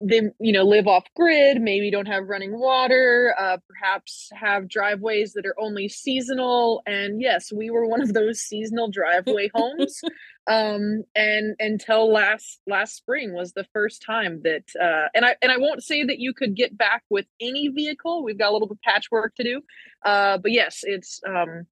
they 0.00 0.20
you 0.38 0.52
know 0.52 0.62
live 0.62 0.86
off 0.86 1.04
grid 1.16 1.60
maybe 1.60 1.90
don't 1.90 2.06
have 2.06 2.28
running 2.28 2.58
water 2.58 3.34
uh 3.38 3.56
perhaps 3.66 4.28
have 4.34 4.68
driveways 4.68 5.32
that 5.32 5.46
are 5.46 5.58
only 5.58 5.88
seasonal. 5.88 6.82
And 6.86 7.20
yes 7.20 7.50
we 7.50 7.70
were 7.70 7.86
one 7.86 8.02
of 8.02 8.12
those 8.12 8.40
seasonal 8.40 8.90
driveway 8.90 9.50
homes 9.54 10.02
um 10.48 11.04
and 11.14 11.56
until 11.58 12.12
last 12.12 12.60
last 12.66 12.94
spring 12.94 13.32
was 13.32 13.52
the 13.52 13.66
first 13.72 14.02
time 14.02 14.42
that 14.44 14.64
uh 14.80 15.08
and 15.14 15.24
i 15.24 15.34
and 15.40 15.50
i 15.50 15.56
won't 15.56 15.82
say 15.82 16.04
that 16.04 16.18
you 16.18 16.34
could 16.34 16.54
get 16.54 16.76
back 16.76 17.02
with 17.08 17.26
any 17.40 17.68
vehicle. 17.68 18.22
We've 18.22 18.38
got 18.38 18.50
a 18.50 18.52
little 18.52 18.68
bit 18.68 18.76
of 18.76 18.82
patchwork 18.82 19.34
to 19.36 19.44
do. 19.44 19.62
Uh 20.04 20.36
but 20.36 20.52
yes 20.52 20.80
it's 20.82 21.20
um 21.26 21.66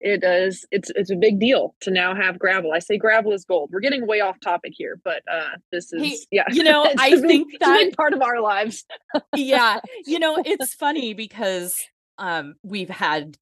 it 0.00 0.22
is 0.22 0.64
it's 0.70 0.90
it's 0.94 1.10
a 1.10 1.16
big 1.16 1.38
deal 1.40 1.74
to 1.80 1.90
now 1.90 2.14
have 2.14 2.38
gravel. 2.38 2.72
I 2.72 2.78
say 2.78 2.98
gravel 2.98 3.32
is 3.32 3.44
gold. 3.44 3.70
We're 3.72 3.80
getting 3.80 4.06
way 4.06 4.20
off 4.20 4.36
topic 4.40 4.72
here 4.76 5.00
but 5.04 5.22
uh 5.30 5.50
this 5.72 5.92
is 5.92 6.02
Hey, 6.02 6.16
yeah. 6.30 6.44
you 6.50 6.62
know, 6.62 6.84
i 6.98 7.06
I 7.06 7.06
a 7.08 7.16
big- 7.16 7.26
think 7.26 7.58
that- 7.60 7.96
part 7.96 8.12
of 8.12 8.22
our 8.22 8.40
lives. 8.40 8.84
Yeah 9.34 9.80
you 10.06 10.18
know 10.18 10.42
it's 10.44 10.74
funny 10.74 11.14
because 11.14 11.80
um 12.18 12.54
we've 12.62 12.90
had 12.90 13.36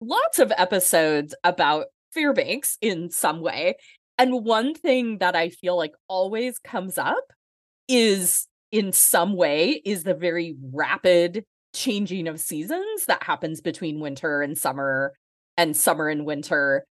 lots 0.00 0.38
of 0.38 0.52
episodes 0.58 1.34
about 1.44 1.86
fairbanks 2.12 2.76
in 2.80 3.10
some 3.10 3.40
way 3.40 3.76
and 4.18 4.44
one 4.44 4.74
thing 4.74 5.18
that 5.18 5.36
i 5.36 5.48
feel 5.50 5.76
like 5.76 5.92
always 6.08 6.58
comes 6.58 6.96
up 6.98 7.24
is 7.88 8.46
in 8.72 8.92
some 8.92 9.34
way 9.36 9.80
is 9.84 10.02
the 10.04 10.14
very 10.14 10.54
rapid 10.72 11.44
changing 11.74 12.26
of 12.26 12.40
seasons 12.40 13.06
that 13.06 13.22
happens 13.22 13.60
between 13.60 14.00
winter 14.00 14.40
and 14.42 14.56
summer 14.56 15.12
and 15.56 15.76
summer 15.76 16.08
and 16.08 16.26
winter 16.26 16.84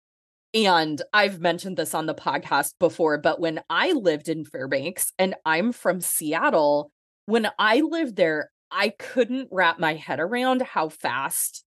and 0.53 1.01
I've 1.11 1.39
mentioned 1.39 1.77
this 1.77 1.95
on 1.95 2.05
the 2.05 2.13
podcast 2.13 2.73
before, 2.79 3.17
but 3.17 3.39
when 3.39 3.61
I 3.69 3.91
lived 3.93 4.29
in 4.29 4.45
Fairbanks 4.45 5.11
and 5.17 5.33
I'm 5.45 5.71
from 5.71 5.99
Seattle, 5.99 6.91
when 7.25 7.49
I 7.57 7.81
lived 7.81 8.15
there, 8.15 8.51
I 8.69 8.89
couldn't 8.89 9.49
wrap 9.51 9.79
my 9.79 9.95
head 9.95 10.19
around 10.19 10.61
how 10.61 10.89
fast 10.89 11.63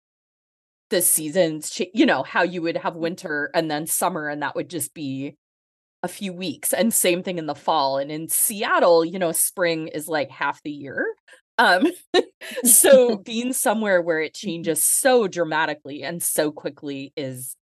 the 0.89 1.01
seasons, 1.01 1.69
cha- 1.69 1.85
you 1.93 2.05
know, 2.05 2.23
how 2.23 2.43
you 2.43 2.61
would 2.61 2.77
have 2.77 2.95
winter 2.95 3.49
and 3.53 3.71
then 3.71 3.87
summer, 3.87 4.27
and 4.27 4.41
that 4.41 4.55
would 4.55 4.69
just 4.69 4.93
be 4.93 5.37
a 6.01 6.09
few 6.09 6.33
weeks. 6.33 6.73
And 6.73 6.93
same 6.93 7.23
thing 7.23 7.37
in 7.37 7.45
the 7.45 7.55
fall. 7.55 7.97
And 7.97 8.11
in 8.11 8.27
Seattle, 8.27 9.05
you 9.05 9.17
know, 9.17 9.31
spring 9.31 9.87
is 9.87 10.09
like 10.09 10.29
half 10.29 10.61
the 10.63 10.71
year. 10.71 11.05
Um, 11.57 11.87
so 12.63 13.17
being 13.25 13.53
somewhere 13.53 14.01
where 14.01 14.19
it 14.21 14.33
changes 14.33 14.83
so 14.83 15.27
dramatically 15.27 16.03
and 16.03 16.21
so 16.21 16.51
quickly 16.51 17.13
is, 17.15 17.55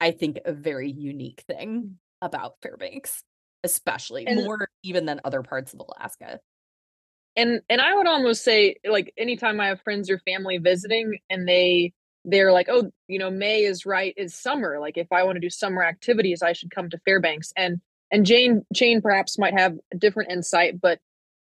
I 0.00 0.10
think, 0.10 0.40
a 0.44 0.52
very 0.52 0.90
unique 0.90 1.44
thing 1.46 1.98
about 2.20 2.54
Fairbanks, 2.62 3.22
especially 3.64 4.26
And- 4.26 4.44
more 4.44 4.68
even 4.82 5.06
than 5.06 5.20
other 5.24 5.42
parts 5.42 5.74
of 5.74 5.80
Alaska. 5.80 6.40
and 7.36 7.62
and 7.70 7.80
i 7.80 7.94
would 7.94 8.06
almost 8.06 8.44
say 8.44 8.76
like 8.84 9.12
anytime 9.16 9.58
i 9.60 9.68
have 9.68 9.80
friends 9.80 10.10
or 10.10 10.18
family 10.18 10.58
visiting 10.58 11.18
and 11.30 11.48
they 11.48 11.92
they're 12.26 12.52
like 12.52 12.68
oh 12.70 12.90
you 13.08 13.18
know 13.18 13.30
may 13.30 13.62
is 13.64 13.86
right 13.86 14.12
is 14.18 14.34
summer 14.34 14.78
like 14.78 14.98
if 14.98 15.06
i 15.10 15.22
want 15.22 15.36
to 15.36 15.40
do 15.40 15.48
summer 15.48 15.82
activities 15.82 16.42
i 16.42 16.52
should 16.52 16.70
come 16.70 16.90
to 16.90 16.98
fairbanks. 17.06 17.50
And 17.56 17.80
and 18.10 18.26
jane 18.26 18.66
jane 18.74 19.00
perhaps 19.00 19.38
might 19.38 19.58
have 19.58 19.74
a 19.94 19.96
different 19.96 20.30
insight 20.30 20.78
but 20.80 20.98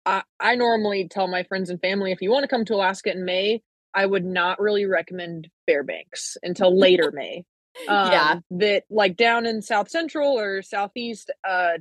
i 0.10 0.24
i 0.40 0.56
normally 0.56 1.08
tell 1.10 1.28
my 1.28 1.44
friends 1.44 1.70
and 1.70 1.80
family 1.82 2.12
if 2.12 2.22
you 2.22 2.32
want 2.32 2.44
to 2.44 2.48
come 2.48 2.66
to 2.66 2.76
alaska 2.76 3.12
in 3.12 3.26
may 3.26 3.62
i 3.94 4.06
would 4.06 4.26
not 4.26 4.60
really 4.60 4.86
recommend 4.86 5.48
fairbanks 5.66 6.38
until 6.44 6.78
later 6.78 7.12
may 7.14 7.44
um, 7.90 8.12
Yeah. 8.12 8.40
that 8.52 8.84
like 8.90 9.16
down 9.16 9.46
in 9.46 9.62
south 9.62 9.90
central 9.90 10.38
or 10.40 10.62
southeast 10.62 11.32
uh 11.48 11.78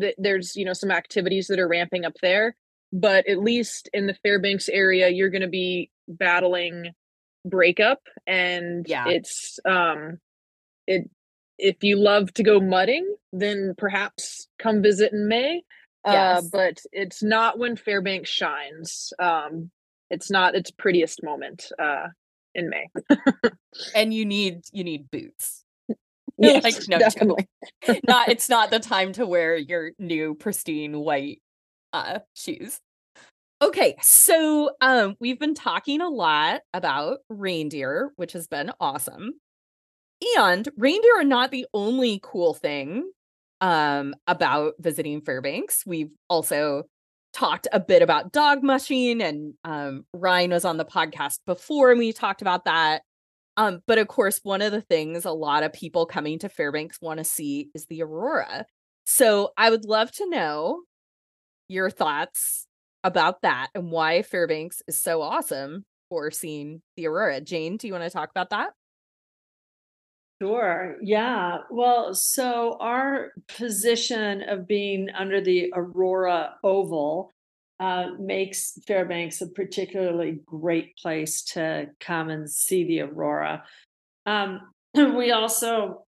th- 0.00 0.14
there's 0.18 0.56
you 0.56 0.64
know 0.64 0.72
some 0.72 0.90
activities 0.90 1.46
that 1.48 1.58
are 1.58 1.68
ramping 1.68 2.04
up 2.04 2.14
there 2.22 2.56
but 2.92 3.26
at 3.28 3.38
least 3.42 3.90
in 3.92 4.06
the 4.06 4.14
Fairbanks 4.22 4.68
area, 4.68 5.08
you're 5.08 5.28
going 5.28 5.42
to 5.42 5.48
be 5.48 5.90
battling 6.08 6.92
breakup, 7.44 8.00
and 8.28 8.86
Yeah. 8.88 9.08
it's 9.08 9.58
um, 9.68 10.18
it 10.86 11.10
if 11.58 11.82
you 11.82 11.96
love 11.96 12.32
to 12.34 12.44
go 12.44 12.60
mudding, 12.60 13.16
then 13.32 13.74
perhaps 13.76 14.46
come 14.58 14.82
visit 14.82 15.12
in 15.12 15.26
May. 15.28 15.64
Uh, 16.06 16.12
Yes. 16.12 16.48
but 16.52 16.78
it's 16.92 17.22
not 17.22 17.58
when 17.58 17.76
Fairbanks 17.76 18.30
shines. 18.30 19.12
Um, 19.18 19.70
it's 20.10 20.30
not 20.30 20.54
its 20.54 20.70
prettiest 20.70 21.22
moment 21.24 21.66
uh, 21.78 22.06
in 22.54 22.70
May. 22.70 22.86
And 23.94 24.14
you 24.14 24.24
need 24.24 24.62
you 24.72 24.84
need 24.84 25.10
boots. 25.10 25.62
Yes, 26.38 26.64
Like, 26.64 26.88
no 26.88 26.98
definitely. 26.98 27.48
not 28.06 28.28
it's 28.28 28.48
not 28.48 28.70
the 28.70 28.78
time 28.78 29.12
to 29.14 29.26
wear 29.26 29.56
your 29.56 29.92
new 29.98 30.34
pristine 30.34 30.98
white 30.98 31.40
uh 31.94 32.18
shoes. 32.34 32.78
Okay, 33.62 33.96
so 34.02 34.70
um 34.82 35.16
we've 35.18 35.38
been 35.40 35.54
talking 35.54 36.00
a 36.02 36.08
lot 36.08 36.60
about 36.74 37.18
reindeer, 37.30 38.12
which 38.16 38.32
has 38.34 38.46
been 38.48 38.70
awesome. 38.80 39.32
And 40.36 40.68
reindeer 40.76 41.20
are 41.20 41.24
not 41.24 41.50
the 41.50 41.66
only 41.72 42.20
cool 42.22 42.52
thing 42.54 43.10
um 43.60 44.14
about 44.26 44.74
visiting 44.78 45.20
Fairbanks. 45.22 45.84
We've 45.86 46.10
also 46.28 46.84
talked 47.32 47.68
a 47.72 47.80
bit 47.80 48.02
about 48.02 48.32
dog 48.32 48.62
mushing 48.62 49.20
and 49.20 49.54
um 49.64 50.04
Ryne 50.12 50.50
was 50.50 50.64
on 50.64 50.76
the 50.76 50.84
podcast 50.84 51.38
before 51.46 51.90
and 51.90 51.98
we 51.98 52.12
talked 52.12 52.42
about 52.42 52.64
that. 52.64 53.02
Um, 53.58 53.80
but 53.86 53.98
of 53.98 54.08
course, 54.08 54.40
one 54.42 54.60
of 54.62 54.72
the 54.72 54.82
things 54.82 55.24
a 55.24 55.30
lot 55.32 55.62
of 55.62 55.72
people 55.72 56.06
coming 56.06 56.38
to 56.40 56.48
Fairbanks 56.48 57.00
want 57.00 57.18
to 57.18 57.24
see 57.24 57.70
is 57.74 57.86
the 57.86 58.02
aurora. 58.02 58.66
So 59.06 59.52
I 59.56 59.70
would 59.70 59.84
love 59.84 60.12
to 60.12 60.28
know 60.28 60.82
your 61.68 61.90
thoughts 61.90 62.66
about 63.02 63.42
that 63.42 63.68
and 63.74 63.90
why 63.90 64.22
Fairbanks 64.22 64.82
is 64.88 65.00
so 65.00 65.22
awesome 65.22 65.84
for 66.10 66.30
seeing 66.30 66.82
the 66.96 67.06
aurora. 67.06 67.40
Jane, 67.40 67.76
do 67.76 67.86
you 67.86 67.92
want 67.92 68.04
to 68.04 68.10
talk 68.10 68.30
about 68.30 68.50
that? 68.50 68.70
Sure. 70.40 70.96
Yeah. 71.00 71.58
Well, 71.70 72.14
so 72.14 72.76
our 72.78 73.32
position 73.56 74.42
of 74.42 74.66
being 74.66 75.08
under 75.16 75.40
the 75.40 75.72
Aurora 75.74 76.56
Oval 76.62 77.32
uh, 77.80 78.08
makes 78.18 78.78
Fairbanks 78.86 79.40
a 79.40 79.48
particularly 79.48 80.40
great 80.44 80.96
place 80.96 81.42
to 81.42 81.88
come 82.00 82.28
and 82.28 82.50
see 82.50 82.84
the 82.84 83.00
aurora. 83.00 83.64
Um, 84.26 84.60
we 84.94 85.30
also 85.30 86.04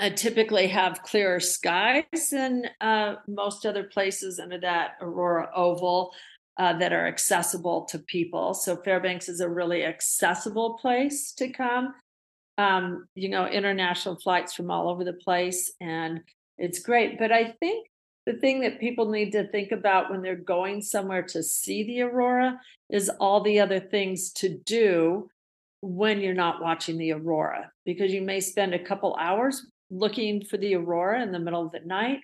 uh, 0.00 0.10
typically 0.10 0.66
have 0.68 1.02
clearer 1.02 1.40
skies 1.40 2.04
than 2.30 2.66
uh, 2.80 3.16
most 3.28 3.64
other 3.66 3.84
places 3.84 4.38
under 4.38 4.58
that 4.60 4.92
aurora 5.00 5.50
oval 5.54 6.12
uh, 6.58 6.76
that 6.78 6.92
are 6.92 7.06
accessible 7.06 7.84
to 7.86 7.98
people. 7.98 8.54
So 8.54 8.76
Fairbanks 8.76 9.28
is 9.28 9.40
a 9.40 9.48
really 9.48 9.84
accessible 9.84 10.78
place 10.80 11.32
to 11.32 11.48
come. 11.48 11.94
Um, 12.56 13.08
you 13.14 13.28
know, 13.28 13.46
international 13.46 14.16
flights 14.16 14.54
from 14.54 14.70
all 14.70 14.88
over 14.88 15.02
the 15.02 15.12
place, 15.12 15.72
and 15.80 16.20
it's 16.56 16.78
great. 16.78 17.18
But 17.18 17.32
I 17.32 17.54
think 17.58 17.88
the 18.26 18.34
thing 18.34 18.60
that 18.60 18.80
people 18.80 19.10
need 19.10 19.32
to 19.32 19.48
think 19.48 19.72
about 19.72 20.10
when 20.10 20.22
they're 20.22 20.36
going 20.36 20.82
somewhere 20.82 21.22
to 21.22 21.42
see 21.42 21.84
the 21.84 22.02
aurora 22.02 22.60
is 22.90 23.10
all 23.20 23.42
the 23.42 23.60
other 23.60 23.80
things 23.80 24.32
to 24.32 24.48
do 24.48 25.28
when 25.80 26.20
you're 26.20 26.32
not 26.32 26.62
watching 26.62 26.96
the 26.96 27.12
aurora 27.12 27.70
because 27.84 28.12
you 28.12 28.22
may 28.22 28.40
spend 28.40 28.72
a 28.72 28.78
couple 28.78 29.14
hours 29.20 29.66
looking 29.90 30.42
for 30.42 30.56
the 30.56 30.74
aurora 30.74 31.22
in 31.22 31.30
the 31.30 31.38
middle 31.38 31.64
of 31.66 31.72
the 31.72 31.80
night 31.80 32.20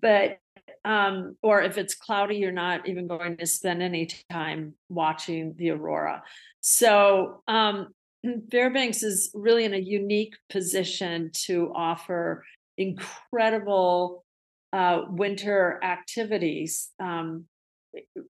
but 0.00 0.38
um, 0.84 1.36
or 1.42 1.62
if 1.62 1.78
it's 1.78 1.94
cloudy 1.94 2.36
you're 2.36 2.52
not 2.52 2.88
even 2.88 3.08
going 3.08 3.36
to 3.36 3.46
spend 3.46 3.82
any 3.82 4.08
time 4.30 4.74
watching 4.88 5.54
the 5.56 5.70
aurora 5.70 6.22
so 6.60 7.42
um, 7.48 7.88
fairbanks 8.50 9.02
is 9.02 9.30
really 9.34 9.64
in 9.64 9.74
a 9.74 9.78
unique 9.78 10.34
position 10.48 11.30
to 11.46 11.72
offer 11.74 12.44
incredible 12.78 14.24
uh, 14.72 15.02
winter 15.08 15.78
activities 15.82 16.90
um, 17.00 17.44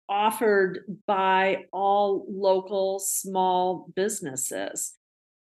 offered 0.09 0.85
by 1.05 1.65
all 1.71 2.25
local 2.29 2.99
small 2.99 3.87
businesses. 3.95 4.93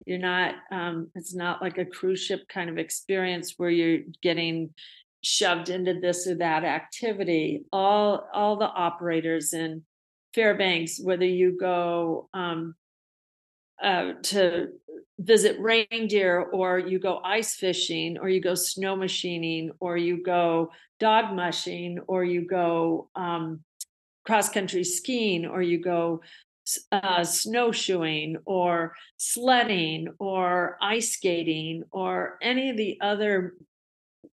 You're 0.06 0.18
not, 0.18 0.54
um, 0.70 1.10
it's 1.14 1.34
not 1.34 1.62
like 1.62 1.78
a 1.78 1.84
cruise 1.84 2.20
ship 2.22 2.42
kind 2.48 2.68
of 2.68 2.78
experience 2.78 3.54
where 3.56 3.70
you're 3.70 4.00
getting 4.22 4.70
shoved 5.22 5.68
into 5.68 6.00
this 6.00 6.26
or 6.26 6.36
that 6.36 6.64
activity. 6.64 7.64
All, 7.72 8.28
all 8.32 8.56
the 8.56 8.66
operators 8.66 9.52
in 9.52 9.84
Fairbanks, 10.34 11.00
whether 11.02 11.24
you 11.24 11.56
go 11.58 12.28
um, 12.32 12.74
uh, 13.82 14.12
to 14.22 14.68
visit 15.18 15.60
reindeer 15.60 16.40
or 16.40 16.78
you 16.78 16.98
go 16.98 17.20
ice 17.24 17.54
fishing 17.54 18.18
or 18.18 18.28
you 18.28 18.40
go 18.40 18.54
snow 18.54 18.96
machining 18.96 19.70
or 19.78 19.96
you 19.96 20.22
go 20.22 20.70
dog 20.98 21.34
mushing 21.34 21.98
or 22.06 22.24
you 22.24 22.46
go 22.46 23.08
um, 23.14 23.60
cross 24.24 24.48
country 24.48 24.84
skiing 24.84 25.44
or 25.44 25.60
you 25.60 25.78
go 25.78 26.22
uh, 26.92 27.24
snowshoeing 27.24 28.36
or 28.44 28.94
sledding 29.16 30.08
or 30.18 30.78
ice 30.80 31.12
skating 31.12 31.82
or 31.90 32.38
any 32.42 32.70
of 32.70 32.76
the 32.76 32.98
other 33.00 33.54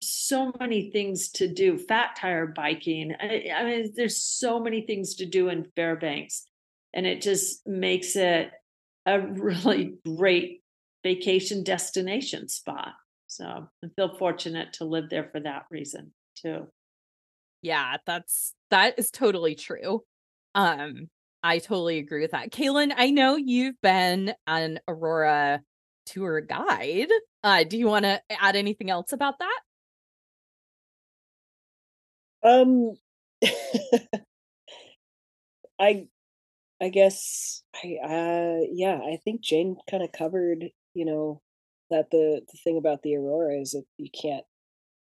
so 0.02 0.52
many 0.60 0.92
things 0.92 1.30
to 1.30 1.48
do 1.48 1.78
fat 1.78 2.16
tire 2.18 2.48
biking. 2.48 3.14
I, 3.20 3.50
I 3.56 3.64
mean 3.64 3.94
there's 3.96 4.22
so 4.22 4.60
many 4.60 4.82
things 4.82 5.16
to 5.16 5.26
do 5.26 5.50
in 5.50 5.66
fairbanks 5.76 6.46
and 6.94 7.06
it 7.06 7.22
just 7.22 7.66
makes 7.68 8.16
it 8.16 8.52
a 9.06 9.20
really 9.20 9.96
great 10.06 10.62
vacation 11.04 11.64
destination 11.64 12.48
spot. 12.48 12.94
So 13.28 13.46
I 13.46 13.88
feel 13.96 14.16
fortunate 14.18 14.74
to 14.74 14.86
live 14.86 15.10
there 15.10 15.30
for 15.32 15.40
that 15.42 15.66
reason 15.70 16.14
too. 16.36 16.68
Yeah, 17.62 17.98
that's 18.06 18.54
that 18.72 19.00
is 19.00 19.10
totally 19.10 19.56
true. 19.56 20.04
Um, 20.56 21.10
I 21.42 21.60
totally 21.60 21.98
agree 21.98 22.22
with 22.22 22.32
that. 22.32 22.52
Kalyn, 22.52 22.94
I 22.96 23.10
know 23.10 23.36
you've 23.36 23.80
been 23.82 24.34
an 24.48 24.80
Aurora 24.88 25.62
tour 26.06 26.42
guide. 26.42 27.10
Uh, 27.44 27.64
do 27.64 27.78
you 27.78 27.88
want 27.88 28.06
to 28.06 28.22
add 28.30 28.56
anything 28.56 28.90
else 28.90 29.12
about 29.12 29.40
that? 29.40 29.60
Um 32.44 32.98
I 35.80 36.08
I 36.84 36.90
guess 36.90 37.64
I 37.82 37.96
uh 38.04 38.66
yeah, 38.70 38.98
I 38.98 39.18
think 39.24 39.42
Jane 39.42 39.78
kind 39.90 40.04
of 40.04 40.12
covered, 40.12 40.66
you 40.94 41.06
know, 41.06 41.42
that 41.90 42.12
the 42.12 42.42
the 42.52 42.58
thing 42.62 42.78
about 42.78 43.04
the 43.04 43.16
aurora 43.16 43.62
is 43.62 43.72
that 43.72 43.86
you 43.98 44.10
can't 44.22 44.44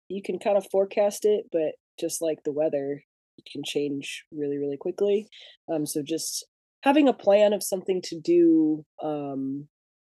you 0.09 0.23
can 0.23 0.39
kind 0.39 0.57
of 0.57 0.71
forecast 0.71 1.25
it, 1.25 1.47
but 1.51 1.73
just 1.99 2.23
like 2.23 2.45
the 2.45 2.53
weather, 2.53 3.03
it 3.39 3.49
can 3.51 3.65
change 3.65 4.25
really 4.31 4.57
really 4.59 4.77
quickly. 4.77 5.29
Um 5.73 5.85
so 5.85 6.01
just 6.01 6.47
having 6.83 7.09
a 7.09 7.13
plan 7.13 7.53
of 7.53 7.63
something 7.65 8.01
to 8.03 8.21
do 8.21 8.85
um 9.03 9.67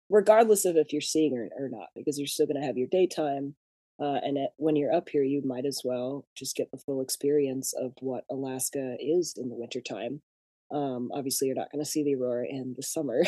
regardless 0.10 0.66
of 0.66 0.76
if 0.76 0.92
you're 0.92 1.02
seeing 1.02 1.38
or, 1.38 1.50
or 1.58 1.70
not 1.70 1.88
because 1.96 2.20
you're 2.20 2.28
still 2.28 2.46
going 2.46 2.60
to 2.60 2.68
have 2.68 2.78
your 2.78 2.90
daytime 2.92 3.56
uh, 4.02 4.20
and 4.22 4.38
when 4.58 4.76
you're 4.76 4.94
up 4.94 5.08
here 5.10 5.24
you 5.24 5.42
might 5.46 5.66
as 5.66 5.82
well 5.86 6.26
just 6.36 6.58
get 6.58 6.70
the 6.72 6.78
full 6.78 7.02
experience 7.02 7.74
of 7.74 7.94
what 8.02 8.26
alaska 8.30 8.98
is 9.00 9.36
in 9.38 9.50
the 9.50 9.56
wintertime 9.56 10.22
um, 10.74 11.12
obviously, 11.14 11.48
you're 11.48 11.56
not 11.56 11.72
going 11.72 11.84
to 11.84 11.90
see 11.90 12.04
the 12.04 12.16
aurora 12.16 12.48
in 12.50 12.74
the 12.76 12.84
summer, 12.84 13.24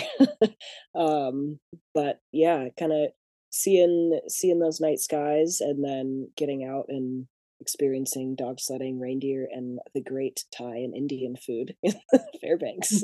um, 0.95 1.59
but 1.93 2.19
yeah, 2.31 2.65
kind 2.77 2.91
of 2.91 3.11
seeing 3.51 4.19
seeing 4.27 4.59
those 4.59 4.81
night 4.81 4.99
skies 4.99 5.59
and 5.61 5.83
then 5.83 6.29
getting 6.35 6.65
out 6.65 6.85
and 6.89 7.27
experiencing 7.61 8.35
dog 8.35 8.59
sledding, 8.59 8.99
reindeer, 8.99 9.47
and 9.51 9.79
the 9.93 10.01
great 10.01 10.43
Thai 10.57 10.77
and 10.77 10.95
Indian 10.95 11.35
food 11.35 11.75
in 11.83 11.93
Fairbanks. 12.41 13.03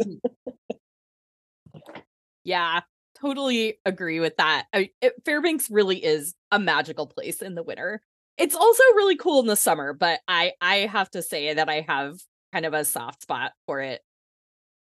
yeah, 2.44 2.82
totally 3.20 3.78
agree 3.86 4.20
with 4.20 4.38
that. 4.38 4.66
I, 4.74 4.90
it, 5.02 5.14
Fairbanks 5.24 5.70
really 5.70 6.04
is 6.04 6.34
a 6.52 6.60
magical 6.60 7.06
place 7.06 7.42
in 7.42 7.54
the 7.54 7.64
winter. 7.64 8.02
It's 8.38 8.56
also 8.56 8.84
really 8.96 9.18
cool 9.18 9.42
in 9.42 9.48
the 9.48 9.56
summer, 9.56 9.94
but 9.94 10.20
I 10.28 10.54
I 10.60 10.78
have 10.78 11.12
to 11.12 11.22
say 11.22 11.54
that 11.54 11.70
I 11.70 11.86
have 11.88 12.18
kind 12.52 12.66
of 12.66 12.74
a 12.74 12.84
soft 12.84 13.22
spot 13.22 13.52
for 13.68 13.82
it 13.82 14.02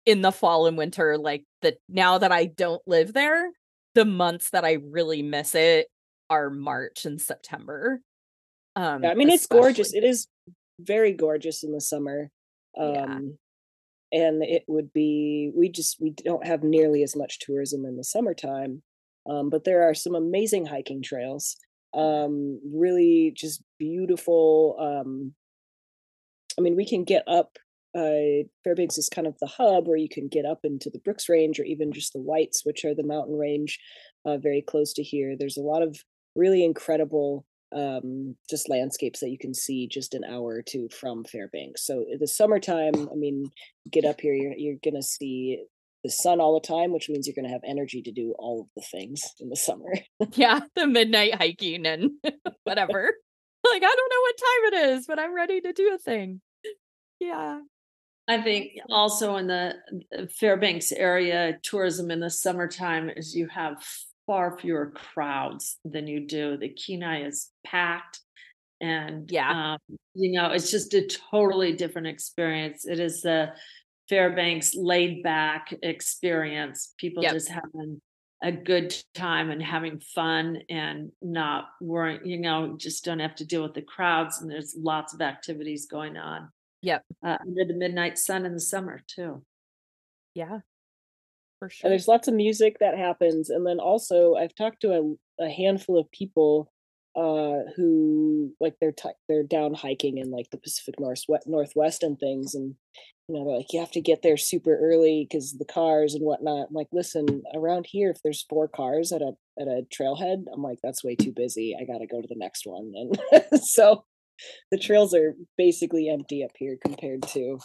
in 0.05 0.21
the 0.21 0.31
fall 0.31 0.65
and 0.65 0.77
winter 0.77 1.17
like 1.17 1.43
the 1.61 1.77
now 1.87 2.17
that 2.17 2.31
I 2.31 2.45
don't 2.45 2.81
live 2.87 3.13
there, 3.13 3.51
the 3.95 4.05
months 4.05 4.49
that 4.51 4.65
I 4.65 4.77
really 4.89 5.21
miss 5.21 5.55
it 5.55 5.87
are 6.29 6.49
March 6.49 7.05
and 7.05 7.21
September. 7.21 8.01
Um 8.75 9.03
yeah, 9.03 9.11
I 9.11 9.15
mean 9.15 9.29
it's 9.29 9.47
gorgeous. 9.47 9.93
It 9.93 10.03
is 10.03 10.27
very 10.79 11.13
gorgeous 11.13 11.63
in 11.63 11.71
the 11.71 11.81
summer. 11.81 12.29
Um 12.79 12.93
yeah. 12.93 14.19
and 14.19 14.43
it 14.43 14.63
would 14.67 14.91
be 14.93 15.51
we 15.55 15.69
just 15.69 15.97
we 15.99 16.11
don't 16.11 16.45
have 16.45 16.63
nearly 16.63 17.03
as 17.03 17.15
much 17.15 17.39
tourism 17.39 17.85
in 17.85 17.97
the 17.97 18.03
summertime. 18.03 18.81
Um 19.29 19.49
but 19.49 19.65
there 19.65 19.83
are 19.83 19.93
some 19.93 20.15
amazing 20.15 20.65
hiking 20.65 21.03
trails. 21.03 21.57
Um 21.93 22.59
really 22.73 23.33
just 23.35 23.61
beautiful 23.77 24.77
um 24.79 25.33
I 26.57 26.61
mean 26.61 26.75
we 26.75 26.87
can 26.87 27.03
get 27.03 27.23
up 27.27 27.57
uh, 27.95 28.47
Fairbanks 28.63 28.97
is 28.97 29.09
kind 29.09 29.27
of 29.27 29.35
the 29.39 29.47
hub 29.47 29.87
where 29.87 29.97
you 29.97 30.09
can 30.09 30.27
get 30.27 30.45
up 30.45 30.59
into 30.63 30.89
the 30.89 30.99
Brooks 30.99 31.27
Range 31.27 31.59
or 31.59 31.63
even 31.63 31.91
just 31.91 32.13
the 32.13 32.21
Whites, 32.21 32.61
which 32.63 32.85
are 32.85 32.95
the 32.95 33.03
mountain 33.03 33.37
range 33.37 33.79
uh, 34.25 34.37
very 34.37 34.61
close 34.61 34.93
to 34.93 35.03
here. 35.03 35.35
There's 35.37 35.57
a 35.57 35.61
lot 35.61 35.81
of 35.81 35.97
really 36.35 36.63
incredible 36.63 37.45
um, 37.75 38.35
just 38.49 38.69
landscapes 38.69 39.19
that 39.19 39.29
you 39.29 39.37
can 39.37 39.53
see 39.53 39.87
just 39.87 40.13
an 40.13 40.23
hour 40.23 40.55
or 40.55 40.61
two 40.61 40.89
from 40.89 41.23
Fairbanks. 41.23 41.85
So 41.85 42.05
the 42.19 42.27
summertime, 42.27 43.09
I 43.11 43.15
mean, 43.15 43.51
get 43.89 44.05
up 44.05 44.21
here, 44.21 44.33
you're, 44.33 44.53
you're 44.57 44.79
going 44.83 44.95
to 44.95 45.03
see 45.03 45.63
the 46.03 46.09
sun 46.09 46.41
all 46.41 46.59
the 46.59 46.67
time, 46.67 46.91
which 46.91 47.09
means 47.09 47.27
you're 47.27 47.35
going 47.35 47.47
to 47.47 47.53
have 47.53 47.61
energy 47.65 48.01
to 48.01 48.11
do 48.11 48.33
all 48.39 48.61
of 48.61 48.67
the 48.75 48.83
things 48.91 49.21
in 49.39 49.49
the 49.49 49.55
summer. 49.55 49.93
yeah, 50.33 50.61
the 50.75 50.87
midnight 50.87 51.35
hiking 51.35 51.85
and 51.85 52.11
whatever. 52.63 53.13
like, 53.69 53.83
I 53.83 53.95
don't 53.95 54.11
know 54.11 54.21
what 54.21 54.37
time 54.37 54.73
it 54.73 54.95
is, 54.95 55.07
but 55.07 55.19
I'm 55.19 55.35
ready 55.35 55.61
to 55.61 55.73
do 55.73 55.93
a 55.93 55.97
thing. 55.97 56.41
Yeah. 57.19 57.59
I 58.31 58.41
think 58.41 58.79
also 58.89 59.35
in 59.35 59.47
the 59.47 59.75
Fairbanks 60.39 60.93
area, 60.93 61.59
tourism 61.63 62.09
in 62.11 62.21
the 62.21 62.29
summertime 62.29 63.09
is 63.09 63.35
you 63.35 63.47
have 63.47 63.83
far 64.25 64.57
fewer 64.57 64.91
crowds 64.91 65.77
than 65.83 66.07
you 66.07 66.25
do. 66.25 66.55
The 66.55 66.69
Kenai 66.69 67.25
is 67.25 67.49
packed. 67.65 68.21
And 68.79 69.29
yeah, 69.29 69.73
um, 69.73 69.97
you 70.13 70.31
know, 70.31 70.51
it's 70.51 70.71
just 70.71 70.93
a 70.93 71.05
totally 71.29 71.73
different 71.73 72.07
experience. 72.07 72.85
It 72.85 73.01
is 73.01 73.21
the 73.21 73.51
Fairbanks 74.07 74.75
laid 74.75 75.23
back 75.23 75.73
experience. 75.83 76.93
People 76.97 77.23
yep. 77.23 77.33
just 77.33 77.49
having 77.49 78.01
a 78.41 78.53
good 78.53 78.95
time 79.13 79.51
and 79.51 79.61
having 79.61 79.99
fun 79.99 80.59
and 80.69 81.11
not 81.21 81.65
worrying, 81.81 82.25
you 82.25 82.39
know, 82.39 82.75
just 82.77 83.03
don't 83.03 83.19
have 83.19 83.35
to 83.35 83.45
deal 83.45 83.61
with 83.61 83.73
the 83.73 83.81
crowds 83.81 84.41
and 84.41 84.49
there's 84.49 84.73
lots 84.75 85.13
of 85.13 85.19
activities 85.19 85.85
going 85.85 86.15
on. 86.15 86.49
Yep. 86.81 87.03
Uh, 87.23 87.37
under 87.41 87.65
the 87.65 87.73
midnight 87.73 88.17
sun 88.17 88.45
in 88.45 88.53
the 88.53 88.59
summer 88.59 89.01
too. 89.07 89.43
Yeah. 90.33 90.59
For 91.59 91.69
sure. 91.69 91.87
And 91.87 91.91
there's 91.91 92.07
lots 92.07 92.27
of 92.27 92.33
music 92.33 92.77
that 92.79 92.97
happens. 92.97 93.49
And 93.49 93.65
then 93.65 93.79
also 93.79 94.35
I've 94.35 94.55
talked 94.55 94.81
to 94.81 94.93
a, 95.39 95.43
a 95.45 95.49
handful 95.49 95.99
of 95.99 96.11
people 96.11 96.71
uh 97.13 97.67
who 97.75 98.53
like 98.61 98.73
they're 98.79 98.93
t- 98.93 99.09
they're 99.27 99.43
down 99.43 99.73
hiking 99.73 100.17
in 100.17 100.31
like 100.31 100.49
the 100.49 100.57
Pacific 100.57 100.95
Northwest 100.97 101.45
Northwest 101.45 102.03
and 102.03 102.17
things 102.17 102.55
and 102.55 102.73
you 103.27 103.35
know 103.35 103.43
they're 103.43 103.57
like 103.57 103.73
you 103.73 103.81
have 103.81 103.91
to 103.91 103.99
get 103.99 104.21
there 104.21 104.37
super 104.37 104.77
early 104.77 105.27
because 105.29 105.57
the 105.59 105.65
cars 105.65 106.13
and 106.13 106.23
whatnot 106.23 106.67
I'm 106.69 106.73
like 106.73 106.87
listen 106.93 107.43
around 107.53 107.85
here 107.89 108.11
if 108.11 108.21
there's 108.23 108.45
four 108.49 108.69
cars 108.69 109.11
at 109.11 109.21
a 109.21 109.33
at 109.59 109.67
a 109.67 109.85
trailhead 109.93 110.45
I'm 110.53 110.63
like 110.63 110.79
that's 110.81 111.03
way 111.03 111.17
too 111.17 111.33
busy 111.35 111.75
I 111.77 111.83
got 111.83 111.97
to 111.97 112.07
go 112.07 112.21
to 112.21 112.27
the 112.29 112.37
next 112.37 112.65
one 112.65 112.93
and 112.95 113.61
so 113.61 114.05
the 114.71 114.77
trails 114.77 115.13
are 115.13 115.35
basically 115.57 116.09
empty 116.09 116.43
up 116.43 116.51
here 116.57 116.77
compared 116.83 117.23
to 117.23 117.59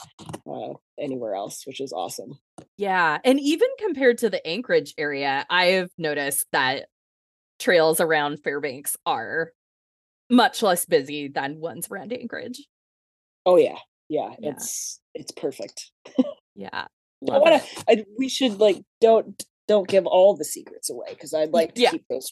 uh, 0.50 0.74
anywhere 0.98 1.34
else, 1.34 1.62
which 1.66 1.80
is 1.80 1.92
awesome. 1.92 2.38
Yeah. 2.76 3.18
And 3.24 3.40
even 3.40 3.68
compared 3.78 4.18
to 4.18 4.30
the 4.30 4.44
Anchorage 4.46 4.94
area, 4.98 5.46
I 5.48 5.66
have 5.66 5.90
noticed 5.98 6.46
that 6.52 6.86
trails 7.58 8.00
around 8.00 8.42
Fairbanks 8.42 8.96
are 9.06 9.52
much 10.30 10.62
less 10.62 10.84
busy 10.84 11.28
than 11.28 11.60
ones 11.60 11.88
around 11.90 12.12
Anchorage. 12.12 12.66
Oh 13.44 13.56
yeah. 13.56 13.78
Yeah. 14.08 14.30
yeah. 14.38 14.50
It's 14.50 15.00
it's 15.14 15.32
perfect. 15.32 15.90
yeah. 16.54 16.86
I 17.30 17.38
wanna 17.38 17.62
I, 17.88 18.04
we 18.18 18.28
should 18.28 18.58
like 18.60 18.82
don't 19.00 19.42
don't 19.68 19.88
give 19.88 20.06
all 20.06 20.36
the 20.36 20.44
secrets 20.44 20.90
away 20.90 21.08
because 21.10 21.34
I'd 21.34 21.50
like 21.50 21.74
to 21.74 21.80
yeah. 21.82 21.90
keep 21.90 22.04
those 22.08 22.30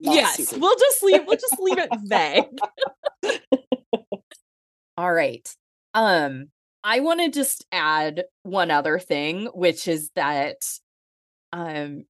yes 0.00 0.36
secret. 0.36 0.60
we'll 0.60 0.76
just 0.78 1.02
leave 1.02 1.20
we'll 1.26 1.36
just 1.36 1.58
leave 1.60 1.78
it 1.78 1.90
vague 2.04 2.44
all 5.02 5.12
right 5.12 5.56
um 5.94 6.46
i 6.84 7.00
want 7.00 7.18
to 7.18 7.28
just 7.28 7.66
add 7.72 8.22
one 8.44 8.70
other 8.70 9.00
thing 9.00 9.46
which 9.46 9.88
is 9.88 10.10
that 10.14 10.58
um 11.52 12.04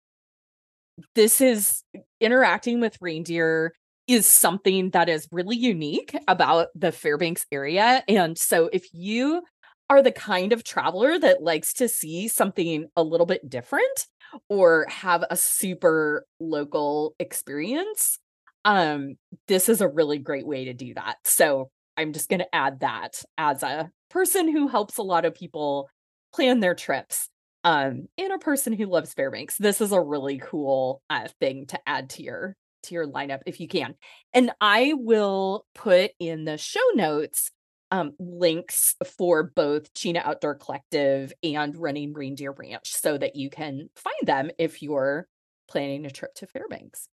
this 1.14 1.40
is 1.40 1.84
interacting 2.20 2.82
with 2.82 2.98
reindeer 3.00 3.74
is 4.08 4.26
something 4.26 4.90
that 4.90 5.08
is 5.08 5.28
really 5.32 5.56
unique 5.56 6.16
about 6.28 6.70
the 6.74 6.92
Fairbanks 6.92 7.46
area. 7.52 8.04
And 8.08 8.36
so 8.38 8.68
if 8.74 8.88
you 8.92 9.44
are 9.88 10.02
the 10.02 10.12
kind 10.12 10.52
of 10.52 10.64
traveler 10.64 11.20
that 11.20 11.44
likes 11.44 11.74
to 11.74 11.88
see 11.88 12.28
something 12.28 12.88
a 12.96 13.04
little 13.04 13.28
bit 13.28 13.48
different 13.48 14.08
or 14.50 14.88
have 14.90 15.24
a 15.30 15.38
super 15.38 16.26
local 16.40 17.14
experience, 17.20 18.18
um, 18.66 19.16
this 19.48 19.70
is 19.70 19.80
a 19.80 19.88
really 19.88 20.18
great 20.18 20.46
way 20.46 20.66
to 20.66 20.74
do 20.74 20.96
that. 20.96 21.18
So 21.24 21.70
I'm 22.00 22.14
just 22.14 22.30
going 22.30 22.40
to 22.40 22.56
add 22.56 22.80
that 22.80 23.22
as 23.38 23.62
a 23.62 23.92
person 24.10 24.48
who 24.48 24.70
helps 24.70 24.98
a 24.98 25.04
lot 25.04 25.26
of 25.26 25.36
people 25.36 25.90
plan 26.34 26.62
their 26.62 26.76
trips 26.76 27.30
um 27.66 28.08
and 28.18 28.32
a 28.32 28.38
person 28.38 28.72
who 28.72 28.86
loves 28.86 29.14
fairbanks. 29.14 29.58
This 29.58 29.82
is 29.82 29.92
a 29.92 30.00
really 30.00 30.38
cool 30.38 31.02
uh, 31.10 31.28
thing 31.42 31.66
to 31.68 31.80
add 31.86 32.10
to 32.12 32.24
your 32.24 32.56
to 32.84 32.94
your 32.94 33.06
lineup 33.06 33.42
if 33.46 33.60
you 33.60 33.68
can. 33.68 33.96
And 34.34 34.52
i 34.62 34.94
will 34.96 35.66
put 35.76 36.12
in 36.20 36.46
the 36.46 36.58
show 36.58 36.80
notes 36.96 37.52
um 37.92 38.14
links 38.18 38.96
for 39.18 39.44
both 39.44 39.94
chena 39.94 40.26
outdoor 40.26 40.56
collective 40.56 41.34
and 41.44 41.76
running 41.76 42.14
reindeer 42.14 42.54
ranch 42.54 42.94
so 42.94 43.18
that 43.18 43.36
you 43.36 43.50
can 43.50 43.90
find 43.98 44.16
them 44.24 44.52
if 44.58 44.82
you're 44.82 45.28
planning 45.68 46.06
a 46.06 46.10
trip 46.10 46.34
to 46.36 46.48
fairbanks. 46.48 47.10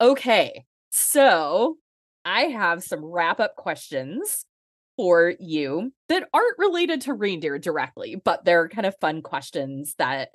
Okay 0.00 0.64
so 0.92 1.78
i 2.24 2.42
have 2.42 2.82
some 2.82 3.04
wrap 3.04 3.40
up 3.40 3.56
questions 3.56 4.44
for 4.96 5.34
you 5.40 5.92
that 6.08 6.28
aren't 6.32 6.58
related 6.58 7.02
to 7.02 7.14
reindeer 7.14 7.58
directly, 7.58 8.16
but 8.16 8.44
they're 8.44 8.68
kind 8.68 8.86
of 8.86 8.94
fun 9.00 9.22
questions 9.22 9.94
that 9.98 10.30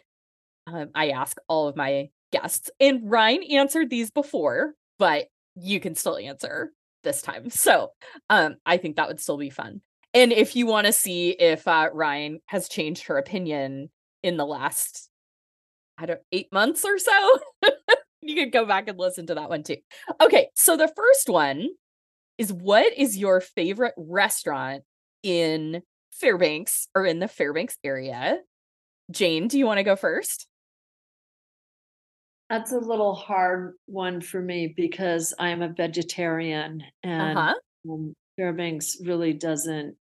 um, 0.65 0.89
I 0.95 1.09
ask 1.09 1.38
all 1.47 1.67
of 1.67 1.75
my 1.75 2.09
guests. 2.31 2.69
And 2.79 3.09
Ryne 3.09 3.43
answered 3.43 3.89
these 3.89 4.11
before, 4.11 4.73
but 4.99 5.27
you 5.55 5.79
can 5.79 5.95
still 5.95 6.17
answer 6.17 6.71
this 7.03 7.21
time. 7.21 7.49
So 7.49 7.91
um, 8.29 8.55
I 8.65 8.77
think 8.77 8.95
that 8.95 9.07
would 9.07 9.19
still 9.19 9.38
be 9.38 9.49
fun. 9.49 9.81
And 10.13 10.31
if 10.31 10.55
you 10.55 10.65
want 10.65 10.88
to 10.88 10.93
see 10.93 11.29
if 11.29 11.67
uh, 11.67 11.89
Ryne 11.93 12.39
has 12.47 12.67
changed 12.67 13.07
her 13.07 13.17
opinion 13.17 13.89
in 14.23 14.38
the 14.38 14.45
last, 14.45 15.09
I 15.97 16.07
don't, 16.07 16.19
eight 16.31 16.51
months 16.51 16.83
or 16.83 16.97
so, 16.97 17.39
you 18.28 18.36
could 18.36 18.51
go 18.51 18.65
back 18.65 18.88
and 18.88 18.99
listen 18.99 19.28
to 19.28 19.36
that 19.36 19.49
one 19.49 19.63
too. 19.63 19.78
Okay, 20.21 20.49
so 20.55 20.78
the 20.78 20.91
first 20.95 21.30
one 21.30 21.69
is 22.38 22.53
what 22.53 22.97
is 22.97 23.17
your 23.17 23.41
favorite 23.41 23.93
restaurant 23.97 24.84
in 25.23 25.82
Fairbanks 26.11 26.88
or 26.93 27.05
in 27.05 27.19
the 27.19 27.28
Fairbanks 27.28 27.78
area? 27.84 28.39
Jane, 29.11 29.47
do 29.47 29.57
you 29.57 29.65
want 29.65 29.78
to 29.78 29.84
go 29.84 29.95
first? 29.95 30.47
That's 32.49 32.71
a 32.71 32.80
little 32.80 33.13
hard 33.13 33.73
one 33.88 34.21
for 34.21 34.41
me 34.41 34.73
because 34.75 35.34
I'm 35.38 35.61
a 35.61 35.69
vegetarian 35.69 36.84
and 37.03 37.38
uh-huh. 37.38 37.53
um, 37.89 38.13
Fairbanks 38.38 38.97
really 39.03 39.34
doesn't 39.34 39.95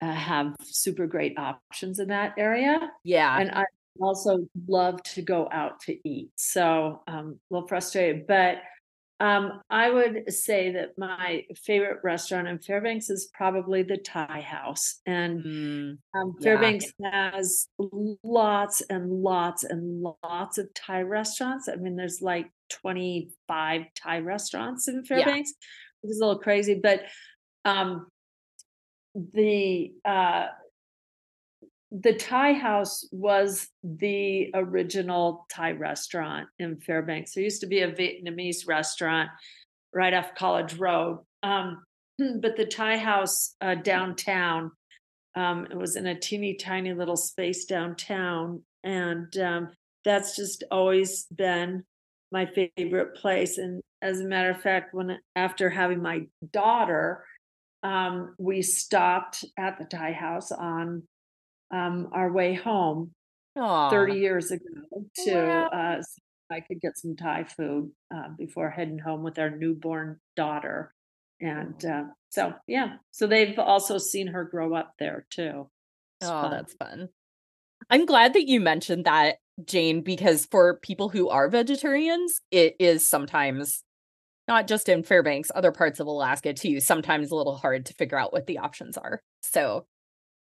uh, 0.00 0.12
have 0.12 0.54
super 0.62 1.06
great 1.06 1.38
options 1.38 1.98
in 1.98 2.08
that 2.08 2.34
area. 2.38 2.90
Yeah. 3.04 3.38
And 3.38 3.50
I 3.50 3.64
also 4.00 4.46
love 4.66 5.02
to 5.14 5.22
go 5.22 5.48
out 5.50 5.80
to 5.80 6.08
eat. 6.08 6.30
So 6.36 7.02
um, 7.06 7.38
a 7.50 7.54
little 7.54 7.68
frustrated, 7.68 8.26
but 8.26 8.58
um, 9.20 9.60
I 9.68 9.90
would 9.90 10.32
say 10.32 10.72
that 10.72 10.96
my 10.96 11.44
favorite 11.56 11.98
restaurant 12.04 12.46
in 12.46 12.60
Fairbanks 12.60 13.10
is 13.10 13.28
probably 13.34 13.82
the 13.82 13.96
Thai 13.96 14.40
House. 14.42 15.00
And 15.06 15.44
mm, 15.44 15.98
um, 16.14 16.34
Fairbanks 16.40 16.86
yeah. 17.00 17.32
has 17.32 17.66
lots 18.22 18.80
and 18.88 19.10
lots 19.10 19.64
and 19.64 20.04
lots 20.22 20.58
of 20.58 20.72
Thai 20.74 21.02
restaurants. 21.02 21.68
I 21.68 21.74
mean, 21.76 21.96
there's 21.96 22.22
like 22.22 22.46
25 22.70 23.82
Thai 23.96 24.18
restaurants 24.20 24.86
in 24.86 25.04
Fairbanks, 25.04 25.52
yeah. 25.60 25.66
which 26.02 26.12
is 26.12 26.20
a 26.20 26.24
little 26.24 26.40
crazy. 26.40 26.78
But 26.80 27.02
um, 27.64 28.06
the 29.14 29.94
uh, 30.04 30.46
the 31.90 32.14
Thai 32.14 32.52
House 32.52 33.08
was 33.12 33.68
the 33.82 34.50
original 34.54 35.46
Thai 35.50 35.72
restaurant 35.72 36.48
in 36.58 36.80
Fairbanks. 36.80 37.32
There 37.32 37.44
used 37.44 37.62
to 37.62 37.66
be 37.66 37.80
a 37.80 37.92
Vietnamese 37.92 38.66
restaurant 38.68 39.30
right 39.94 40.12
off 40.12 40.34
College 40.34 40.74
Road. 40.74 41.20
Um, 41.42 41.82
but 42.18 42.56
the 42.56 42.66
Thai 42.66 42.98
House 42.98 43.54
uh, 43.60 43.76
downtown, 43.76 44.72
um, 45.34 45.66
it 45.70 45.76
was 45.76 45.96
in 45.96 46.06
a 46.06 46.18
teeny 46.18 46.54
tiny 46.54 46.92
little 46.92 47.16
space 47.16 47.64
downtown. 47.64 48.62
And 48.84 49.34
um, 49.38 49.70
that's 50.04 50.36
just 50.36 50.64
always 50.70 51.24
been 51.34 51.84
my 52.30 52.46
favorite 52.76 53.14
place. 53.14 53.56
And 53.56 53.80
as 54.02 54.20
a 54.20 54.26
matter 54.26 54.50
of 54.50 54.60
fact, 54.60 54.92
when 54.92 55.18
after 55.34 55.70
having 55.70 56.02
my 56.02 56.26
daughter, 56.52 57.24
um, 57.82 58.34
we 58.38 58.60
stopped 58.60 59.44
at 59.56 59.78
the 59.78 59.84
Thai 59.86 60.12
House 60.12 60.52
on 60.52 61.04
um, 61.70 62.08
our 62.12 62.32
way 62.32 62.54
home 62.54 63.12
Aww. 63.56 63.90
30 63.90 64.14
years 64.14 64.50
ago 64.50 64.64
to 65.24 65.34
wow. 65.34 65.66
uh, 65.68 66.02
so 66.02 66.22
I 66.50 66.60
could 66.60 66.80
get 66.80 66.96
some 66.96 67.16
Thai 67.16 67.44
food 67.44 67.90
uh, 68.14 68.28
before 68.36 68.70
heading 68.70 68.98
home 68.98 69.22
with 69.22 69.38
our 69.38 69.50
newborn 69.50 70.18
daughter. 70.36 70.94
And 71.40 71.84
uh, 71.84 72.04
so, 72.30 72.54
yeah, 72.66 72.96
so 73.10 73.26
they've 73.26 73.58
also 73.58 73.98
seen 73.98 74.28
her 74.28 74.44
grow 74.44 74.74
up 74.74 74.94
there 74.98 75.26
too. 75.30 75.68
It's 76.20 76.30
oh, 76.30 76.42
fun. 76.42 76.50
that's 76.50 76.74
fun. 76.74 77.08
I'm 77.90 78.06
glad 78.06 78.34
that 78.34 78.48
you 78.48 78.60
mentioned 78.60 79.04
that, 79.04 79.36
Jane, 79.64 80.02
because 80.02 80.46
for 80.46 80.78
people 80.82 81.08
who 81.08 81.28
are 81.28 81.48
vegetarians, 81.48 82.40
it 82.50 82.76
is 82.78 83.06
sometimes 83.06 83.82
not 84.46 84.66
just 84.66 84.88
in 84.88 85.02
Fairbanks, 85.02 85.50
other 85.54 85.72
parts 85.72 86.00
of 86.00 86.06
Alaska 86.06 86.54
too, 86.54 86.80
sometimes 86.80 87.30
a 87.30 87.36
little 87.36 87.56
hard 87.56 87.86
to 87.86 87.94
figure 87.94 88.18
out 88.18 88.32
what 88.32 88.46
the 88.46 88.58
options 88.58 88.96
are. 88.96 89.20
So 89.42 89.86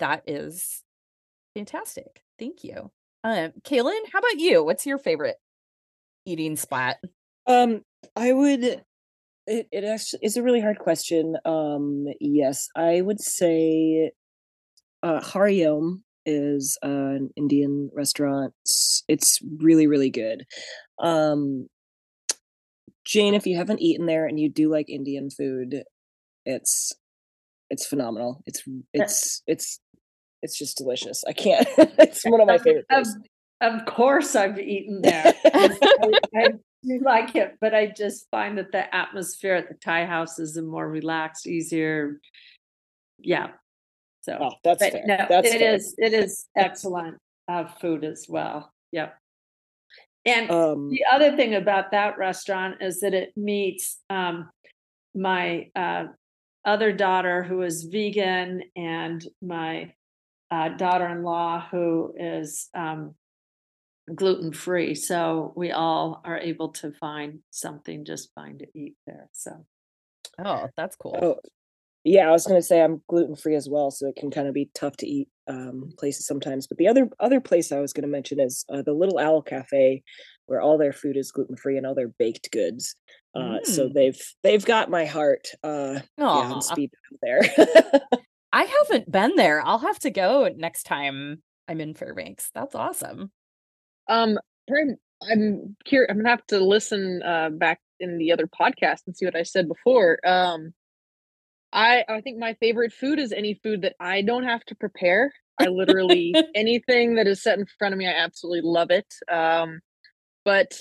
that 0.01 0.25
is 0.27 0.83
Fantastic. 1.55 2.22
Thank 2.38 2.64
you. 2.64 2.90
Um, 3.22 3.52
Kalyn, 3.62 4.00
how 4.12 4.18
about 4.18 4.38
you? 4.38 4.64
What's 4.64 4.86
your 4.86 4.98
favorite 4.98 5.36
eating 6.26 6.57
spot? 6.57 6.96
Um, 7.46 7.82
I 8.16 8.32
would 8.32 8.82
it, 9.46 9.68
it 9.70 9.84
actually 9.84 10.20
is 10.22 10.36
a 10.36 10.42
really 10.42 10.61
hard 10.61 10.78
question. 10.78 11.36
Um, 11.44 12.07
yes, 12.20 12.68
I 12.76 13.00
would 13.00 13.20
say 13.20 14.12
uh 15.02 15.20
Hariom 15.20 16.00
is 16.26 16.78
uh, 16.82 16.88
an 16.88 17.30
Indian 17.36 17.90
restaurant. 17.94 18.55
It's 19.09 19.38
really, 19.59 19.86
really 19.86 20.11
good. 20.11 20.44
Um 20.98 21.68
Jane, 23.05 23.34
if 23.34 23.46
you 23.46 23.57
haven't 23.57 23.82
eaten 23.82 24.07
there 24.07 24.26
and 24.26 24.40
you 24.40 24.48
do 24.48 24.70
like 24.70 24.88
Indian 24.88 25.28
food, 25.30 25.82
it's 26.46 26.92
it's 27.70 27.86
phenomenal. 27.86 28.42
It's 28.46 28.62
it's 28.92 29.42
it's 29.46 29.80
it's 30.45 30.59
just 30.59 30.76
delicious. 30.76 31.24
I 31.26 31.32
can't. 31.32 31.66
it's 31.78 32.22
one 32.24 32.40
of 32.40 32.47
my 32.47 32.59
favorite. 32.59 32.84
Of, 32.90 33.07
of 33.62 33.86
course, 33.86 34.36
I've 34.36 34.59
eaten 34.61 35.01
there. 35.03 35.32
I, 35.45 35.70
I 36.36 36.49
do 36.82 37.01
like 37.03 37.34
it, 37.34 37.57
but 37.61 37.74
I 37.74 37.86
just 37.86 38.28
find 38.30 38.59
that 38.59 38.70
the 38.70 38.95
atmosphere 38.95 39.55
at 39.55 39.68
the 39.68 39.74
Thai 39.74 40.05
house 40.05 40.38
is 40.38 40.57
a 40.59 40.62
more 40.62 40.88
relaxed, 40.88 41.47
easier. 41.47 42.20
Yeah. 43.18 43.49
So 44.20 44.38
oh, 44.38 44.51
that's 44.62 44.82
but 44.82 44.92
fair. 44.92 45.03
no, 45.07 45.26
that's 45.28 45.49
it 45.49 45.62
is, 45.62 45.95
It 45.99 46.12
is 46.12 46.47
excellent 46.57 47.18
uh, 47.49 47.64
food 47.64 48.05
as 48.05 48.26
well. 48.28 48.72
Yep. 48.92 49.16
And 50.26 50.51
um, 50.51 50.90
the 50.90 51.05
other 51.11 51.36
thing 51.36 51.55
about 51.55 51.90
that 51.90 52.16
restaurant 52.18 52.76
is 52.80 53.01
that 53.01 53.12
it 53.12 53.36
meets 53.36 53.99
um, 54.09 54.51
my 55.14 55.70
uh, 55.76 56.07
other 56.64 56.92
daughter 56.92 57.42
who 57.42 57.62
is 57.62 57.84
vegan 57.84 58.62
and 58.74 59.26
my 59.42 59.92
uh, 60.55 60.68
daughter-in-law 60.68 61.66
who 61.70 62.14
is 62.16 62.68
um, 62.74 63.14
gluten 64.14 64.52
free. 64.52 64.94
So 64.94 65.52
we 65.57 65.72
all 65.72 66.20
are 66.24 66.38
able 66.38 66.70
to 66.74 66.92
find 66.92 67.40
something 67.50 68.05
just 68.05 68.30
fine 68.34 68.59
to 68.59 68.66
eat 68.74 68.94
there. 69.07 69.28
So, 69.32 69.64
oh, 70.44 70.68
that's 70.76 70.96
cool. 70.96 71.18
Oh, 71.20 71.36
yeah, 72.05 72.28
I 72.28 72.32
was 72.32 72.46
going 72.46 72.61
to 72.61 72.66
say 72.66 72.82
I'm 72.82 73.02
gluten 73.09 73.34
free 73.34 73.57
as 73.57 73.68
well, 73.68 73.90
so 73.90 74.07
it 74.09 74.16
can 74.16 74.30
kind 74.30 74.46
of 74.46 74.55
be 74.55 74.70
tough 74.74 74.96
to 74.98 75.07
eat 75.07 75.28
um, 75.48 75.92
places 75.98 76.26
sometimes. 76.26 76.66
But 76.66 76.76
the 76.76 76.86
other 76.86 77.09
other 77.18 77.40
place 77.40 77.72
I 77.72 77.80
was 77.80 77.94
going 77.94 78.02
to 78.02 78.09
mention 78.09 78.38
is 78.38 78.64
uh, 78.70 78.82
the 78.82 78.92
Little 78.92 79.18
Owl 79.18 79.42
Cafe, 79.42 80.02
where 80.46 80.61
all 80.61 80.76
their 80.76 80.92
food 80.92 81.16
is 81.16 81.32
gluten 81.32 81.57
free 81.57 81.78
and 81.78 81.86
all 81.86 81.94
their 81.94 82.12
baked 82.18 82.50
goods. 82.52 82.94
Uh, 83.34 83.59
mm. 83.59 83.66
So 83.66 83.88
they've 83.88 84.20
they've 84.42 84.64
got 84.64 84.90
my 84.90 85.07
heart. 85.07 85.48
Uh, 85.62 86.00
yeah, 86.18 86.24
on 86.26 86.62
speed 86.62 86.90
there. 87.22 87.40
I 88.55 88.62
haven't 88.62 89.11
been 89.11 89.34
there. 89.34 89.61
I'll 89.66 89.80
have 89.80 89.98
to 90.00 90.11
go 90.11 90.48
next 90.57 90.84
time 90.84 91.42
I'm 91.66 91.80
in 91.80 91.92
Fairbanks. 91.92 92.50
That's 92.55 92.76
awesome. 92.76 93.32
Um, 94.09 94.38
I'm 94.70 95.76
curious. 95.84 96.09
I'm 96.09 96.18
gonna 96.18 96.28
have 96.28 96.46
to 96.46 96.64
listen 96.64 97.20
uh, 97.24 97.50
back 97.50 97.80
in 97.98 98.16
the 98.16 98.30
other 98.30 98.46
podcast 98.46 99.00
and 99.07 99.16
see 99.16 99.24
what 99.24 99.34
I 99.34 99.42
said 99.42 99.66
before. 99.66 100.24
Um, 100.24 100.72
I 101.72 102.05
I 102.09 102.20
think 102.20 102.38
my 102.38 102.55
favorite 102.55 102.92
food 102.92 103.18
is 103.18 103.32
any 103.32 103.55
food 103.55 103.82
that 103.82 103.96
I 103.98 104.22
don't 104.22 104.44
have 104.44 104.64
to 104.66 104.76
prepare. 104.76 105.32
I 105.59 105.66
literally 105.66 106.32
anything 106.55 107.16
that 107.16 107.26
is 107.26 107.42
set 107.42 107.59
in 107.59 107.66
front 107.76 107.92
of 107.92 107.98
me, 107.98 108.07
I 108.07 108.12
absolutely 108.12 108.62
love 108.62 108.92
it. 108.92 109.12
Um, 109.28 109.80
but 110.44 110.78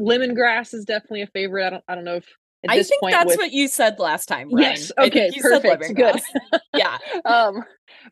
lemongrass 0.00 0.72
is 0.72 0.86
definitely 0.86 1.22
a 1.22 1.26
favorite. 1.26 1.66
I 1.66 1.70
don't 1.70 1.84
I 1.86 1.94
don't 1.94 2.04
know 2.04 2.16
if 2.16 2.28
I 2.66 2.82
think 2.82 3.00
that's 3.10 3.26
with... 3.26 3.38
what 3.38 3.52
you 3.52 3.68
said 3.68 3.98
last 3.98 4.26
time. 4.26 4.48
Ryne. 4.52 4.62
Yes. 4.62 4.92
Okay. 4.98 5.30
perfect. 5.40 5.94
Good. 5.94 6.20
yeah. 6.74 6.98
Um, 7.24 7.62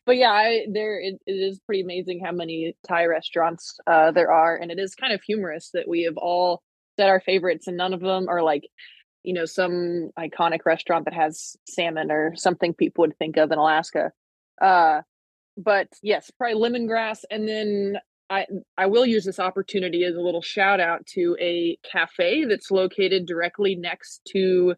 but 0.05 0.17
yeah, 0.17 0.31
I 0.31 0.67
there 0.71 1.01
it, 1.01 1.15
it 1.27 1.33
is 1.33 1.61
pretty 1.61 1.81
amazing 1.81 2.23
how 2.25 2.33
many 2.33 2.77
Thai 2.87 3.07
restaurants 3.07 3.79
uh, 3.87 4.11
there 4.11 4.31
are, 4.31 4.57
and 4.57 4.71
it 4.71 4.79
is 4.79 4.95
kind 4.95 5.13
of 5.13 5.23
humorous 5.23 5.71
that 5.73 5.89
we 5.89 6.03
have 6.03 6.17
all 6.17 6.63
said 6.99 7.09
our 7.09 7.21
favorites, 7.21 7.67
and 7.67 7.77
none 7.77 7.95
of 7.95 8.01
them 8.01 8.29
are 8.29 8.43
like, 8.43 8.65
you 9.23 9.33
know, 9.33 9.45
some 9.45 10.11
iconic 10.19 10.61
restaurant 10.67 11.05
that 11.05 11.15
has 11.15 11.57
salmon 11.69 12.11
or 12.11 12.35
something 12.37 12.75
people 12.75 13.03
would 13.03 13.17
think 13.19 13.37
of 13.37 13.51
in 13.53 13.59
Alaska. 13.59 14.13
Uh, 14.61 15.03
but 15.57 15.89
yes, 16.03 16.31
probably 16.39 16.61
lemongrass, 16.61 17.21
and 17.31 17.49
then 17.49 17.99
I 18.29 18.47
I 18.77 18.87
will 18.87 19.07
use 19.07 19.25
this 19.25 19.39
opportunity 19.39 20.05
as 20.05 20.17
a 20.17 20.21
little 20.21 20.43
shout 20.43 20.81
out 20.81 21.07
to 21.15 21.37
a 21.41 21.79
cafe 21.91 22.45
that's 22.45 22.71
located 22.71 23.27
directly 23.27 23.77
next 23.77 24.23
to 24.33 24.75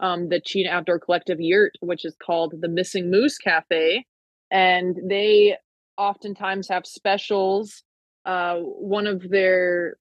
um, 0.00 0.28
the 0.28 0.40
Chena 0.40 0.68
Outdoor 0.68 0.98
Collective 0.98 1.40
yurt, 1.40 1.72
which 1.80 2.04
is 2.04 2.16
called 2.24 2.54
the 2.60 2.68
Missing 2.68 3.10
Moose 3.10 3.38
Cafe, 3.38 4.04
and 4.50 4.96
they 5.08 5.56
oftentimes 5.96 6.68
have 6.68 6.86
specials. 6.86 7.82
Uh, 8.24 8.56
one 8.56 9.06
of 9.06 9.22
their 9.30 9.96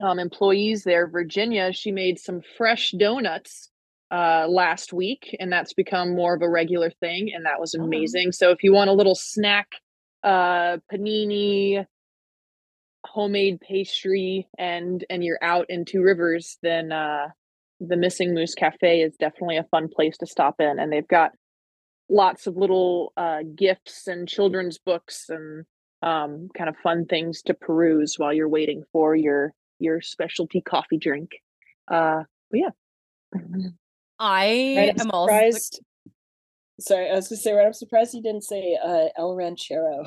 um, 0.00 0.18
employees 0.18 0.84
there, 0.84 1.06
Virginia, 1.06 1.72
she 1.72 1.92
made 1.92 2.18
some 2.18 2.40
fresh 2.56 2.92
donuts 2.98 3.70
uh, 4.10 4.46
last 4.48 4.92
week, 4.92 5.36
and 5.38 5.52
that's 5.52 5.72
become 5.72 6.14
more 6.14 6.34
of 6.34 6.42
a 6.42 6.48
regular 6.48 6.90
thing, 6.90 7.30
and 7.34 7.44
that 7.44 7.60
was 7.60 7.74
oh. 7.78 7.82
amazing. 7.82 8.28
Oh. 8.28 8.32
So 8.32 8.50
if 8.50 8.62
you 8.62 8.72
want 8.72 8.90
a 8.90 8.94
little 8.94 9.14
snack, 9.14 9.68
uh, 10.22 10.78
panini, 10.92 11.84
homemade 13.04 13.60
pastry 13.60 14.48
and 14.58 15.04
and 15.10 15.22
you're 15.22 15.42
out 15.42 15.66
in 15.68 15.84
two 15.84 16.02
rivers 16.02 16.58
then 16.62 16.90
uh 16.90 17.28
the 17.80 17.96
missing 17.96 18.34
moose 18.34 18.54
cafe 18.54 19.00
is 19.00 19.16
definitely 19.16 19.56
a 19.56 19.64
fun 19.64 19.88
place 19.88 20.16
to 20.16 20.26
stop 20.26 20.56
in 20.58 20.78
and 20.78 20.92
they've 20.92 21.08
got 21.08 21.32
lots 22.08 22.46
of 22.46 22.56
little 22.56 23.12
uh 23.16 23.40
gifts 23.54 24.06
and 24.06 24.28
children's 24.28 24.78
books 24.78 25.26
and 25.28 25.64
um 26.02 26.48
kind 26.56 26.68
of 26.68 26.76
fun 26.82 27.04
things 27.04 27.42
to 27.42 27.54
peruse 27.54 28.14
while 28.16 28.32
you're 28.32 28.48
waiting 28.48 28.82
for 28.92 29.14
your 29.14 29.52
your 29.80 30.00
specialty 30.00 30.60
coffee 30.60 30.98
drink. 30.98 31.30
Uh 31.90 32.22
but 32.50 32.60
yeah. 32.60 32.70
I 34.18 34.74
right, 34.76 35.00
am 35.00 35.10
surprised 35.10 35.80
also... 35.80 36.14
sorry 36.80 37.10
i 37.10 37.14
was 37.14 37.28
gonna 37.28 37.40
say 37.40 37.52
right 37.52 37.66
i'm 37.66 37.72
surprised 37.72 38.14
you 38.14 38.22
didn't 38.22 38.44
say 38.44 38.78
uh 38.82 39.06
el 39.16 39.34
ranchero 39.34 40.06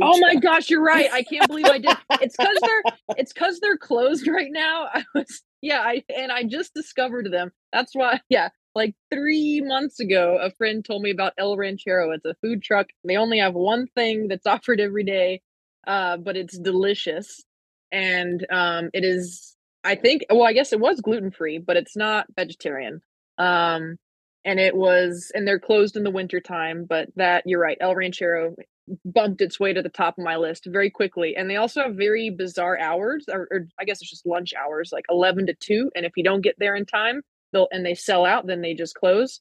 oh 0.00 0.18
my 0.18 0.34
gosh, 0.36 0.70
you're 0.70 0.82
right. 0.82 1.08
I 1.12 1.22
can't 1.22 1.48
believe 1.48 1.66
I 1.66 1.78
did. 1.78 1.96
It's 2.20 2.36
because 2.36 2.58
they're 2.60 2.82
it's 3.16 3.32
because 3.32 3.60
they're 3.60 3.78
closed 3.78 4.26
right 4.28 4.50
now. 4.50 4.88
I 4.92 5.04
was 5.14 5.42
yeah, 5.60 5.80
I 5.80 6.02
and 6.14 6.32
I 6.32 6.44
just 6.44 6.74
discovered 6.74 7.30
them. 7.30 7.52
That's 7.72 7.94
why 7.94 8.20
yeah, 8.28 8.48
like 8.74 8.94
three 9.12 9.60
months 9.60 10.00
ago, 10.00 10.38
a 10.40 10.50
friend 10.50 10.84
told 10.84 11.02
me 11.02 11.10
about 11.10 11.34
El 11.38 11.56
Ranchero. 11.56 12.10
It's 12.12 12.24
a 12.24 12.34
food 12.42 12.62
truck. 12.62 12.88
They 13.04 13.16
only 13.16 13.38
have 13.38 13.54
one 13.54 13.86
thing 13.94 14.28
that's 14.28 14.46
offered 14.46 14.80
every 14.80 15.04
day, 15.04 15.42
uh, 15.86 16.16
but 16.16 16.36
it's 16.36 16.58
delicious. 16.58 17.42
And 17.90 18.46
um, 18.50 18.88
it 18.94 19.04
is, 19.04 19.54
I 19.84 19.96
think, 19.96 20.24
well, 20.30 20.44
I 20.44 20.54
guess 20.54 20.72
it 20.72 20.80
was 20.80 21.00
gluten 21.00 21.30
free, 21.30 21.58
but 21.58 21.76
it's 21.76 21.96
not 21.96 22.26
vegetarian. 22.34 23.02
Um, 23.36 23.98
and 24.44 24.58
it 24.58 24.74
was, 24.74 25.30
and 25.34 25.46
they're 25.46 25.60
closed 25.60 25.96
in 25.96 26.02
the 26.02 26.10
winter 26.10 26.40
time. 26.40 26.86
But 26.88 27.08
that 27.16 27.44
you're 27.46 27.60
right, 27.60 27.76
El 27.80 27.94
Ranchero 27.94 28.56
bumped 29.04 29.40
its 29.40 29.60
way 29.60 29.72
to 29.72 29.82
the 29.82 29.88
top 29.88 30.18
of 30.18 30.24
my 30.24 30.36
list 30.36 30.66
very 30.66 30.90
quickly. 30.90 31.36
And 31.36 31.48
they 31.48 31.56
also 31.56 31.82
have 31.82 31.94
very 31.94 32.30
bizarre 32.30 32.78
hours, 32.78 33.26
or, 33.30 33.48
or, 33.50 33.68
I 33.78 33.84
guess 33.84 34.00
it's 34.00 34.10
just 34.10 34.26
lunch 34.26 34.52
hours, 34.54 34.90
like 34.92 35.04
11 35.08 35.46
to 35.46 35.54
2. 35.54 35.90
And 35.94 36.04
if 36.04 36.12
you 36.16 36.24
don't 36.24 36.40
get 36.40 36.56
there 36.58 36.74
in 36.74 36.86
time, 36.86 37.22
they'll 37.52 37.68
and 37.70 37.84
they 37.84 37.94
sell 37.94 38.24
out, 38.24 38.46
then 38.46 38.60
they 38.60 38.74
just 38.74 38.94
close. 38.94 39.40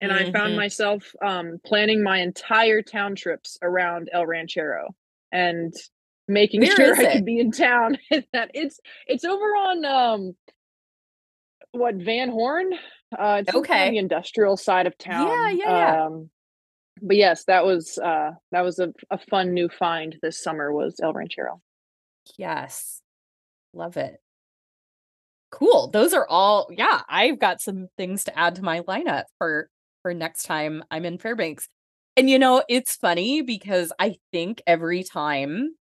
And 0.00 0.10
mm-hmm. 0.10 0.28
I 0.28 0.32
found 0.32 0.50
mm-hmm. 0.50 0.56
myself 0.56 1.14
um, 1.24 1.60
planning 1.64 2.02
my 2.02 2.18
entire 2.18 2.82
town 2.82 3.14
trips 3.14 3.58
around 3.62 4.08
El 4.12 4.26
Ranchero 4.26 4.94
and 5.30 5.72
making 6.26 6.62
Where 6.62 6.76
sure 6.76 6.96
I 6.96 7.12
could 7.12 7.24
be 7.24 7.38
in 7.38 7.52
town. 7.52 7.98
that 8.32 8.50
it's 8.54 8.80
it's 9.06 9.24
over 9.24 9.44
on 9.44 9.84
um 9.84 10.36
what 11.72 11.96
Van 11.96 12.30
Horn. 12.30 12.72
Uh, 13.16 13.42
it's 13.46 13.54
okay. 13.54 13.90
the 13.90 13.98
industrial 13.98 14.56
side 14.56 14.86
of 14.86 14.96
town. 14.96 15.28
Yeah, 15.28 15.50
yeah, 15.50 15.76
yeah. 15.76 16.06
Um, 16.06 16.30
but 17.02 17.16
yes, 17.16 17.44
that 17.44 17.64
was 17.64 17.98
uh 17.98 18.32
that 18.52 18.62
was 18.62 18.78
a, 18.78 18.92
a 19.10 19.18
fun 19.18 19.54
new 19.54 19.68
find 19.68 20.16
this 20.22 20.42
summer 20.42 20.72
was 20.72 21.00
El 21.02 21.12
Ranchero. 21.12 21.60
Yes. 22.36 23.00
Love 23.72 23.96
it. 23.96 24.20
Cool. 25.50 25.88
Those 25.90 26.12
are 26.12 26.26
all 26.28 26.68
yeah, 26.70 27.02
I've 27.08 27.38
got 27.38 27.60
some 27.60 27.88
things 27.96 28.24
to 28.24 28.38
add 28.38 28.56
to 28.56 28.62
my 28.62 28.80
lineup 28.80 29.24
for 29.38 29.68
for 30.02 30.14
next 30.14 30.44
time 30.44 30.82
I'm 30.90 31.04
in 31.04 31.18
Fairbanks. 31.18 31.68
And 32.16 32.28
you 32.28 32.38
know, 32.38 32.62
it's 32.68 32.96
funny 32.96 33.42
because 33.42 33.92
I 33.98 34.16
think 34.32 34.62
every 34.66 35.02
time 35.02 35.74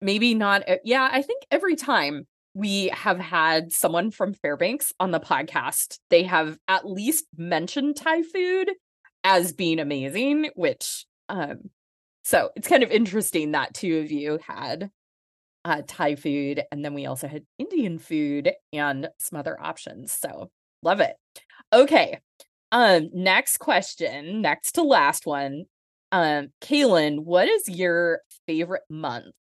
maybe 0.00 0.34
not 0.34 0.62
yeah, 0.84 1.08
I 1.10 1.22
think 1.22 1.44
every 1.50 1.76
time 1.76 2.26
we 2.54 2.86
have 2.88 3.18
had 3.18 3.72
someone 3.72 4.10
from 4.12 4.32
Fairbanks 4.32 4.92
on 5.00 5.10
the 5.10 5.20
podcast, 5.20 5.98
they 6.08 6.22
have 6.22 6.56
at 6.68 6.88
least 6.88 7.26
mentioned 7.36 7.96
Thai 7.96 8.22
food 8.22 8.70
as 9.24 9.52
being 9.52 9.80
amazing, 9.80 10.50
which 10.54 11.06
um 11.28 11.70
so 12.22 12.50
it's 12.56 12.68
kind 12.68 12.82
of 12.82 12.90
interesting 12.90 13.52
that 13.52 13.74
two 13.74 13.98
of 13.98 14.12
you 14.12 14.38
had 14.46 14.90
uh 15.64 15.82
Thai 15.86 16.14
food 16.14 16.62
and 16.70 16.84
then 16.84 16.94
we 16.94 17.06
also 17.06 17.26
had 17.26 17.44
Indian 17.58 17.98
food 17.98 18.52
and 18.72 19.08
some 19.18 19.38
other 19.38 19.60
options. 19.60 20.12
So 20.12 20.50
love 20.82 21.00
it. 21.00 21.16
Okay. 21.72 22.20
Um 22.70 23.10
next 23.12 23.58
question, 23.58 24.42
next 24.42 24.72
to 24.72 24.82
last 24.82 25.26
one. 25.26 25.64
Um 26.12 26.48
Kalyn, 26.60 27.20
what 27.20 27.48
is 27.48 27.68
your 27.68 28.20
favorite 28.46 28.84
month 28.90 29.34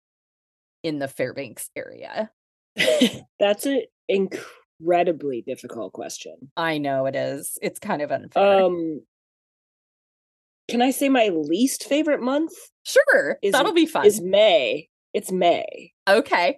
in 0.82 1.00
the 1.00 1.08
Fairbanks 1.08 1.70
area? 1.76 2.32
That's 3.40 3.66
an 3.66 3.84
incredibly 4.08 5.42
difficult 5.42 5.94
question. 5.94 6.52
I 6.56 6.78
know 6.78 7.06
it 7.06 7.16
is. 7.16 7.58
It's 7.62 7.80
kind 7.80 8.02
of 8.02 8.12
unfair. 8.12 8.64
Um 8.64 9.02
can 10.68 10.82
I 10.82 10.91
say 10.91 11.09
my 11.09 11.30
least 11.30 11.86
favorite 11.86 12.22
month? 12.22 12.53
Sure. 12.84 13.38
Is, 13.41 13.51
That'll 13.51 13.74
be 13.74 13.86
fun. 13.86 14.05
Is 14.05 14.22
May. 14.22 14.89
It's 15.14 15.32
May. 15.32 15.93
Okay. 16.07 16.57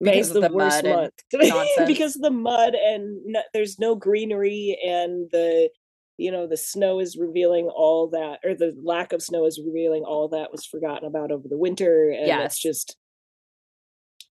May's 0.00 0.30
the, 0.30 0.40
the 0.40 0.52
worst 0.52 0.84
month 0.84 1.12
because 1.86 2.14
of 2.14 2.22
the 2.22 2.30
mud 2.30 2.74
and 2.74 3.20
no, 3.24 3.40
there's 3.52 3.78
no 3.78 3.96
greenery 3.96 4.78
and 4.86 5.28
the 5.32 5.70
you 6.18 6.30
know 6.30 6.46
the 6.46 6.56
snow 6.56 7.00
is 7.00 7.16
revealing 7.16 7.66
all 7.66 8.08
that 8.10 8.38
or 8.44 8.54
the 8.54 8.76
lack 8.84 9.12
of 9.12 9.22
snow 9.22 9.44
is 9.44 9.60
revealing 9.64 10.04
all 10.04 10.28
that 10.28 10.52
was 10.52 10.64
forgotten 10.64 11.06
about 11.06 11.32
over 11.32 11.48
the 11.48 11.58
winter 11.58 12.10
and 12.10 12.28
yes. 12.28 12.52
it's 12.52 12.62
just 12.62 12.96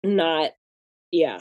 not 0.04 0.52
yeah 1.10 1.40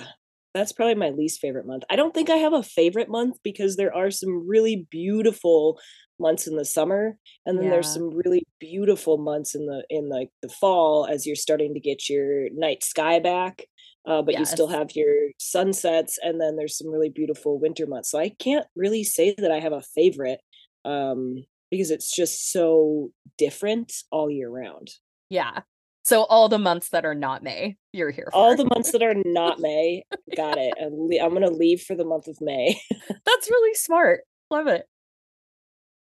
that's 0.55 0.71
probably 0.71 0.95
my 0.95 1.11
least 1.11 1.39
favorite 1.39 1.67
month. 1.67 1.83
I 1.89 1.95
don't 1.95 2.13
think 2.13 2.31
I 2.31 2.37
have 2.37 2.53
a 2.53 2.63
favorite 2.63 3.09
month 3.09 3.37
because 3.43 3.75
there 3.75 3.95
are 3.95 4.09
some 4.09 4.47
really 4.47 4.87
beautiful 4.89 5.79
months 6.17 6.47
in 6.47 6.55
the 6.55 6.65
summer 6.65 7.17
and 7.45 7.57
then 7.57 7.65
yeah. 7.65 7.71
there's 7.71 7.93
some 7.93 8.09
really 8.09 8.43
beautiful 8.59 9.17
months 9.17 9.53
in 9.53 9.65
the 9.65 9.83
in 9.89 10.09
like 10.09 10.29
the 10.41 10.49
fall 10.49 11.05
as 11.05 11.27
you're 11.27 11.35
starting 11.35 11.73
to 11.73 11.79
get 11.81 12.09
your 12.09 12.47
night 12.53 12.83
sky 12.83 13.19
back 13.19 13.65
uh, 14.07 14.21
but 14.21 14.37
you 14.37 14.45
still 14.45 14.67
have 14.67 14.95
your 14.95 15.31
sunsets, 15.39 16.19
and 16.21 16.39
then 16.39 16.55
there's 16.55 16.77
some 16.77 16.91
really 16.91 17.09
beautiful 17.09 17.59
winter 17.59 17.87
months. 17.87 18.11
So 18.11 18.19
I 18.19 18.29
can't 18.29 18.67
really 18.75 19.03
say 19.03 19.33
that 19.37 19.51
I 19.51 19.59
have 19.59 19.73
a 19.73 19.81
favorite 19.81 20.41
um, 20.83 21.43
because 21.71 21.89
it's 21.89 22.15
just 22.15 22.51
so 22.51 23.09
different 23.37 23.91
all 24.11 24.29
year 24.29 24.49
round. 24.49 24.91
Yeah. 25.29 25.61
So 26.05 26.23
all 26.25 26.47
the 26.49 26.59
months 26.59 26.89
that 26.89 27.03
are 27.03 27.15
not 27.15 27.41
May, 27.43 27.77
you're 27.91 28.11
here 28.11 28.27
for. 28.31 28.35
All 28.37 28.55
the 28.55 28.65
months 28.65 28.91
that 28.91 29.01
are 29.01 29.15
not 29.25 29.59
May, 29.59 30.03
got 30.35 30.57
it. 30.59 30.73
And 30.77 31.09
le- 31.09 31.19
I'm 31.23 31.33
gonna 31.33 31.49
leave 31.49 31.81
for 31.81 31.95
the 31.95 32.05
month 32.05 32.27
of 32.27 32.37
May. 32.41 32.79
That's 33.25 33.49
really 33.49 33.73
smart. 33.73 34.21
Love 34.51 34.67
it. 34.67 34.85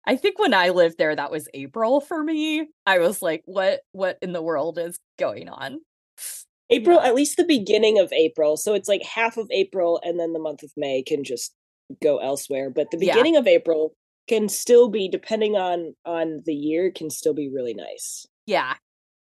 I 0.06 0.16
think 0.16 0.38
when 0.38 0.52
I 0.52 0.68
lived 0.68 0.98
there, 0.98 1.16
that 1.16 1.30
was 1.30 1.48
April 1.54 2.02
for 2.02 2.22
me. 2.22 2.68
I 2.86 2.98
was 2.98 3.22
like, 3.22 3.42
what 3.46 3.80
what 3.92 4.18
in 4.20 4.32
the 4.32 4.42
world 4.42 4.78
is 4.78 4.98
going 5.18 5.48
on? 5.48 5.78
April, 6.70 6.98
Yeah. 7.00 7.08
at 7.08 7.14
least 7.14 7.36
the 7.38 7.44
beginning 7.44 7.98
of 7.98 8.12
April. 8.12 8.56
So 8.58 8.74
it's 8.74 8.88
like 8.88 9.02
half 9.02 9.36
of 9.38 9.48
April, 9.50 10.00
and 10.04 10.20
then 10.20 10.32
the 10.34 10.38
month 10.38 10.62
of 10.62 10.70
May 10.76 11.02
can 11.02 11.24
just 11.24 11.54
go 12.02 12.18
elsewhere. 12.18 12.68
But 12.70 12.90
the 12.90 12.98
Yeah. 12.98 13.14
beginning 13.14 13.36
of 13.36 13.46
April 13.46 13.94
can 14.28 14.48
still 14.50 14.88
be, 14.88 15.08
depending 15.08 15.56
on 15.56 15.94
on 16.04 16.42
the 16.44 16.54
year, 16.54 16.90
can 16.90 17.08
still 17.10 17.34
be 17.34 17.48
really 17.48 17.74
nice. 17.74 18.26
Yeah. 18.46 18.74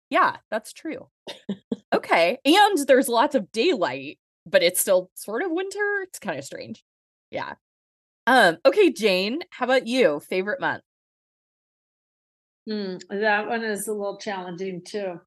Yeah, 0.09 0.37
that's 0.51 0.73
true. 0.73 1.09
okay. 1.93 2.37
And 2.45 2.77
there's 2.87 3.07
lots 3.07 3.35
of 3.35 3.51
daylight, 3.51 4.19
but 4.45 4.63
it's 4.63 4.81
still 4.81 5.09
sort 5.15 5.43
of 5.43 5.51
winter. 5.51 6.01
It's 6.03 6.19
kind 6.19 6.37
of 6.37 6.45
strange. 6.45 6.83
Yeah. 7.31 7.53
Um, 8.27 8.57
okay, 8.65 8.91
Jane, 8.91 9.41
how 9.51 9.65
about 9.65 9.87
you? 9.87 10.19
Favorite 10.19 10.59
month? 10.59 10.83
Hmm, 12.67 12.95
that 13.09 13.47
one 13.47 13.63
is 13.63 13.87
a 13.87 13.93
little 13.93 14.17
challenging 14.17 14.81
too. 14.83 15.19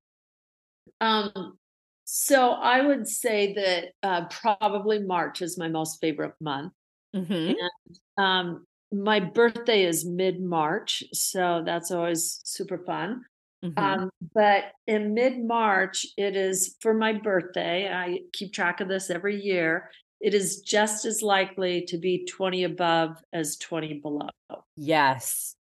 Um, 1.01 1.59
so 2.05 2.53
I 2.53 2.81
would 2.81 3.07
say 3.07 3.55
that 3.55 3.93
uh, 4.03 4.26
probably 4.26 4.99
March 4.99 5.43
is 5.43 5.59
my 5.59 5.68
most 5.68 6.01
favorite 6.01 6.35
month. 6.41 6.72
Mm-hmm. 7.14 8.22
Um, 8.22 8.66
my 8.91 9.20
birthday 9.20 9.85
is 9.85 10.05
mid 10.05 10.41
March, 10.41 11.05
so 11.12 11.62
that's 11.64 11.91
always 11.91 12.41
super 12.45 12.79
fun. 12.79 13.22
Mm-hmm. 13.65 13.79
Um, 13.79 14.11
but 14.35 14.73
in 14.87 15.15
mid 15.15 15.45
March, 15.45 16.07
it 16.17 16.37
is 16.37 16.77
for 16.81 16.95
my 16.95 17.13
birthday. 17.13 17.93
I 17.93 18.21
keep 18.33 18.53
track 18.53 18.81
of 18.81 18.89
this 18.89 19.11
every 19.11 19.41
year. 19.41 19.91
It 20.21 20.35
is 20.35 20.61
just 20.61 21.05
as 21.05 21.23
likely 21.23 21.85
to 21.87 21.99
be 21.99 22.25
20 22.25 22.65
above 22.65 23.23
as 23.33 23.57
20 23.57 23.95
below. 23.95 24.29
yes. 24.77 25.55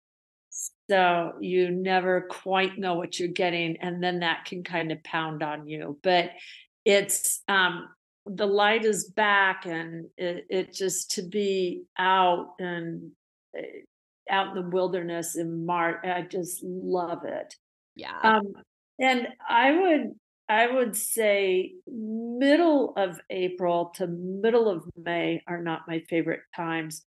So 0.90 1.34
you 1.42 1.72
never 1.72 2.28
quite 2.30 2.78
know 2.78 2.94
what 2.94 3.20
you're 3.20 3.28
getting, 3.28 3.78
and 3.78 4.04
then 4.04 4.20
that 4.20 4.46
can 4.46 4.64
kind 4.64 4.92
of 4.92 5.04
pound 5.04 5.42
on 5.42 5.68
you. 5.68 5.98
But 6.04 6.32
it's 6.86 7.42
um 7.48 7.90
the 8.28 8.46
light 8.46 8.86
is 8.86 9.10
back, 9.10 9.66
and 9.66 10.06
it, 10.18 10.46
it 10.50 10.74
just 10.74 11.12
to 11.12 11.24
be 11.24 11.86
out 11.98 12.54
and 12.60 13.12
uh, 13.58 13.62
out 14.30 14.56
in 14.56 14.64
the 14.64 14.70
wilderness 14.70 15.36
in 15.36 15.66
March. 15.66 16.06
I 16.06 16.22
just 16.22 16.64
love 16.64 17.26
it. 17.26 17.56
Yeah. 17.96 18.24
Um, 18.24 18.54
and 19.00 19.28
I 19.48 19.72
would 19.72 20.12
I 20.48 20.68
would 20.68 20.96
say 20.96 21.76
middle 21.88 22.94
of 22.98 23.20
April 23.30 23.92
to 23.96 24.08
middle 24.08 24.70
of 24.70 24.86
May 24.96 25.42
are 25.48 25.62
not 25.62 25.88
my 25.88 26.02
favorite 26.10 26.42
times, 26.56 27.06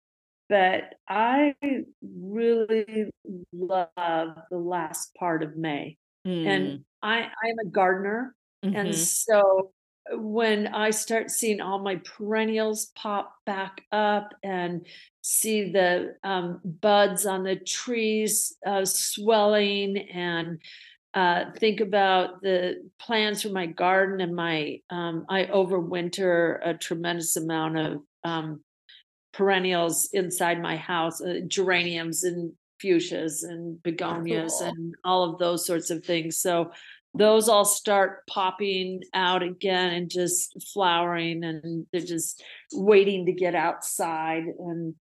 but 0.50 0.96
I 1.10 1.56
really 2.02 3.12
love 3.54 4.38
the 4.52 4.58
last 4.60 5.16
part 5.16 5.44
of 5.44 5.58
May. 5.58 5.98
Mm, 6.26 6.46
And 6.46 6.86
I 7.02 7.24
I 7.24 7.48
am 7.50 7.60
a 7.66 7.70
gardener, 7.70 8.36
and 8.74 8.94
mhm. 8.94 8.96
so 8.96 9.74
when 10.12 10.68
I 10.68 10.90
start 10.90 11.32
seeing 11.32 11.62
all 11.62 11.80
my 11.80 11.96
perennials 11.98 12.88
pop 12.96 13.36
back 13.46 13.82
up 13.92 14.34
and 14.44 14.86
see 15.22 15.72
the 15.72 16.16
um, 16.24 16.60
buds 16.64 17.26
on 17.26 17.44
the 17.44 17.56
trees 17.56 18.56
uh, 18.66 18.84
swelling 18.86 19.98
and 19.98 20.60
uh, 21.14 21.46
think 21.58 21.80
about 21.80 22.42
the 22.42 22.90
plans 23.00 23.44
for 23.44 23.50
my 23.50 23.68
garden 23.68 24.20
and 24.20 24.36
my 24.36 24.80
um, 24.90 25.26
I 25.30 25.46
overwinter 25.46 26.60
a 26.66 26.74
tremendous 26.74 27.38
amount 27.38 27.78
of 27.78 28.02
um, 28.24 28.62
perennials 29.32 30.10
inside 30.14 30.62
my 30.62 30.76
house, 30.76 31.22
uh, 31.22 31.40
geraniums 31.48 32.24
and 32.24 32.54
fuchsias 32.82 33.44
and 33.44 33.82
begonias 33.84 34.56
Cool. 34.60 34.68
and 34.68 34.96
all 35.04 35.24
of 35.24 35.40
those 35.40 35.66
sorts 35.66 35.90
of 35.90 36.04
things. 36.04 36.38
So 36.38 36.72
those 37.16 37.48
all 37.48 37.66
start 37.66 38.26
popping 38.28 39.02
out 39.14 39.44
again 39.44 39.94
and 39.94 40.10
just 40.10 40.56
flowering 40.74 41.44
and 41.44 41.86
they're 41.92 42.02
just 42.02 42.44
waiting 42.74 43.26
to 43.28 43.32
get 43.34 43.56
outside. 43.56 44.44
And 44.60 44.96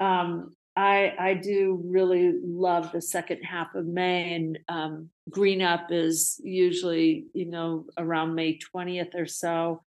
um 0.00 0.54
I 0.76 1.14
I 1.18 1.34
do 1.34 1.80
really 1.84 2.32
love 2.44 2.90
the 2.92 3.00
second 3.00 3.42
half 3.42 3.74
of 3.74 3.86
May 3.86 4.34
and 4.34 4.58
um 4.68 5.10
green 5.30 5.62
up 5.62 5.90
is 5.90 6.38
usually 6.44 7.26
you 7.32 7.46
know 7.46 7.86
around 7.96 8.34
May 8.34 8.58
20th 8.58 9.14
or 9.14 9.26
so. 9.26 9.82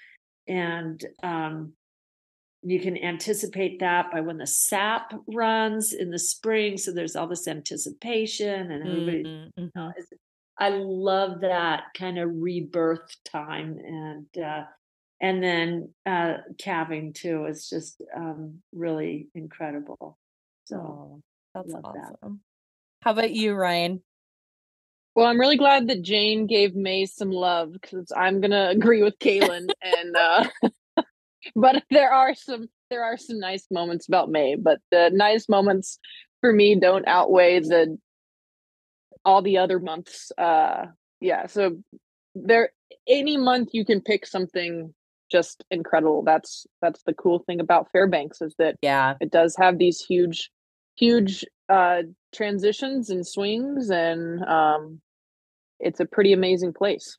And 0.48 1.04
um 1.24 1.74
you 2.66 2.80
can 2.80 2.98
anticipate 2.98 3.80
that 3.82 4.10
by 4.12 4.22
when 4.22 4.38
the 4.38 4.48
sap 4.48 5.14
runs 5.28 5.92
in 5.92 6.12
the 6.12 6.20
spring. 6.20 6.78
So 6.78 6.94
there's 6.94 7.16
all 7.16 7.28
this 7.28 7.46
anticipation 7.48 8.72
and 8.72 8.88
everybody 8.88 9.24
Mhm, 9.24 9.52
mhm. 9.60 9.72
uh, 9.76 9.92
is- 9.98 10.08
I 10.60 10.70
love 10.70 11.42
that 11.42 11.86
kind 11.98 12.20
of 12.20 12.30
rebirth 12.34 13.16
time 13.32 13.78
and 13.86 14.28
uh 14.44 14.64
and 15.22 15.44
then 15.44 15.90
uh 16.06 16.36
calving 16.60 17.14
too 17.14 17.46
is 17.48 17.70
just 17.70 18.02
um 18.16 18.62
really 18.74 19.30
incredible. 19.36 20.18
So 20.66 20.78
Oh, 20.78 21.22
that's 21.56 21.74
love 21.74 21.84
that. 21.96 22.14
How 23.04 23.12
about 23.12 23.32
you, 23.32 23.54
Ryne? 23.56 24.02
Well, 25.16 25.28
I'm 25.28 25.40
really 25.40 25.58
glad 25.58 25.90
that 25.90 26.04
Jane 26.04 26.48
gave 26.48 26.76
May 26.76 27.06
some 27.06 27.32
love 27.32 27.74
because 27.74 28.12
I'm 28.16 28.42
gonna 28.42 28.70
agree 28.72 29.04
with 29.04 29.20
Kalyn 29.20 29.70
and 29.82 30.16
uh 30.18 30.46
but 31.56 31.84
there 31.92 32.12
are 32.14 32.36
some 32.36 32.68
there 32.90 33.04
are 33.04 33.18
some 33.18 33.40
nice 33.40 33.68
moments 33.72 34.08
about 34.08 34.30
May, 34.32 34.56
but 34.56 34.80
the 34.92 35.12
nice 35.14 35.50
moments 35.50 36.00
for 36.42 36.54
me 36.54 36.80
don't 36.80 37.08
outweigh 37.08 37.60
the 37.62 37.98
all 39.26 39.42
the 39.42 39.58
other 39.58 39.80
months. 39.80 40.32
Uh 40.38 40.86
yeah, 41.22 41.46
so 41.48 41.78
there 42.36 42.70
any 43.08 43.38
month 43.38 43.70
you 43.74 43.86
can 43.86 44.02
pick 44.02 44.26
something 44.26 44.94
just 45.32 45.64
incredible. 45.72 46.24
That's 46.24 46.66
that's 46.82 47.02
the 47.04 47.14
cool 47.14 47.40
thing 47.40 47.60
about 47.60 47.92
Fairbanks 47.92 48.42
is 48.42 48.56
that 48.60 48.76
Yeah. 48.82 49.16
it 49.20 49.32
does 49.32 49.56
have 49.58 49.78
these 49.78 50.02
huge 50.02 50.50
huge 50.96 51.46
uh 51.70 52.04
transitions 52.36 53.10
and 53.10 53.26
swings 53.26 53.90
and 53.90 54.44
um 54.46 55.02
it's 55.80 56.00
a 56.00 56.06
pretty 56.06 56.34
amazing 56.34 56.74
place 56.74 57.18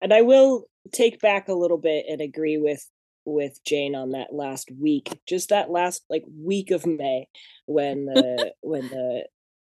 And 0.00 0.12
I 0.12 0.22
will 0.22 0.64
take 0.92 1.20
back 1.20 1.48
a 1.48 1.54
little 1.54 1.78
bit 1.78 2.06
and 2.08 2.20
agree 2.20 2.58
with 2.58 2.84
with 3.24 3.60
Jane 3.64 3.94
on 3.94 4.10
that 4.10 4.34
last 4.34 4.70
week, 4.80 5.20
just 5.28 5.50
that 5.50 5.70
last 5.70 6.02
like 6.10 6.24
week 6.36 6.72
of 6.72 6.84
May 6.84 7.28
when 7.66 8.04
the 8.06 8.52
when 8.62 8.88
the 8.88 9.26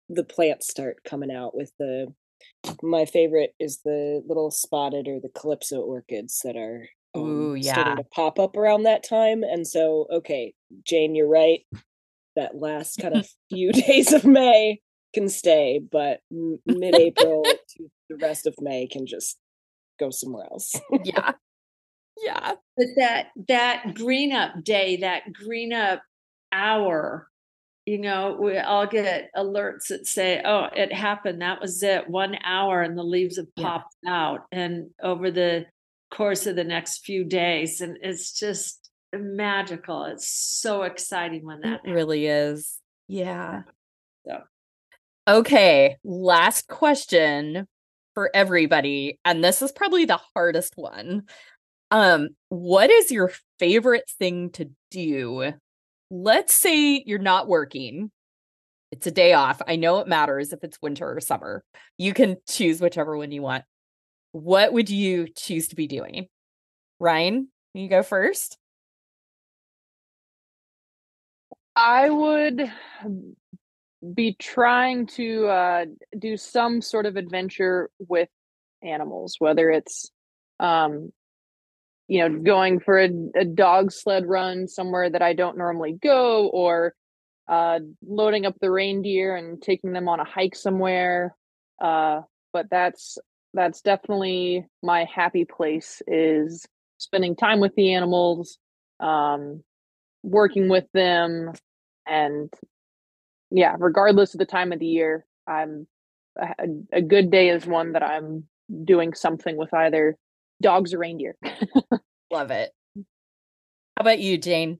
the 0.09 0.25
plants 0.25 0.69
start 0.69 0.99
coming 1.05 1.31
out 1.31 1.55
with 1.55 1.73
the 1.79 2.13
my 2.83 3.05
favorite 3.05 3.55
is 3.59 3.81
the 3.85 4.23
little 4.27 4.51
spotted 4.51 5.09
or 5.09 5.21
the 5.21 5.31
calypso 5.35 5.81
orchids 5.81 6.41
that 6.45 6.57
are 6.57 6.89
um, 7.15 7.23
Ooh, 7.23 7.63
starting 7.63 7.93
yeah. 7.93 7.95
to 7.97 8.05
pop 8.15 8.39
up 8.39 8.57
around 8.57 8.83
that 8.83 9.07
time. 9.09 9.43
And 9.43 9.67
so, 9.67 10.07
okay, 10.13 10.55
Jane, 10.85 11.15
you're 11.15 11.29
right. 11.29 11.61
That 12.35 12.57
last 12.57 12.99
kind 13.01 13.17
of 13.17 13.29
few 13.51 13.73
days 13.73 14.13
of 14.13 14.25
May 14.25 14.81
can 15.15 15.29
stay, 15.29 15.81
but 15.91 16.21
m- 16.31 16.59
mid-April 16.67 17.43
to 17.77 17.89
the 18.11 18.17
rest 18.17 18.47
of 18.47 18.55
May 18.61 18.87
can 18.87 19.07
just 19.07 19.39
go 19.99 20.11
somewhere 20.11 20.45
else. 20.51 20.75
Yeah. 21.05 21.33
Yeah. 22.23 22.55
but 22.77 22.87
that 22.97 23.27
that 23.49 23.95
green 23.95 24.33
up 24.33 24.65
day, 24.65 24.97
that 24.97 25.33
green 25.33 25.73
up 25.73 26.03
hour, 26.53 27.29
you 27.87 27.99
know, 27.99 28.37
we 28.41 28.59
all 28.59 28.87
get 28.87 29.31
alerts 29.37 29.89
that 29.89 30.07
say, 30.07 30.43
"Oh, 30.45 30.67
it 30.75 30.93
happened. 30.93 31.41
That 31.43 31.61
was 31.61 31.83
it. 31.83 32.09
One 32.11 32.37
hour, 32.45 32.83
and 32.83 32.99
the 32.99 33.05
leaves 33.05 33.37
have 33.37 33.47
Yeah. 33.57 33.65
popped 33.65 33.97
out." 34.07 34.41
And 34.53 34.91
over 35.03 35.31
the 35.31 35.67
course 36.11 36.47
of 36.47 36.57
the 36.57 36.65
next 36.65 37.05
few 37.05 37.25
days, 37.25 37.81
and 37.81 37.97
it's 38.03 38.33
just 38.39 38.91
magical. 39.15 40.05
It's 40.05 40.29
so 40.29 40.83
exciting 40.83 41.45
when 41.45 41.61
that 41.63 41.81
It 41.85 41.91
really 41.91 42.27
is. 42.27 42.79
Yeah. 43.09 43.63
So. 44.27 44.43
Okay, 45.29 45.97
last 46.05 46.69
question 46.69 47.67
for 48.15 48.31
everybody, 48.35 49.19
and 49.25 49.43
this 49.45 49.63
is 49.63 49.73
probably 49.73 50.05
the 50.05 50.21
hardest 50.35 50.75
one. 50.77 51.25
Um, 51.91 52.31
what 52.49 52.91
is 52.91 53.11
your 53.11 53.33
favorite 53.59 54.09
thing 54.19 54.51
to 54.53 54.71
do? 54.91 55.53
Let's 56.11 56.55
say 56.55 57.03
you're 57.05 57.19
not 57.19 57.49
working. 57.49 58.11
It's 58.93 59.07
a 59.07 59.11
day 59.11 59.33
off. 59.33 59.61
I 59.67 59.77
know 59.77 59.99
it 59.99 60.07
matters 60.07 60.53
if 60.53 60.63
it's 60.63 60.81
winter 60.81 61.17
or 61.17 61.21
summer. 61.21 61.65
You 61.99 62.15
can 62.15 62.37
choose 62.49 62.81
whichever 62.81 63.17
one 63.17 63.33
you 63.33 63.43
want. 63.43 63.65
What 64.33 64.73
would 64.73 64.89
you 64.91 65.27
choose 65.37 65.69
to 65.69 65.77
be 65.77 65.87
doing? 65.87 66.29
Ryne, 67.01 67.49
you 67.75 67.89
go 67.89 68.03
first. 68.03 68.59
I 71.75 72.09
would 72.09 72.73
be 74.15 74.35
trying 74.39 75.07
to 75.09 75.47
uh, 75.47 75.85
do 76.19 76.37
some 76.37 76.81
sort 76.81 77.07
of 77.07 77.17
adventure 77.17 77.91
with 77.99 78.29
animals, 78.83 79.37
whether 79.39 79.69
it's, 79.71 80.11
um, 80.61 81.13
you 82.09 82.21
know, 82.21 82.39
going 82.39 82.81
for 82.81 82.99
a, 82.99 83.11
a 83.37 83.45
dog 83.45 83.93
sled 83.93 84.27
run 84.27 84.69
somewhere 84.69 85.11
that 85.11 85.23
I 85.23 85.33
don't 85.33 85.59
normally 85.59 85.93
go, 85.93 86.49
or 86.49 86.95
uh, 87.49 87.81
loading 88.07 88.47
up 88.47 88.57
the 88.61 88.71
reindeer 88.71 89.37
and 89.37 89.61
taking 89.61 89.93
them 89.93 90.09
on 90.09 90.21
a 90.21 90.25
hike 90.25 90.57
somewhere. 90.57 91.35
Uh, 91.83 92.23
but 92.53 92.67
that's 92.71 93.19
that's 93.55 93.81
definitely 93.81 94.67
my 94.83 95.05
happy 95.05 95.45
place 95.45 96.03
is 96.07 96.67
spending 96.99 97.37
time 97.37 97.61
with 97.61 97.75
the 97.75 97.95
animals, 97.95 98.59
um, 99.01 99.63
working 100.23 100.69
with 100.69 100.87
them, 100.93 101.53
and 102.07 102.53
yeah, 103.51 103.77
regardless 103.79 104.35
of 104.35 104.39
the 104.39 104.47
time 104.47 104.73
of 104.73 104.79
the 104.79 104.87
year, 104.87 105.25
I'm 105.47 105.87
a, 106.39 106.67
a 106.93 107.03
good 107.03 107.31
day 107.31 107.51
is 107.51 107.67
one 107.67 107.93
that 107.93 108.03
I'm 108.03 108.45
doing 108.85 109.15
something 109.15 109.57
with 109.57 109.73
either 109.73 110.17
dogs 110.61 110.95
or 110.95 110.99
reindeer. 110.99 111.37
Love 112.31 112.51
it. 112.51 112.71
How 112.97 114.01
about 114.01 114.19
you, 114.19 114.39
Jane? 114.39 114.79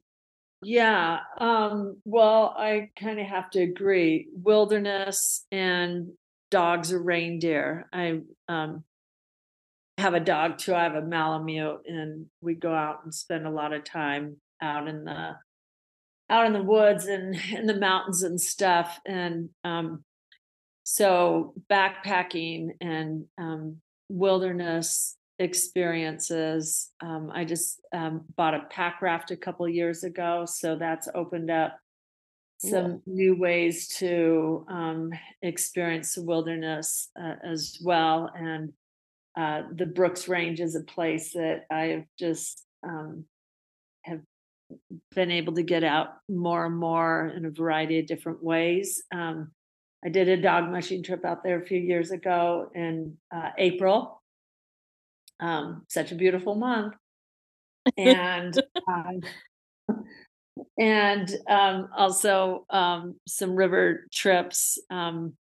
Yeah. 0.63 1.21
Um, 1.39 1.99
well, 2.05 2.55
I 2.57 2.91
kind 2.99 3.21
of 3.21 3.27
have 3.27 3.51
to 3.51 3.61
agree. 3.61 4.29
Wilderness 4.33 5.45
and 5.51 6.13
dogs 6.51 6.93
or 6.93 7.03
reindeer. 7.03 7.89
I 7.93 8.21
um, 8.49 8.85
have 9.99 10.15
a 10.15 10.21
dog 10.21 10.59
too. 10.59 10.75
I 10.75 10.85
have 10.85 10.95
a 10.95 11.03
Malamute, 11.03 11.83
and 11.87 12.27
we 12.41 12.55
go 12.55 12.73
out 12.73 13.01
and 13.05 13.15
spend 13.15 13.47
a 13.47 13.51
lot 13.51 13.73
of 13.73 13.85
time 13.85 14.37
out 14.61 14.89
in 14.89 15.05
the 15.05 15.37
out 16.29 16.47
in 16.47 16.53
the 16.53 16.63
woods 16.63 17.07
and 17.07 17.37
in 17.53 17.67
the 17.67 17.79
mountains 17.79 18.23
and 18.23 18.41
stuff. 18.41 19.01
And 19.07 19.51
um, 19.65 20.05
so 20.85 21.55
backpacking 21.71 22.71
and 22.81 23.27
um, 23.39 23.79
wilderness 24.09 25.17
experiences. 25.39 26.91
Um, 27.01 27.31
I 27.33 27.45
just 27.45 27.81
um, 27.93 28.25
bought 28.37 28.55
a 28.55 28.67
pack 28.71 29.03
raft 29.03 29.31
a 29.31 29.37
couple 29.37 29.69
years 29.69 30.05
ago, 30.05 30.45
so 30.47 30.77
that's 30.77 31.09
opened 31.15 31.51
up 31.51 31.79
some 32.59 33.03
yeah. 33.07 33.15
new 33.15 33.37
ways 33.37 33.89
to 33.99 34.65
um, 34.69 35.11
experience 35.43 36.15
the 36.15 36.23
wilderness 36.23 37.11
uh, 37.21 37.35
as 37.45 37.79
well. 37.83 38.31
And 38.35 38.73
uh, 39.37 39.63
the 39.75 39.87
Brooks 39.87 40.29
Range 40.29 40.59
is 40.61 40.75
a 40.75 40.83
place 40.83 41.33
that 41.35 41.67
I 41.71 41.87
have 41.87 42.05
just 42.19 42.65
um, 42.83 43.25
have 44.03 44.21
been 45.15 45.31
able 45.31 45.55
to 45.55 45.63
get 45.63 45.85
out 45.85 46.09
more 46.29 46.65
and 46.65 46.77
more 46.77 47.33
in 47.37 47.45
a 47.45 47.51
variety 47.51 47.99
of 47.99 48.07
different 48.07 48.43
ways. 48.43 49.03
Um, 49.13 49.51
I 50.05 50.09
did 50.09 50.29
a 50.29 50.41
dog 50.41 50.71
mushing 50.71 51.03
trip 51.03 51.25
out 51.25 51.43
there 51.43 51.61
a 51.61 51.67
few 51.67 51.79
years 51.81 52.11
ago 52.11 52.71
in 52.75 53.17
uh, 53.35 53.51
April. 53.59 54.16
Um, 55.41 55.83
such 55.89 56.13
a 56.13 56.15
beautiful 56.15 56.55
month, 56.55 56.95
and 57.97 58.55
um, 58.89 59.21
and 60.79 61.31
um, 61.49 61.89
also 61.97 62.65
um, 62.71 63.17
some 63.27 63.55
river 63.55 64.07
trips 64.13 64.79
um, 64.91 65.35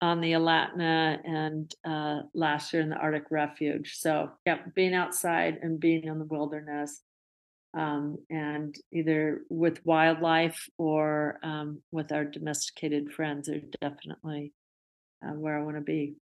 on 0.00 0.20
the 0.20 0.32
Alatna 0.32 1.18
and 1.24 1.74
uh, 1.84 2.22
last 2.34 2.72
year 2.72 2.82
in 2.82 2.90
the 2.90 2.96
Arctic 2.96 3.30
Refuge. 3.30 3.96
So 3.96 4.30
yeah, 4.44 4.58
being 4.74 4.94
outside 4.94 5.58
and 5.62 5.80
being 5.80 6.04
in 6.04 6.18
the 6.18 6.24
wilderness 6.24 7.00
um, 7.74 8.18
and 8.30 8.74
either 8.92 9.42
with 9.48 9.84
wildlife 9.84 10.68
or 10.78 11.38
um, 11.42 11.80
with 11.90 12.12
our 12.12 12.24
domesticated 12.24 13.12
friends 13.12 13.48
are 13.48 13.60
definitely 13.80 14.52
uh, 15.24 15.32
where 15.32 15.58
I 15.58 15.62
want 15.62 15.76
to 15.76 15.82
be. 15.82 16.14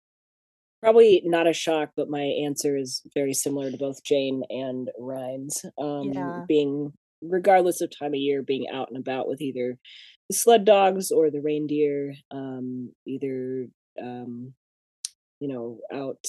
Probably 0.82 1.22
not 1.24 1.46
a 1.46 1.52
shock, 1.52 1.90
but 1.96 2.10
my 2.10 2.22
answer 2.22 2.76
is 2.76 3.02
very 3.14 3.34
similar 3.34 3.70
to 3.70 3.76
both 3.76 4.02
Jane 4.02 4.42
and 4.50 4.88
Ryne's. 4.98 5.64
Um, 5.78 6.10
yeah. 6.12 6.44
Being, 6.48 6.92
regardless 7.22 7.80
of 7.80 7.92
time 7.96 8.14
of 8.14 8.20
year, 8.20 8.42
being 8.42 8.66
out 8.72 8.88
and 8.88 8.98
about 8.98 9.28
with 9.28 9.40
either 9.40 9.78
the 10.28 10.34
sled 10.34 10.64
dogs 10.64 11.12
or 11.12 11.30
the 11.30 11.40
reindeer, 11.40 12.14
um, 12.32 12.92
either, 13.06 13.68
um, 14.02 14.54
you 15.38 15.48
know, 15.48 15.78
out, 15.92 16.24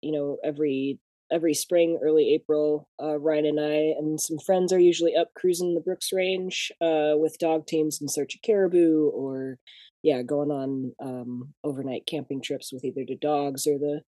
you 0.00 0.12
know, 0.12 0.38
every 0.42 0.98
every 1.32 1.54
spring, 1.54 1.98
early 2.02 2.34
April, 2.34 2.88
uh, 3.02 3.18
Ryan 3.18 3.46
and 3.46 3.60
I 3.60 3.94
and 3.98 4.20
some 4.20 4.38
friends 4.44 4.72
are 4.72 4.80
usually 4.80 5.14
up 5.14 5.28
cruising 5.36 5.74
the 5.74 5.80
Brooks 5.80 6.08
Range 6.12 6.72
uh, 6.80 7.12
with 7.14 7.38
dog 7.38 7.66
teams 7.66 7.98
in 8.00 8.08
search 8.08 8.34
of 8.34 8.42
caribou 8.42 9.10
or, 9.10 9.58
yeah, 10.02 10.22
going 10.22 10.50
on 10.50 10.92
um, 11.00 11.54
overnight 11.64 12.06
camping 12.06 12.40
trips 12.40 12.72
with 12.72 12.84
either 12.84 13.04
the 13.06 13.16
dogs 13.16 13.66
or 13.66 13.78
the 13.78 14.02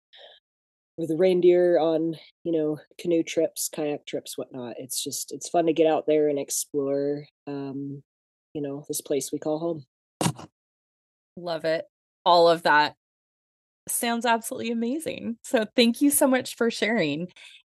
or 0.97 1.07
the 1.07 1.15
reindeer 1.15 1.79
on 1.79 2.15
you 2.43 2.51
know 2.51 2.77
canoe 2.99 3.23
trips, 3.23 3.69
kayak 3.73 4.05
trips, 4.05 4.37
whatnot. 4.37 4.75
It's 4.77 5.03
just 5.03 5.31
it's 5.31 5.49
fun 5.49 5.65
to 5.65 5.73
get 5.73 5.87
out 5.87 6.05
there 6.07 6.27
and 6.27 6.37
explore, 6.37 7.25
um, 7.47 8.03
you 8.53 8.61
know, 8.61 8.85
this 8.87 9.01
place 9.01 9.31
we 9.31 9.39
call 9.39 9.59
home. 9.59 9.85
Love 11.37 11.65
it. 11.65 11.85
All 12.25 12.49
of 12.49 12.63
that 12.63 12.95
sounds 13.87 14.25
absolutely 14.25 14.71
amazing. 14.71 15.37
So 15.43 15.65
thank 15.75 16.01
you 16.01 16.11
so 16.11 16.27
much 16.27 16.55
for 16.55 16.69
sharing. 16.69 17.27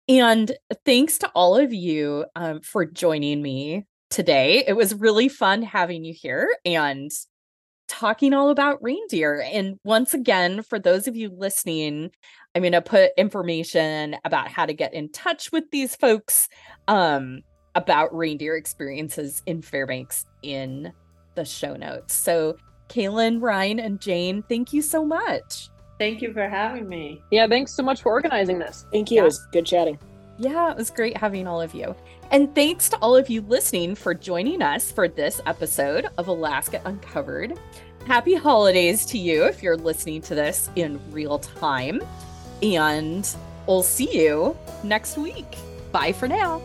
And 0.07 0.51
thanks 0.85 1.17
to 1.19 1.29
all 1.35 1.57
of 1.57 1.73
you 1.73 2.25
um, 2.35 2.61
for 2.61 2.85
joining 2.85 3.41
me 3.41 3.85
today. 4.09 4.63
It 4.65 4.73
was 4.73 4.95
really 4.95 5.27
fun 5.27 5.61
having 5.61 6.05
you 6.05 6.13
here 6.13 6.49
and 6.65 7.11
talking 7.87 8.33
all 8.33 8.49
about 8.49 8.81
reindeer. 8.81 9.41
And 9.41 9.79
once 9.83 10.13
again, 10.13 10.61
for 10.63 10.79
those 10.79 11.07
of 11.07 11.15
you 11.15 11.29
listening, 11.29 12.11
I'm 12.55 12.61
going 12.61 12.71
to 12.73 12.81
put 12.81 13.11
information 13.17 14.15
about 14.25 14.49
how 14.49 14.65
to 14.65 14.73
get 14.73 14.93
in 14.93 15.11
touch 15.11 15.51
with 15.51 15.65
these 15.71 15.95
folks 15.95 16.47
um, 16.87 17.41
about 17.75 18.15
reindeer 18.15 18.55
experiences 18.55 19.41
in 19.45 19.61
Fairbanks 19.61 20.25
in 20.43 20.91
the 21.35 21.45
show 21.45 21.75
notes. 21.75 22.13
So, 22.13 22.57
Kalyn, 22.89 23.41
Ryne, 23.41 23.79
and 23.79 23.99
Jane, 23.99 24.43
thank 24.49 24.73
you 24.73 24.81
so 24.81 25.05
much. 25.05 25.69
Thank 25.99 26.21
you 26.21 26.31
for 26.31 26.47
having 26.47 26.87
me. 26.87 27.21
Yeah, 27.31 27.47
thanks 27.47 27.73
so 27.73 27.83
much 27.83 28.01
for 28.01 28.11
organizing 28.11 28.59
this. 28.59 28.85
Thank 28.91 29.11
you. 29.11 29.17
Yeah. 29.17 29.21
It 29.21 29.25
was 29.25 29.47
good 29.51 29.65
chatting. 29.65 29.99
Yeah, 30.37 30.71
it 30.71 30.77
was 30.77 30.91
great 30.91 31.17
having 31.17 31.47
all 31.47 31.59
of 31.59 31.73
you. 31.73 31.95
And 32.31 32.53
thanks 32.53 32.89
to 32.89 32.97
all 32.97 33.15
of 33.15 33.29
you 33.29 33.41
listening 33.41 33.95
for 33.95 34.13
joining 34.13 34.61
us 34.61 34.91
for 34.91 35.07
this 35.07 35.39
episode 35.45 36.07
of 36.17 36.27
Alaska 36.27 36.81
Uncovered. 36.83 37.57
Happy 38.05 38.35
holidays 38.35 39.05
to 39.07 39.17
you 39.17 39.45
if 39.45 39.63
you're 39.63 39.77
listening 39.77 40.21
to 40.23 40.35
this 40.35 40.69
in 40.75 40.99
real 41.11 41.39
time. 41.39 42.01
And 42.61 43.29
we'll 43.65 43.83
see 43.83 44.23
you 44.25 44.57
next 44.83 45.17
week. 45.17 45.57
Bye 45.91 46.11
for 46.11 46.27
now. 46.27 46.61